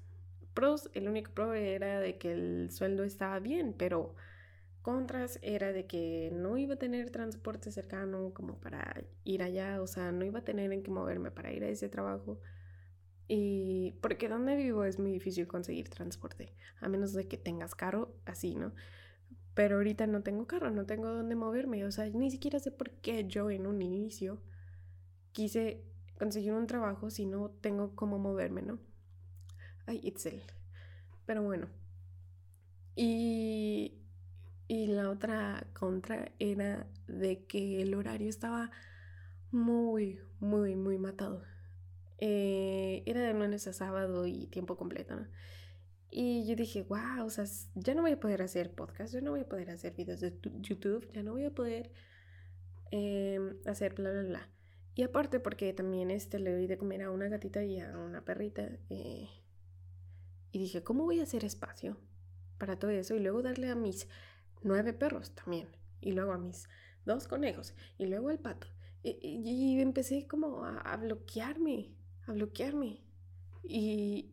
Pros, 0.54 0.90
el 0.94 1.08
único 1.08 1.32
pro 1.32 1.54
era 1.54 2.00
de 2.00 2.18
que 2.18 2.32
el 2.32 2.70
sueldo 2.70 3.04
estaba 3.04 3.38
bien, 3.40 3.74
pero 3.78 4.14
contras 4.82 5.38
era 5.42 5.72
de 5.72 5.86
que 5.86 6.30
no 6.32 6.58
iba 6.58 6.74
a 6.74 6.78
tener 6.78 7.10
transporte 7.10 7.70
cercano 7.72 8.32
como 8.34 8.58
para 8.60 9.04
ir 9.24 9.42
allá, 9.42 9.80
o 9.82 9.86
sea, 9.86 10.12
no 10.12 10.24
iba 10.24 10.40
a 10.40 10.44
tener 10.44 10.72
en 10.72 10.82
qué 10.82 10.90
moverme 10.90 11.30
para 11.30 11.52
ir 11.52 11.64
a 11.64 11.68
ese 11.68 11.88
trabajo. 11.88 12.40
Y 13.28 13.92
porque 14.00 14.28
donde 14.28 14.56
vivo 14.56 14.84
es 14.84 14.98
muy 14.98 15.12
difícil 15.12 15.46
conseguir 15.46 15.88
transporte, 15.90 16.54
a 16.80 16.88
menos 16.88 17.12
de 17.12 17.28
que 17.28 17.36
tengas 17.36 17.74
carro, 17.74 18.14
así, 18.24 18.54
¿no? 18.56 18.72
Pero 19.54 19.76
ahorita 19.76 20.06
no 20.06 20.22
tengo 20.22 20.46
carro, 20.46 20.70
no 20.70 20.86
tengo 20.86 21.08
dónde 21.12 21.34
moverme, 21.36 21.84
o 21.84 21.92
sea, 21.92 22.08
ni 22.10 22.30
siquiera 22.30 22.58
sé 22.60 22.70
por 22.70 22.90
qué 22.90 23.26
yo 23.26 23.50
en 23.50 23.66
un 23.66 23.82
inicio 23.82 24.40
quise 25.32 25.82
conseguir 26.18 26.52
un 26.54 26.66
trabajo 26.66 27.10
si 27.10 27.26
no 27.26 27.50
tengo 27.60 27.94
cómo 27.94 28.18
moverme, 28.18 28.62
¿no? 28.62 28.78
Ay, 29.86 30.00
Itzel. 30.02 30.42
Pero 31.26 31.42
bueno. 31.42 31.68
Y 32.96 33.98
y 34.68 34.86
la 34.88 35.10
otra 35.10 35.66
contra 35.72 36.30
era 36.38 36.86
de 37.06 37.44
que 37.46 37.80
el 37.82 37.94
horario 37.94 38.28
estaba 38.28 38.70
muy, 39.50 40.20
muy, 40.40 40.76
muy 40.76 40.98
matado. 40.98 41.42
Eh, 42.18 43.02
era 43.06 43.20
de 43.20 43.32
lunes 43.32 43.66
a 43.68 43.72
sábado 43.72 44.26
y 44.26 44.46
tiempo 44.46 44.76
completo, 44.76 45.16
¿no? 45.16 45.26
Y 46.10 46.46
yo 46.46 46.56
dije, 46.56 46.82
wow, 46.82 47.24
o 47.26 47.30
sea, 47.30 47.44
ya 47.74 47.94
no 47.94 48.02
voy 48.02 48.12
a 48.12 48.20
poder 48.20 48.42
hacer 48.42 48.74
podcast, 48.74 49.12
ya 49.12 49.20
no 49.20 49.30
voy 49.30 49.40
a 49.40 49.48
poder 49.48 49.70
hacer 49.70 49.94
videos 49.94 50.20
de 50.20 50.38
YouTube, 50.60 51.10
ya 51.12 51.22
no 51.22 51.32
voy 51.32 51.44
a 51.44 51.50
poder 51.50 51.92
em, 52.90 53.56
hacer 53.66 53.94
bla, 53.94 54.10
bla, 54.10 54.22
bla. 54.22 54.48
Y 54.94 55.02
aparte 55.02 55.38
porque 55.38 55.72
también 55.72 56.10
este, 56.10 56.40
le 56.40 56.52
doy 56.52 56.66
de 56.66 56.76
comer 56.76 57.02
a 57.02 57.10
una 57.10 57.28
gatita 57.28 57.62
y 57.62 57.78
a 57.78 57.96
una 57.96 58.24
perrita. 58.24 58.68
Eh, 58.90 59.28
y 60.50 60.58
dije, 60.58 60.82
¿cómo 60.82 61.04
voy 61.04 61.20
a 61.20 61.22
hacer 61.22 61.44
espacio 61.44 61.96
para 62.58 62.78
todo 62.78 62.90
eso? 62.90 63.14
Y 63.14 63.20
luego 63.20 63.42
darle 63.42 63.70
a 63.70 63.76
mis 63.76 64.08
nueve 64.62 64.92
perros 64.92 65.36
también. 65.36 65.68
Y 66.00 66.12
luego 66.12 66.32
a 66.32 66.38
mis 66.38 66.68
dos 67.04 67.28
conejos. 67.28 67.74
Y 67.96 68.06
luego 68.06 68.30
al 68.30 68.40
pato. 68.40 68.66
Y, 69.04 69.80
empecé 69.80 70.26
como 70.26 70.64
a, 70.64 70.96
bloquearme, 70.96 71.94
a 72.28 72.32
bloquearme. 72.32 73.00
Y 73.64 74.30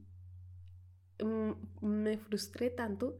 mm, 1.19 1.51
me 1.81 2.17
frustré 2.17 2.69
tanto. 2.69 3.17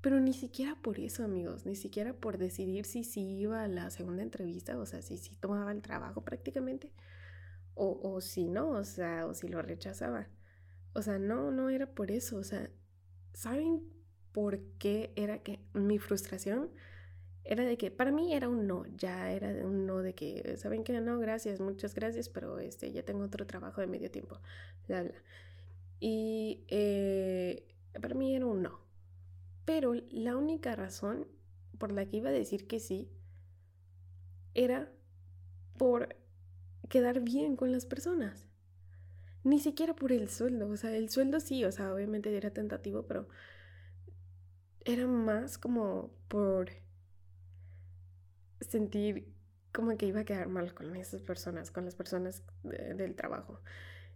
Pero 0.00 0.20
ni 0.20 0.32
siquiera 0.32 0.76
por 0.80 1.00
eso, 1.00 1.24
amigos, 1.24 1.66
ni 1.66 1.74
siquiera 1.74 2.14
por 2.14 2.38
decidir 2.38 2.84
si 2.84 3.02
sí 3.02 3.20
iba 3.40 3.64
a 3.64 3.68
la 3.68 3.90
segunda 3.90 4.22
entrevista, 4.22 4.78
o 4.78 4.86
sea, 4.86 5.02
si 5.02 5.18
sí 5.18 5.36
tomaba 5.40 5.72
el 5.72 5.82
trabajo 5.82 6.22
prácticamente, 6.24 6.92
o, 7.74 8.00
o 8.02 8.20
si 8.20 8.48
no, 8.48 8.70
o 8.70 8.84
sea, 8.84 9.26
o 9.26 9.34
si 9.34 9.48
lo 9.48 9.60
rechazaba. 9.60 10.28
O 10.94 11.02
sea, 11.02 11.18
no, 11.18 11.50
no 11.50 11.68
era 11.70 11.94
por 11.94 12.10
eso, 12.12 12.36
o 12.36 12.44
sea, 12.44 12.70
¿saben 13.32 13.82
por 14.32 14.60
qué 14.78 15.12
era 15.16 15.42
que 15.42 15.60
mi 15.74 15.98
frustración 15.98 16.70
era 17.48 17.64
de 17.64 17.78
que 17.78 17.90
para 17.90 18.12
mí 18.12 18.34
era 18.34 18.46
un 18.46 18.66
no, 18.66 18.84
ya 18.98 19.32
era 19.32 19.48
un 19.66 19.86
no 19.86 20.02
de 20.02 20.14
que, 20.14 20.58
¿saben 20.58 20.84
qué? 20.84 21.00
No, 21.00 21.18
gracias, 21.18 21.60
muchas 21.60 21.94
gracias, 21.94 22.28
pero 22.28 22.58
este, 22.58 22.92
ya 22.92 23.02
tengo 23.02 23.24
otro 23.24 23.46
trabajo 23.46 23.80
de 23.80 23.86
medio 23.86 24.10
tiempo, 24.10 24.38
bla, 24.86 25.02
bla. 25.04 25.14
Y 25.98 26.64
eh, 26.68 27.66
para 28.02 28.14
mí 28.14 28.36
era 28.36 28.44
un 28.44 28.60
no. 28.60 28.80
Pero 29.64 29.94
la 30.10 30.36
única 30.36 30.76
razón 30.76 31.26
por 31.78 31.90
la 31.90 32.04
que 32.04 32.18
iba 32.18 32.28
a 32.28 32.32
decir 32.32 32.66
que 32.66 32.80
sí 32.80 33.10
era 34.52 34.92
por 35.78 36.16
quedar 36.90 37.20
bien 37.20 37.56
con 37.56 37.72
las 37.72 37.86
personas. 37.86 38.46
Ni 39.42 39.58
siquiera 39.58 39.96
por 39.96 40.12
el 40.12 40.28
sueldo, 40.28 40.68
o 40.68 40.76
sea, 40.76 40.94
el 40.94 41.08
sueldo 41.08 41.40
sí, 41.40 41.64
o 41.64 41.72
sea, 41.72 41.94
obviamente 41.94 42.36
era 42.36 42.50
tentativo, 42.50 43.06
pero 43.06 43.26
era 44.84 45.06
más 45.06 45.56
como 45.56 46.10
por 46.28 46.68
sentir 48.60 49.32
como 49.72 49.96
que 49.96 50.06
iba 50.06 50.20
a 50.20 50.24
quedar 50.24 50.48
mal 50.48 50.74
con 50.74 50.96
esas 50.96 51.22
personas, 51.22 51.70
con 51.70 51.84
las 51.84 51.94
personas 51.94 52.42
del 52.62 53.14
trabajo 53.14 53.60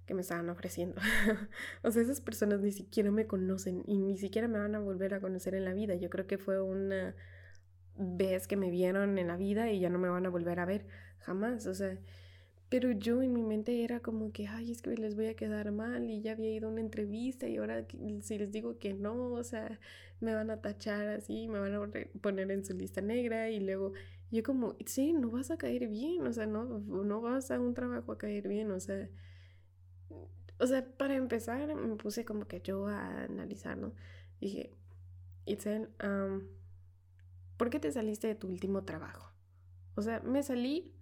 que 0.07 0.15
me 0.15 0.23
estaban 0.23 0.49
ofreciendo. 0.51 1.01
o 1.83 1.91
sea, 1.91 2.03
esas 2.03 2.21
personas 2.21 2.61
ni 2.61 2.73
siquiera 2.73 3.11
me 3.11 3.27
conocen 3.27 3.83
y 3.87 3.99
ni 3.99 4.19
siquiera 4.19 4.49
me 4.49 4.59
van 4.59 4.75
a 4.75 4.81
volver 4.81 5.15
a 5.15 5.21
conocer 5.21 5.55
en 5.55 5.65
la 5.65 5.75
vida. 5.75 5.95
Yo 5.95 6.11
creo 6.11 6.27
que 6.27 6.39
fue 6.39 6.61
una 6.61 7.15
vez 7.97 8.49
que 8.49 8.57
me 8.57 8.71
vieron 8.71 9.19
en 9.19 9.29
la 9.29 9.37
vida 9.37 9.71
y 9.71 9.81
ya 9.81 9.91
no 9.91 9.99
me 9.99 10.09
van 10.09 10.27
a 10.27 10.31
volver 10.31 10.59
a 10.59 10.65
ver 10.65 10.87
jamás. 11.19 11.67
O 11.67 11.75
sea, 11.75 11.99
pero 12.69 12.91
yo 12.91 13.23
en 13.23 13.35
mi 13.35 13.43
mente 13.43 13.85
era 13.85 14.01
como 14.01 14.33
que, 14.33 14.49
ay, 14.49 14.73
es 14.73 14.83
que 14.83 14.97
les 14.97 15.15
voy 15.15 15.27
a 15.27 15.37
quedar 15.37 15.71
mal 15.73 16.09
y 16.11 16.23
ya 16.23 16.33
había 16.33 16.51
ido 16.51 16.69
a 16.69 16.73
una 16.73 16.81
entrevista 16.81 17.47
y 17.47 17.59
ahora 17.59 17.87
si 18.23 18.39
les 18.39 18.51
digo 18.51 18.79
que 18.79 18.95
no, 18.95 19.33
o 19.33 19.45
sea, 19.45 19.79
me 20.21 20.35
van 20.35 20.51
a 20.51 20.63
tachar 20.63 21.09
así, 21.09 21.49
me 21.49 21.59
van 21.59 21.75
a 21.75 21.91
poner 22.23 22.51
en 22.51 22.65
su 22.65 22.75
lista 22.75 23.03
negra 23.03 23.51
y 23.51 23.61
luego 23.61 23.93
yo 24.33 24.43
como, 24.43 24.77
sí, 24.87 25.13
no 25.13 25.31
vas 25.31 25.51
a 25.51 25.59
caer 25.59 25.89
bien, 25.89 26.27
o 26.27 26.33
sea, 26.33 26.47
no, 26.47 26.65
no 26.65 27.21
vas 27.21 27.51
a 27.51 27.61
un 27.61 27.75
trabajo 27.75 28.13
a 28.13 28.19
caer 28.19 28.49
bien, 28.49 28.71
o 28.71 28.81
sea, 28.81 29.09
o 30.59 30.67
sea, 30.67 30.87
para 30.97 31.17
empezar, 31.17 31.75
me 31.75 31.97
puse 31.97 32.25
como 32.25 32.47
que 32.47 32.61
yo 32.61 32.87
a 32.87 33.25
analizar, 33.25 33.77
¿no? 33.77 33.95
Dije, 34.41 34.71
Itzel, 35.45 35.91
¿por 37.57 37.69
qué 37.69 37.79
te 37.79 37.93
saliste 37.93 38.29
de 38.29 38.35
tu 38.35 38.49
último 38.49 38.85
trabajo? 38.85 39.33
O 39.97 40.03
sea, 40.03 40.21
me 40.21 40.43
salí 40.43 40.95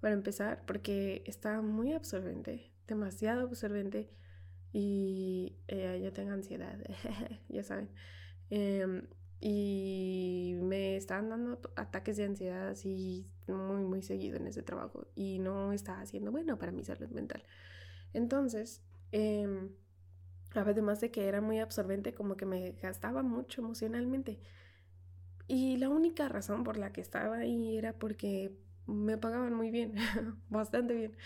para 0.00 0.14
empezar 0.14 0.64
porque 0.66 1.22
estaba 1.26 1.62
muy 1.62 1.92
absorbente, 1.92 2.72
demasiado 2.86 3.42
absorbente 3.42 4.10
y 4.72 5.56
eh, 5.68 6.10
tengo 6.14 6.32
ansiedad, 6.32 6.78
ya 7.48 7.62
saben. 7.62 7.90
Em, 8.50 9.06
y 9.40 10.56
me 10.62 10.96
estaban 10.96 11.28
dando 11.28 11.60
ataques 11.76 12.16
de 12.16 12.24
ansiedad 12.24 12.68
así 12.68 13.26
muy, 13.46 13.84
muy 13.84 14.02
seguido 14.02 14.36
en 14.36 14.46
ese 14.46 14.62
trabajo 14.62 15.06
y 15.14 15.38
no 15.38 15.72
estaba 15.72 16.00
haciendo 16.00 16.32
bueno 16.32 16.58
para 16.58 16.72
mi 16.72 16.84
salud 16.84 17.08
mental. 17.10 17.42
Entonces, 18.14 18.82
eh, 19.12 19.68
además 20.54 21.00
de 21.00 21.10
que 21.10 21.28
era 21.28 21.40
muy 21.40 21.58
absorbente, 21.58 22.14
como 22.14 22.36
que 22.36 22.46
me 22.46 22.72
gastaba 22.72 23.22
mucho 23.22 23.60
emocionalmente. 23.60 24.38
Y 25.48 25.76
la 25.76 25.88
única 25.88 26.28
razón 26.28 26.64
por 26.64 26.76
la 26.76 26.92
que 26.92 27.00
estaba 27.00 27.36
ahí 27.38 27.76
era 27.76 27.92
porque 27.92 28.52
me 28.86 29.16
pagaban 29.18 29.54
muy 29.54 29.70
bien, 29.70 29.94
bastante 30.48 30.94
bien. 30.94 31.16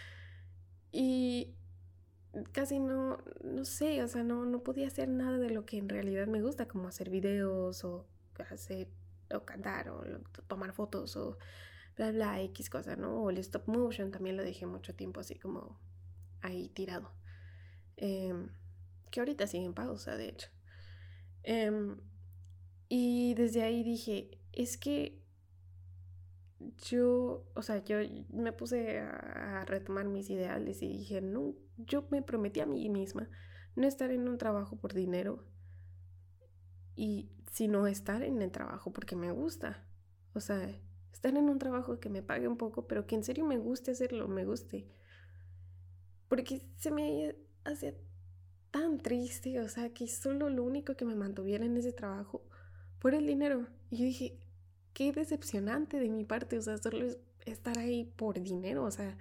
Y 0.92 1.54
casi 2.52 2.78
no, 2.78 3.18
no 3.42 3.64
sé, 3.64 4.02
o 4.02 4.08
sea, 4.08 4.22
no, 4.22 4.44
no 4.44 4.62
podía 4.62 4.86
hacer 4.86 5.08
nada 5.08 5.38
de 5.38 5.50
lo 5.50 5.66
que 5.66 5.78
en 5.78 5.88
realidad 5.88 6.26
me 6.26 6.42
gusta, 6.42 6.68
como 6.68 6.88
hacer 6.88 7.10
videos 7.10 7.84
o 7.84 8.06
hacer, 8.50 8.88
o 9.34 9.44
cantar 9.44 9.90
o 9.90 10.02
tomar 10.46 10.72
fotos 10.72 11.16
o 11.16 11.38
bla, 11.96 12.12
bla, 12.12 12.40
X 12.42 12.70
cosa, 12.70 12.96
¿no? 12.96 13.22
O 13.22 13.30
el 13.30 13.38
stop 13.38 13.68
motion 13.68 14.10
también 14.10 14.36
lo 14.36 14.42
dejé 14.42 14.66
mucho 14.66 14.94
tiempo 14.94 15.20
así 15.20 15.38
como 15.38 15.78
ahí 16.40 16.68
tirado. 16.68 17.12
Em, 17.96 18.48
que 19.10 19.20
ahorita 19.20 19.46
sigue 19.46 19.64
en 19.64 19.74
pausa, 19.74 20.16
de 20.16 20.28
hecho. 20.28 20.48
Em, 21.42 22.00
y 22.88 23.34
desde 23.34 23.62
ahí 23.62 23.82
dije, 23.82 24.38
es 24.52 24.78
que 24.78 25.19
yo, 26.88 27.46
o 27.54 27.62
sea, 27.62 27.82
yo 27.84 27.96
me 28.30 28.52
puse 28.52 29.00
a, 29.00 29.64
retomar 29.66 30.06
mis 30.06 30.30
ideales 30.30 30.82
y 30.82 30.88
dije, 30.88 31.20
no, 31.20 31.54
yo 31.76 32.06
me 32.10 32.22
prometí 32.22 32.60
a 32.60 32.66
mí 32.66 32.88
misma 32.88 33.28
no 33.76 33.86
estar 33.86 34.10
en 34.10 34.28
un 34.28 34.38
trabajo 34.38 34.76
por 34.76 34.94
dinero 34.94 35.44
y 36.96 37.30
sino 37.52 37.86
estar 37.86 38.22
en 38.22 38.42
el 38.42 38.50
trabajo 38.50 38.92
porque 38.92 39.16
me 39.16 39.30
gusta. 39.32 39.86
O 40.34 40.40
sea, 40.40 40.70
estar 41.12 41.36
en 41.36 41.48
un 41.48 41.58
trabajo 41.58 41.98
que 41.98 42.08
me 42.08 42.22
pague 42.22 42.48
un 42.48 42.56
poco, 42.56 42.86
pero 42.86 43.06
que 43.06 43.14
en 43.14 43.24
serio 43.24 43.44
me 43.44 43.58
guste 43.58 43.92
hacerlo, 43.92 44.28
me 44.28 44.44
guste. 44.44 44.88
Porque 46.28 46.62
se 46.76 46.90
me 46.90 47.36
hacía 47.64 47.94
tan 48.70 48.98
triste, 48.98 49.60
o 49.60 49.68
sea, 49.68 49.92
que 49.92 50.06
solo 50.06 50.48
lo 50.48 50.62
único 50.62 50.94
que 50.96 51.04
me 51.04 51.16
mantuviera 51.16 51.64
en 51.64 51.76
ese 51.76 51.92
trabajo 51.92 52.44
por 53.00 53.14
el 53.14 53.26
dinero. 53.26 53.66
Y 53.90 53.96
yo 53.98 54.04
dije, 54.04 54.38
qué 55.00 55.12
decepcionante 55.12 55.98
de 55.98 56.10
mi 56.10 56.26
parte, 56.26 56.58
o 56.58 56.60
sea, 56.60 56.76
solo 56.76 57.06
es 57.06 57.16
estar 57.46 57.78
ahí 57.78 58.04
por 58.04 58.38
dinero, 58.38 58.84
o 58.84 58.90
sea, 58.90 59.16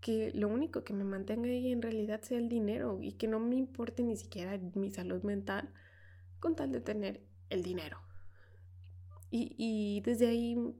que 0.00 0.32
lo 0.32 0.48
único 0.48 0.82
que 0.82 0.94
me 0.94 1.04
mantenga 1.04 1.46
ahí 1.46 1.72
en 1.72 1.82
realidad 1.82 2.22
sea 2.22 2.38
el 2.38 2.48
dinero 2.48 2.98
y 3.02 3.12
que 3.12 3.28
no 3.28 3.38
me 3.38 3.56
importe 3.56 4.02
ni 4.02 4.16
siquiera 4.16 4.58
mi 4.74 4.90
salud 4.90 5.22
mental 5.22 5.68
con 6.40 6.56
tal 6.56 6.72
de 6.72 6.80
tener 6.80 7.20
el 7.50 7.62
dinero. 7.62 7.98
Y, 9.30 9.54
y 9.58 10.00
desde 10.00 10.26
ahí 10.26 10.74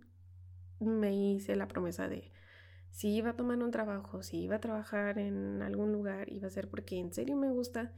me 0.80 1.14
hice 1.14 1.54
la 1.54 1.68
promesa 1.68 2.08
de 2.08 2.32
si 2.88 3.14
iba 3.14 3.28
a 3.28 3.36
tomar 3.36 3.58
un 3.58 3.72
trabajo, 3.72 4.22
si 4.22 4.38
iba 4.38 4.56
a 4.56 4.60
trabajar 4.60 5.18
en 5.18 5.60
algún 5.60 5.92
lugar, 5.92 6.32
iba 6.32 6.46
a 6.46 6.50
ser 6.50 6.70
porque 6.70 6.98
en 6.98 7.12
serio 7.12 7.36
me 7.36 7.50
gusta 7.50 7.92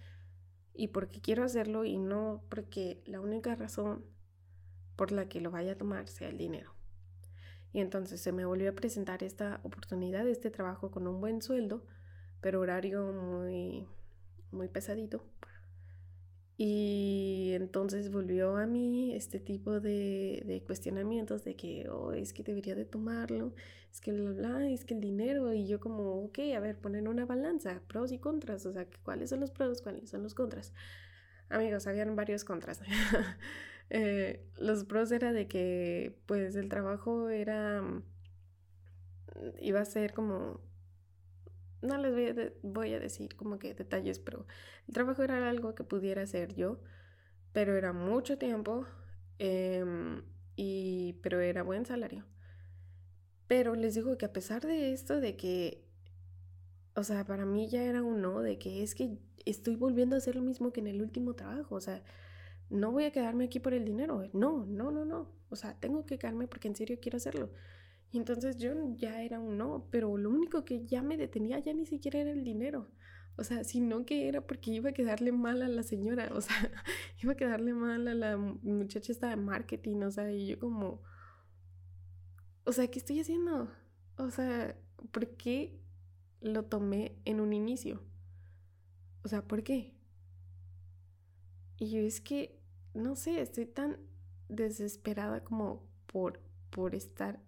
y 0.74 0.88
porque 0.88 1.20
quiero 1.20 1.44
hacerlo 1.44 1.84
y 1.84 1.98
no 1.98 2.42
porque 2.48 3.00
la 3.06 3.20
única 3.20 3.54
razón 3.54 4.15
por 4.96 5.12
la 5.12 5.28
que 5.28 5.40
lo 5.40 5.50
vaya 5.50 5.72
a 5.72 5.78
tomar 5.78 6.08
sea 6.08 6.28
el 6.28 6.38
dinero. 6.38 6.72
Y 7.72 7.80
entonces 7.80 8.20
se 8.20 8.32
me 8.32 8.44
volvió 8.44 8.70
a 8.70 8.74
presentar 8.74 9.22
esta 9.22 9.60
oportunidad, 9.62 10.26
este 10.26 10.50
trabajo 10.50 10.90
con 10.90 11.06
un 11.06 11.20
buen 11.20 11.42
sueldo, 11.42 11.84
pero 12.40 12.60
horario 12.60 13.12
muy, 13.12 13.86
muy 14.50 14.68
pesadito. 14.68 15.22
Y 16.58 17.50
entonces 17.52 18.10
volvió 18.10 18.56
a 18.56 18.66
mí 18.66 19.14
este 19.14 19.38
tipo 19.38 19.78
de, 19.78 20.62
cuestionamientos 20.66 21.44
de 21.44 21.54
que, 21.54 21.86
oh, 21.90 22.12
es 22.12 22.32
que 22.32 22.42
debería 22.42 22.74
de 22.74 22.86
tomarlo, 22.86 23.52
es 23.92 24.00
que 24.00 24.12
bla, 24.12 24.66
es 24.70 24.86
que 24.86 24.94
el 24.94 25.00
dinero, 25.00 25.52
y 25.52 25.66
yo 25.66 25.80
como, 25.80 26.24
ok, 26.24 26.38
a 26.56 26.60
ver, 26.60 26.78
ponen 26.78 27.08
una 27.08 27.26
balanza, 27.26 27.82
pros 27.88 28.10
y 28.10 28.18
contras, 28.18 28.64
o 28.64 28.72
sea, 28.72 28.86
¿cuáles 29.02 29.28
son 29.30 29.40
los 29.40 29.50
pros, 29.50 29.82
cuáles 29.82 30.08
son 30.08 30.22
los 30.22 30.34
contras? 30.34 30.72
Amigos, 31.50 31.86
habían 31.86 32.16
varios 32.16 32.44
contras. 32.44 32.80
Eh, 33.90 34.44
los 34.58 34.84
pros 34.84 35.12
era 35.12 35.32
de 35.32 35.48
que, 35.48 36.18
pues, 36.26 36.56
el 36.56 36.68
trabajo 36.68 37.28
era, 37.28 37.82
iba 39.60 39.80
a 39.80 39.84
ser 39.84 40.12
como 40.12 40.60
no 41.82 41.98
les 41.98 42.12
voy 42.12 42.26
a, 42.26 42.52
voy 42.62 42.94
a, 42.94 43.00
decir 43.00 43.36
como 43.36 43.58
que 43.58 43.74
detalles, 43.74 44.18
pero 44.18 44.46
el 44.88 44.94
trabajo 44.94 45.22
era 45.22 45.48
algo 45.48 45.74
que 45.74 45.84
pudiera 45.84 46.22
hacer 46.22 46.54
yo, 46.54 46.80
pero 47.52 47.76
era 47.76 47.92
mucho 47.92 48.38
tiempo, 48.38 48.86
em, 49.38 50.22
y, 50.56 51.14
pero 51.22 51.40
era 51.40 51.62
buen 51.62 51.86
salario. 51.86 52.24
Pero 53.46 53.74
les 53.74 53.94
digo 53.94 54.18
que 54.18 54.26
a 54.26 54.32
pesar 54.32 54.62
de 54.66 54.92
esto, 54.92 55.20
de 55.20 55.36
que, 55.36 55.84
o 56.94 57.04
sea, 57.04 57.24
para 57.24 57.44
mí 57.44 57.68
ya 57.68 57.82
era 57.84 58.02
un 58.02 58.20
no, 58.20 58.40
de 58.40 58.58
que 58.58 58.82
es 58.82 58.94
que 58.94 59.18
estoy 59.44 59.76
volviendo 59.76 60.16
a 60.16 60.18
hacer 60.18 60.34
lo 60.34 60.42
mismo 60.42 60.72
que 60.72 60.80
en 60.80 60.88
el 60.88 61.00
último 61.00 61.34
trabajo, 61.34 61.76
o 61.76 61.80
sea, 61.80 62.02
no 62.70 62.92
voy 62.92 63.04
a 63.04 63.12
quedarme 63.12 63.44
aquí 63.44 63.60
por 63.60 63.74
el 63.74 63.84
dinero, 63.84 64.28
no, 64.32 64.66
no, 64.66 64.90
no, 64.90 65.04
no, 65.04 65.32
o 65.48 65.56
sea, 65.56 65.78
tengo 65.78 66.06
que 66.06 66.18
quedarme 66.18 66.48
porque 66.48 66.68
en 66.68 66.76
serio 66.76 66.98
quiero 67.00 67.16
hacerlo. 67.16 67.50
Y 68.12 68.18
entonces 68.18 68.56
yo 68.56 68.72
ya 68.94 69.22
era 69.22 69.40
un 69.40 69.58
no, 69.58 69.88
pero 69.90 70.16
lo 70.16 70.30
único 70.30 70.64
que 70.64 70.86
ya 70.86 71.02
me 71.02 71.16
detenía 71.16 71.58
ya 71.58 71.74
ni 71.74 71.86
siquiera 71.86 72.20
era 72.20 72.30
el 72.30 72.44
dinero. 72.44 72.88
O 73.36 73.44
sea, 73.44 73.64
sino 73.64 74.06
que 74.06 74.28
era 74.28 74.40
porque 74.46 74.70
iba 74.70 74.90
a 74.90 74.94
quedarle 74.94 75.30
mal 75.30 75.60
a 75.62 75.68
la 75.68 75.82
señora, 75.82 76.30
o 76.32 76.40
sea, 76.40 76.56
iba 77.22 77.32
a 77.32 77.36
quedarle 77.36 77.74
mal 77.74 78.08
a 78.08 78.14
la 78.14 78.36
muchacha 78.38 79.12
esta 79.12 79.28
de 79.28 79.36
marketing, 79.36 79.96
o 80.02 80.10
sea, 80.10 80.32
y 80.32 80.46
yo 80.46 80.58
como, 80.58 81.02
o 82.64 82.72
sea, 82.72 82.88
¿qué 82.88 82.98
estoy 82.98 83.20
haciendo? 83.20 83.70
O 84.16 84.30
sea, 84.30 84.78
¿por 85.12 85.36
qué 85.36 85.78
lo 86.40 86.64
tomé 86.64 87.18
en 87.26 87.40
un 87.40 87.52
inicio? 87.52 88.02
O 89.22 89.28
sea, 89.28 89.46
¿por 89.46 89.62
qué? 89.62 89.95
Y 91.78 91.90
yo 91.90 92.00
es 92.00 92.20
que, 92.20 92.58
no 92.94 93.16
sé, 93.16 93.40
estoy 93.40 93.66
tan 93.66 93.98
desesperada 94.48 95.44
como 95.44 95.82
por, 96.06 96.40
por 96.70 96.94
estar 96.94 97.40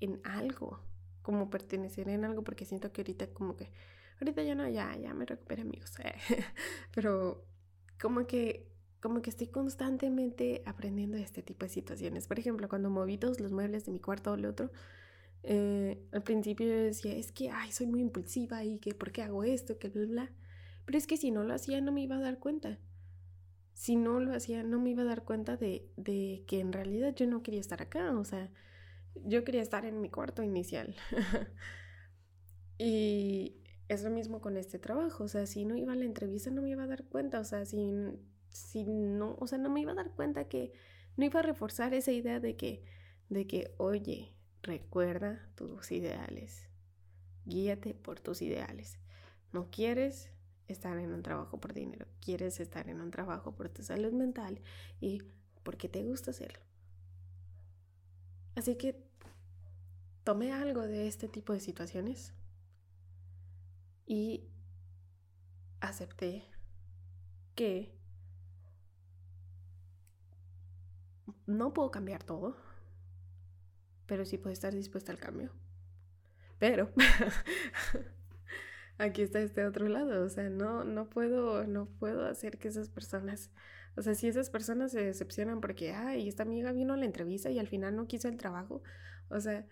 en 0.00 0.20
algo, 0.24 0.80
como 1.22 1.50
pertenecer 1.50 2.08
en 2.08 2.24
algo, 2.24 2.44
porque 2.44 2.64
siento 2.64 2.92
que 2.92 3.02
ahorita 3.02 3.28
como 3.28 3.56
que, 3.56 3.70
ahorita 4.20 4.42
ya 4.42 4.54
no, 4.54 4.68
ya, 4.68 4.96
ya 4.96 5.14
me 5.14 5.24
recuperé 5.24 5.62
amigos, 5.62 5.92
pero 6.94 7.44
como 8.00 8.26
que, 8.26 8.68
como 9.00 9.22
que 9.22 9.30
estoy 9.30 9.48
constantemente 9.48 10.62
aprendiendo 10.66 11.16
de 11.16 11.22
este 11.22 11.42
tipo 11.42 11.64
de 11.64 11.70
situaciones. 11.70 12.26
Por 12.26 12.38
ejemplo, 12.38 12.68
cuando 12.68 12.90
moví 12.90 13.16
todos 13.16 13.40
los 13.40 13.52
muebles 13.52 13.86
de 13.86 13.92
mi 13.92 14.00
cuarto 14.00 14.32
al 14.32 14.44
otro, 14.44 14.70
eh, 15.44 16.02
al 16.12 16.22
principio 16.22 16.66
yo 16.66 16.74
decía, 16.74 17.14
es 17.14 17.32
que, 17.32 17.50
ay, 17.50 17.72
soy 17.72 17.86
muy 17.86 18.00
impulsiva 18.00 18.64
y 18.64 18.78
que, 18.78 18.94
¿por 18.94 19.12
qué 19.12 19.22
hago 19.22 19.44
esto? 19.44 19.78
Que 19.78 19.88
bla, 19.88 20.06
bla. 20.06 20.32
Pero 20.84 20.98
es 20.98 21.06
que 21.06 21.16
si 21.16 21.30
no 21.30 21.44
lo 21.44 21.54
hacía 21.54 21.80
no 21.80 21.92
me 21.92 22.02
iba 22.02 22.16
a 22.16 22.20
dar 22.20 22.38
cuenta. 22.38 22.78
Si 23.78 23.94
no 23.94 24.18
lo 24.18 24.34
hacía 24.34 24.64
no 24.64 24.80
me 24.80 24.90
iba 24.90 25.02
a 25.02 25.06
dar 25.06 25.22
cuenta 25.22 25.56
de, 25.56 25.88
de 25.96 26.42
que 26.48 26.58
en 26.58 26.72
realidad 26.72 27.14
yo 27.14 27.28
no 27.28 27.44
quería 27.44 27.60
estar 27.60 27.80
acá. 27.80 28.10
O 28.18 28.24
sea, 28.24 28.50
yo 29.14 29.44
quería 29.44 29.62
estar 29.62 29.84
en 29.84 30.00
mi 30.00 30.10
cuarto 30.10 30.42
inicial. 30.42 30.96
y 32.78 33.62
es 33.88 34.02
lo 34.02 34.10
mismo 34.10 34.40
con 34.40 34.56
este 34.56 34.80
trabajo, 34.80 35.24
o 35.24 35.28
sea, 35.28 35.46
si 35.46 35.64
no 35.64 35.76
iba 35.76 35.92
a 35.92 35.96
la 35.96 36.04
entrevista 36.04 36.50
no 36.50 36.62
me 36.62 36.70
iba 36.70 36.82
a 36.82 36.88
dar 36.88 37.04
cuenta, 37.04 37.38
o 37.38 37.44
sea, 37.44 37.64
si, 37.64 37.94
si 38.50 38.84
no, 38.84 39.36
o 39.38 39.46
sea, 39.46 39.58
no 39.58 39.70
me 39.70 39.80
iba 39.80 39.92
a 39.92 39.96
dar 39.96 40.10
cuenta 40.10 40.48
que 40.48 40.72
no 41.16 41.24
iba 41.24 41.40
a 41.40 41.44
reforzar 41.44 41.94
esa 41.94 42.12
idea 42.12 42.40
de 42.40 42.56
que, 42.56 42.84
de 43.28 43.46
que, 43.46 43.74
oye, 43.78 44.34
recuerda 44.62 45.48
tus 45.54 45.92
ideales, 45.92 46.68
guíate 47.46 47.94
por 47.94 48.20
tus 48.20 48.42
ideales. 48.42 48.98
No 49.52 49.70
quieres 49.70 50.30
estar 50.68 50.98
en 50.98 51.12
un 51.12 51.22
trabajo 51.22 51.58
por 51.58 51.74
dinero, 51.74 52.06
quieres 52.20 52.60
estar 52.60 52.88
en 52.88 53.00
un 53.00 53.10
trabajo 53.10 53.54
por 53.54 53.68
tu 53.68 53.82
salud 53.82 54.12
mental 54.12 54.60
y 55.00 55.22
porque 55.62 55.88
te 55.88 56.02
gusta 56.04 56.30
hacerlo. 56.30 56.60
Así 58.54 58.76
que 58.76 59.02
tomé 60.24 60.52
algo 60.52 60.82
de 60.82 61.08
este 61.08 61.28
tipo 61.28 61.52
de 61.52 61.60
situaciones 61.60 62.34
y 64.06 64.48
acepté 65.80 66.44
que 67.54 67.98
no 71.46 71.72
puedo 71.72 71.90
cambiar 71.90 72.24
todo, 72.24 72.56
pero 74.06 74.24
sí 74.24 74.38
puedo 74.38 74.52
estar 74.52 74.74
dispuesta 74.74 75.12
al 75.12 75.18
cambio. 75.18 75.52
Pero 76.58 76.90
aquí 78.98 79.22
está 79.22 79.40
este 79.40 79.64
otro 79.64 79.88
lado. 79.88 80.24
O 80.24 80.28
sea, 80.28 80.50
no, 80.50 80.84
no 80.84 81.08
puedo, 81.08 81.66
no 81.66 81.86
puedo 81.86 82.26
hacer 82.26 82.58
que 82.58 82.68
esas 82.68 82.90
personas, 82.90 83.50
o 83.96 84.02
sea, 84.02 84.14
si 84.14 84.28
esas 84.28 84.50
personas 84.50 84.92
se 84.92 85.02
decepcionan 85.02 85.60
porque, 85.60 85.92
ay, 85.92 86.28
esta 86.28 86.42
amiga 86.42 86.72
vino 86.72 86.94
a 86.94 86.96
la 86.96 87.06
entrevista 87.06 87.50
y 87.50 87.58
al 87.58 87.68
final 87.68 87.96
no 87.96 88.06
quiso 88.06 88.28
el 88.28 88.36
trabajo, 88.36 88.82
o 89.30 89.40
sea, 89.40 89.66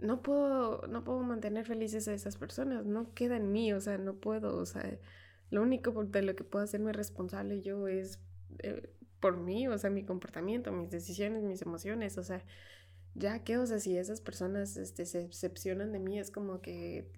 no 0.00 0.22
puedo, 0.22 0.86
no 0.86 1.04
puedo 1.04 1.22
mantener 1.22 1.66
felices 1.66 2.08
a 2.08 2.14
esas 2.14 2.36
personas, 2.36 2.86
no 2.86 3.14
queda 3.14 3.36
en 3.36 3.52
mí, 3.52 3.72
o 3.72 3.80
sea, 3.80 3.98
no 3.98 4.14
puedo, 4.16 4.56
o 4.56 4.66
sea, 4.66 4.98
lo 5.50 5.62
único 5.62 6.04
de 6.04 6.22
lo 6.22 6.36
que 6.36 6.44
puedo 6.44 6.64
hacerme 6.64 6.92
responsable 6.92 7.62
yo 7.62 7.88
es 7.88 8.20
eh, 8.60 8.90
por 9.20 9.38
mí, 9.38 9.66
o 9.68 9.76
sea, 9.78 9.90
mi 9.90 10.04
comportamiento, 10.04 10.72
mis 10.72 10.90
decisiones, 10.90 11.42
mis 11.42 11.62
emociones, 11.62 12.18
o 12.18 12.22
sea, 12.24 12.44
ya 13.14 13.42
que, 13.42 13.58
o 13.58 13.66
sea, 13.66 13.80
si 13.80 13.96
esas 13.96 14.20
personas 14.20 14.76
este, 14.76 15.04
se 15.06 15.26
decepcionan 15.26 15.92
de 15.92 15.98
mí, 15.98 16.18
es 16.18 16.30
como 16.30 16.60
que 16.60 17.10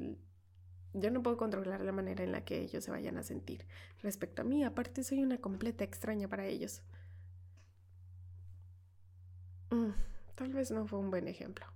yo 0.93 1.11
no 1.11 1.23
puedo 1.23 1.37
controlar 1.37 1.83
la 1.83 1.93
manera 1.93 2.25
en 2.25 2.33
la 2.33 2.45
que 2.45 2.61
ellos 2.61 2.85
se 2.85 2.91
vayan 2.91 3.17
a 3.17 3.23
sentir 3.23 3.67
respecto 4.03 4.43
a 4.43 4.45
mí. 4.45 4.65
Aparte, 4.65 5.05
soy 5.05 5.23
una 5.23 5.39
completa 5.39 5.85
extraña 5.85 6.29
para 6.29 6.47
ellos. 6.47 6.83
Mm, 9.71 9.91
tal 10.35 10.53
vez 10.53 10.71
no 10.71 10.87
fue 10.87 10.99
un 10.99 11.11
buen 11.11 11.29
ejemplo. 11.29 11.67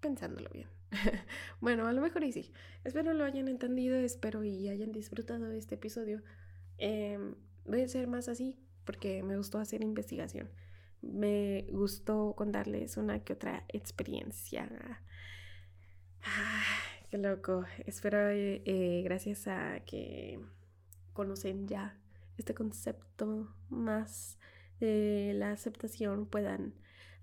Pensándolo 0.00 0.50
bien. 0.50 0.68
bueno, 1.60 1.86
a 1.86 1.92
lo 1.92 2.00
mejor 2.00 2.24
y 2.24 2.32
sí. 2.32 2.52
Espero 2.84 3.12
lo 3.12 3.24
hayan 3.24 3.48
entendido, 3.48 3.96
espero 3.96 4.44
y 4.44 4.68
hayan 4.68 4.92
disfrutado 4.92 5.46
de 5.46 5.58
este 5.58 5.76
episodio. 5.76 6.22
Em, 6.78 7.34
voy 7.64 7.82
a 7.82 7.88
ser 7.88 8.06
más 8.06 8.28
así 8.28 8.58
porque 8.84 9.22
me 9.22 9.36
gustó 9.36 9.58
hacer 9.58 9.82
investigación. 9.82 10.50
Me 11.02 11.66
gustó 11.70 12.34
contarles 12.36 12.96
una 12.96 13.22
que 13.22 13.34
otra 13.34 13.64
experiencia. 13.68 14.68
Ah, 16.24 16.64
qué 17.10 17.18
loco. 17.18 17.64
Espero, 17.86 18.28
eh, 18.28 18.62
eh, 18.64 19.02
gracias 19.02 19.46
a 19.48 19.80
que 19.84 20.40
conocen 21.12 21.66
ya 21.66 21.98
este 22.36 22.54
concepto 22.54 23.54
más 23.68 24.38
de 24.80 25.32
la 25.34 25.52
aceptación, 25.52 26.26
puedan 26.26 26.74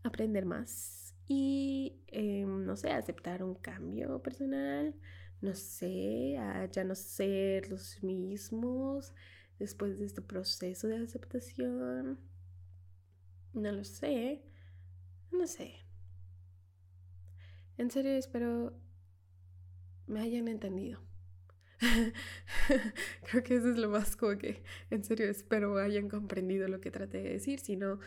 aprender 0.03 0.45
más 0.45 1.15
y, 1.27 2.01
em, 2.07 2.65
no 2.65 2.75
sé, 2.75 2.91
aceptar 2.91 3.43
un 3.43 3.55
cambio 3.55 4.21
personal, 4.21 4.93
no 5.41 5.55
sé, 5.55 6.38
a 6.38 6.65
ya 6.65 6.83
no 6.83 6.95
ser 6.95 7.69
los 7.69 8.03
mismos 8.03 9.13
después 9.59 9.97
de 9.99 10.05
este 10.05 10.21
proceso 10.21 10.88
de 10.88 10.97
aceptación. 10.97 12.19
No 13.53 13.71
lo 13.71 13.83
sé. 13.83 14.43
No 15.31 15.47
sé. 15.47 15.75
En 17.77 17.91
serio 17.91 18.11
espero 18.13 18.73
me 20.08 20.22
hayan 20.22 20.47
entendido. 20.47 20.99
Creo 23.30 23.43
que 23.43 23.56
eso 23.56 23.70
es 23.70 23.78
lo 23.78 23.89
más 23.89 24.16
como 24.16 24.38
que 24.38 24.64
en 24.89 25.03
serio 25.03 25.30
espero 25.30 25.78
hayan 25.78 26.10
comprendido 26.10 26.68
lo 26.68 26.80
que 26.82 26.91
traté 26.91 27.22
de 27.22 27.30
decir. 27.30 27.60
Si 27.60 27.76
no, 27.76 27.99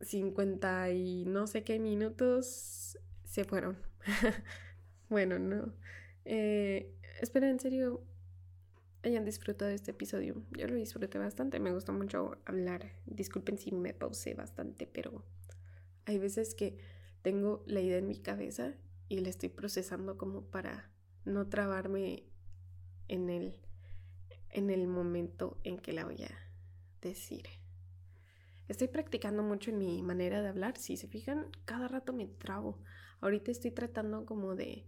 50 0.00 0.90
y 0.92 1.24
no 1.26 1.46
sé 1.46 1.64
qué 1.64 1.78
minutos 1.78 2.98
se 3.24 3.44
fueron. 3.44 3.78
bueno, 5.08 5.38
no. 5.38 5.74
Eh, 6.24 6.94
en 7.20 7.60
serio 7.60 8.02
hayan 9.02 9.24
disfrutado 9.24 9.70
este 9.70 9.92
episodio. 9.92 10.42
Yo 10.52 10.66
lo 10.66 10.74
disfruté 10.74 11.18
bastante, 11.18 11.60
me 11.60 11.72
gustó 11.72 11.92
mucho 11.92 12.38
hablar. 12.44 12.92
Disculpen 13.06 13.58
si 13.58 13.72
me 13.72 13.94
pausé 13.94 14.34
bastante, 14.34 14.86
pero 14.86 15.24
hay 16.04 16.18
veces 16.18 16.54
que 16.54 16.78
tengo 17.22 17.62
la 17.66 17.80
idea 17.80 17.98
en 17.98 18.08
mi 18.08 18.18
cabeza 18.18 18.74
y 19.08 19.20
la 19.20 19.28
estoy 19.28 19.48
procesando 19.48 20.16
como 20.16 20.42
para 20.42 20.90
no 21.28 21.48
trabarme 21.48 22.24
en 23.08 23.30
el, 23.30 23.60
en 24.50 24.70
el 24.70 24.86
momento 24.86 25.58
en 25.64 25.78
que 25.78 25.92
la 25.92 26.04
voy 26.04 26.22
a 26.24 26.30
decir. 27.00 27.44
Estoy 28.68 28.88
practicando 28.88 29.42
mucho 29.42 29.70
en 29.70 29.78
mi 29.78 30.02
manera 30.02 30.42
de 30.42 30.48
hablar. 30.48 30.76
Si 30.76 30.96
se 30.96 31.08
fijan, 31.08 31.50
cada 31.64 31.88
rato 31.88 32.12
me 32.12 32.26
trabo. 32.26 32.78
Ahorita 33.20 33.50
estoy 33.50 33.70
tratando 33.70 34.26
como 34.26 34.54
de, 34.54 34.86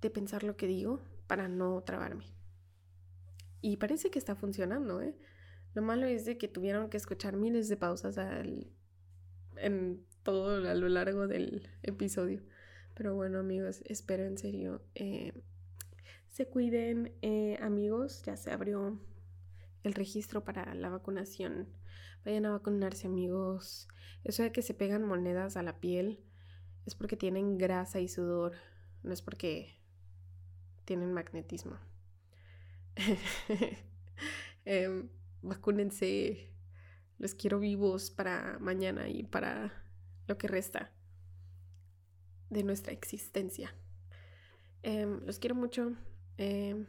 de 0.00 0.10
pensar 0.10 0.42
lo 0.42 0.56
que 0.56 0.66
digo 0.66 1.00
para 1.26 1.46
no 1.46 1.82
trabarme. 1.82 2.24
Y 3.60 3.76
parece 3.76 4.10
que 4.10 4.18
está 4.18 4.34
funcionando, 4.34 5.00
¿eh? 5.02 5.16
Lo 5.74 5.82
malo 5.82 6.06
es 6.06 6.24
de 6.24 6.36
que 6.36 6.48
tuvieron 6.48 6.90
que 6.90 6.96
escuchar 6.96 7.36
miles 7.36 7.68
de 7.68 7.76
pausas 7.76 8.18
en 9.56 10.04
todo 10.24 10.68
a 10.68 10.74
lo 10.74 10.88
largo 10.88 11.28
del 11.28 11.68
episodio. 11.82 12.42
Pero 12.94 13.14
bueno, 13.14 13.38
amigos, 13.38 13.82
espero 13.86 14.24
en 14.24 14.36
serio 14.36 14.82
eh, 14.94 15.32
se 16.30 16.46
cuiden, 16.46 17.12
eh, 17.22 17.58
amigos. 17.60 18.22
Ya 18.24 18.36
se 18.36 18.52
abrió 18.52 18.98
el 19.82 19.94
registro 19.94 20.44
para 20.44 20.74
la 20.74 20.88
vacunación. 20.88 21.68
Vayan 22.24 22.46
a 22.46 22.50
vacunarse, 22.50 23.06
amigos. 23.06 23.88
Eso 24.24 24.42
de 24.42 24.52
que 24.52 24.62
se 24.62 24.74
pegan 24.74 25.04
monedas 25.04 25.56
a 25.56 25.62
la 25.62 25.80
piel 25.80 26.24
es 26.86 26.94
porque 26.94 27.16
tienen 27.16 27.58
grasa 27.58 28.00
y 28.00 28.08
sudor, 28.08 28.54
no 29.02 29.12
es 29.12 29.22
porque 29.22 29.76
tienen 30.84 31.12
magnetismo. 31.12 31.78
eh, 34.64 35.08
vacúnense. 35.42 36.48
Los 37.18 37.34
quiero 37.34 37.58
vivos 37.58 38.10
para 38.10 38.58
mañana 38.60 39.08
y 39.08 39.24
para 39.24 39.72
lo 40.26 40.38
que 40.38 40.48
resta 40.48 40.90
de 42.50 42.62
nuestra 42.64 42.92
existencia. 42.92 43.74
Em, 44.82 45.24
los 45.24 45.38
quiero 45.38 45.54
mucho. 45.54 45.96
Em, 46.36 46.86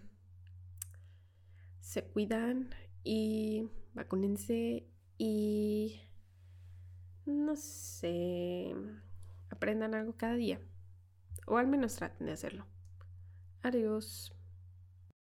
se 1.80 2.04
cuidan 2.04 2.70
y 3.04 3.70
vacúnense 3.94 4.88
y 5.18 6.02
no 7.26 7.56
sé, 7.56 8.74
aprendan 9.50 9.94
algo 9.94 10.16
cada 10.18 10.36
día. 10.36 10.60
O 11.48 11.58
al 11.58 11.68
menos 11.68 11.96
traten 11.96 12.28
de 12.28 12.34
hacerlo. 12.34 12.66
Adiós. 13.62 14.34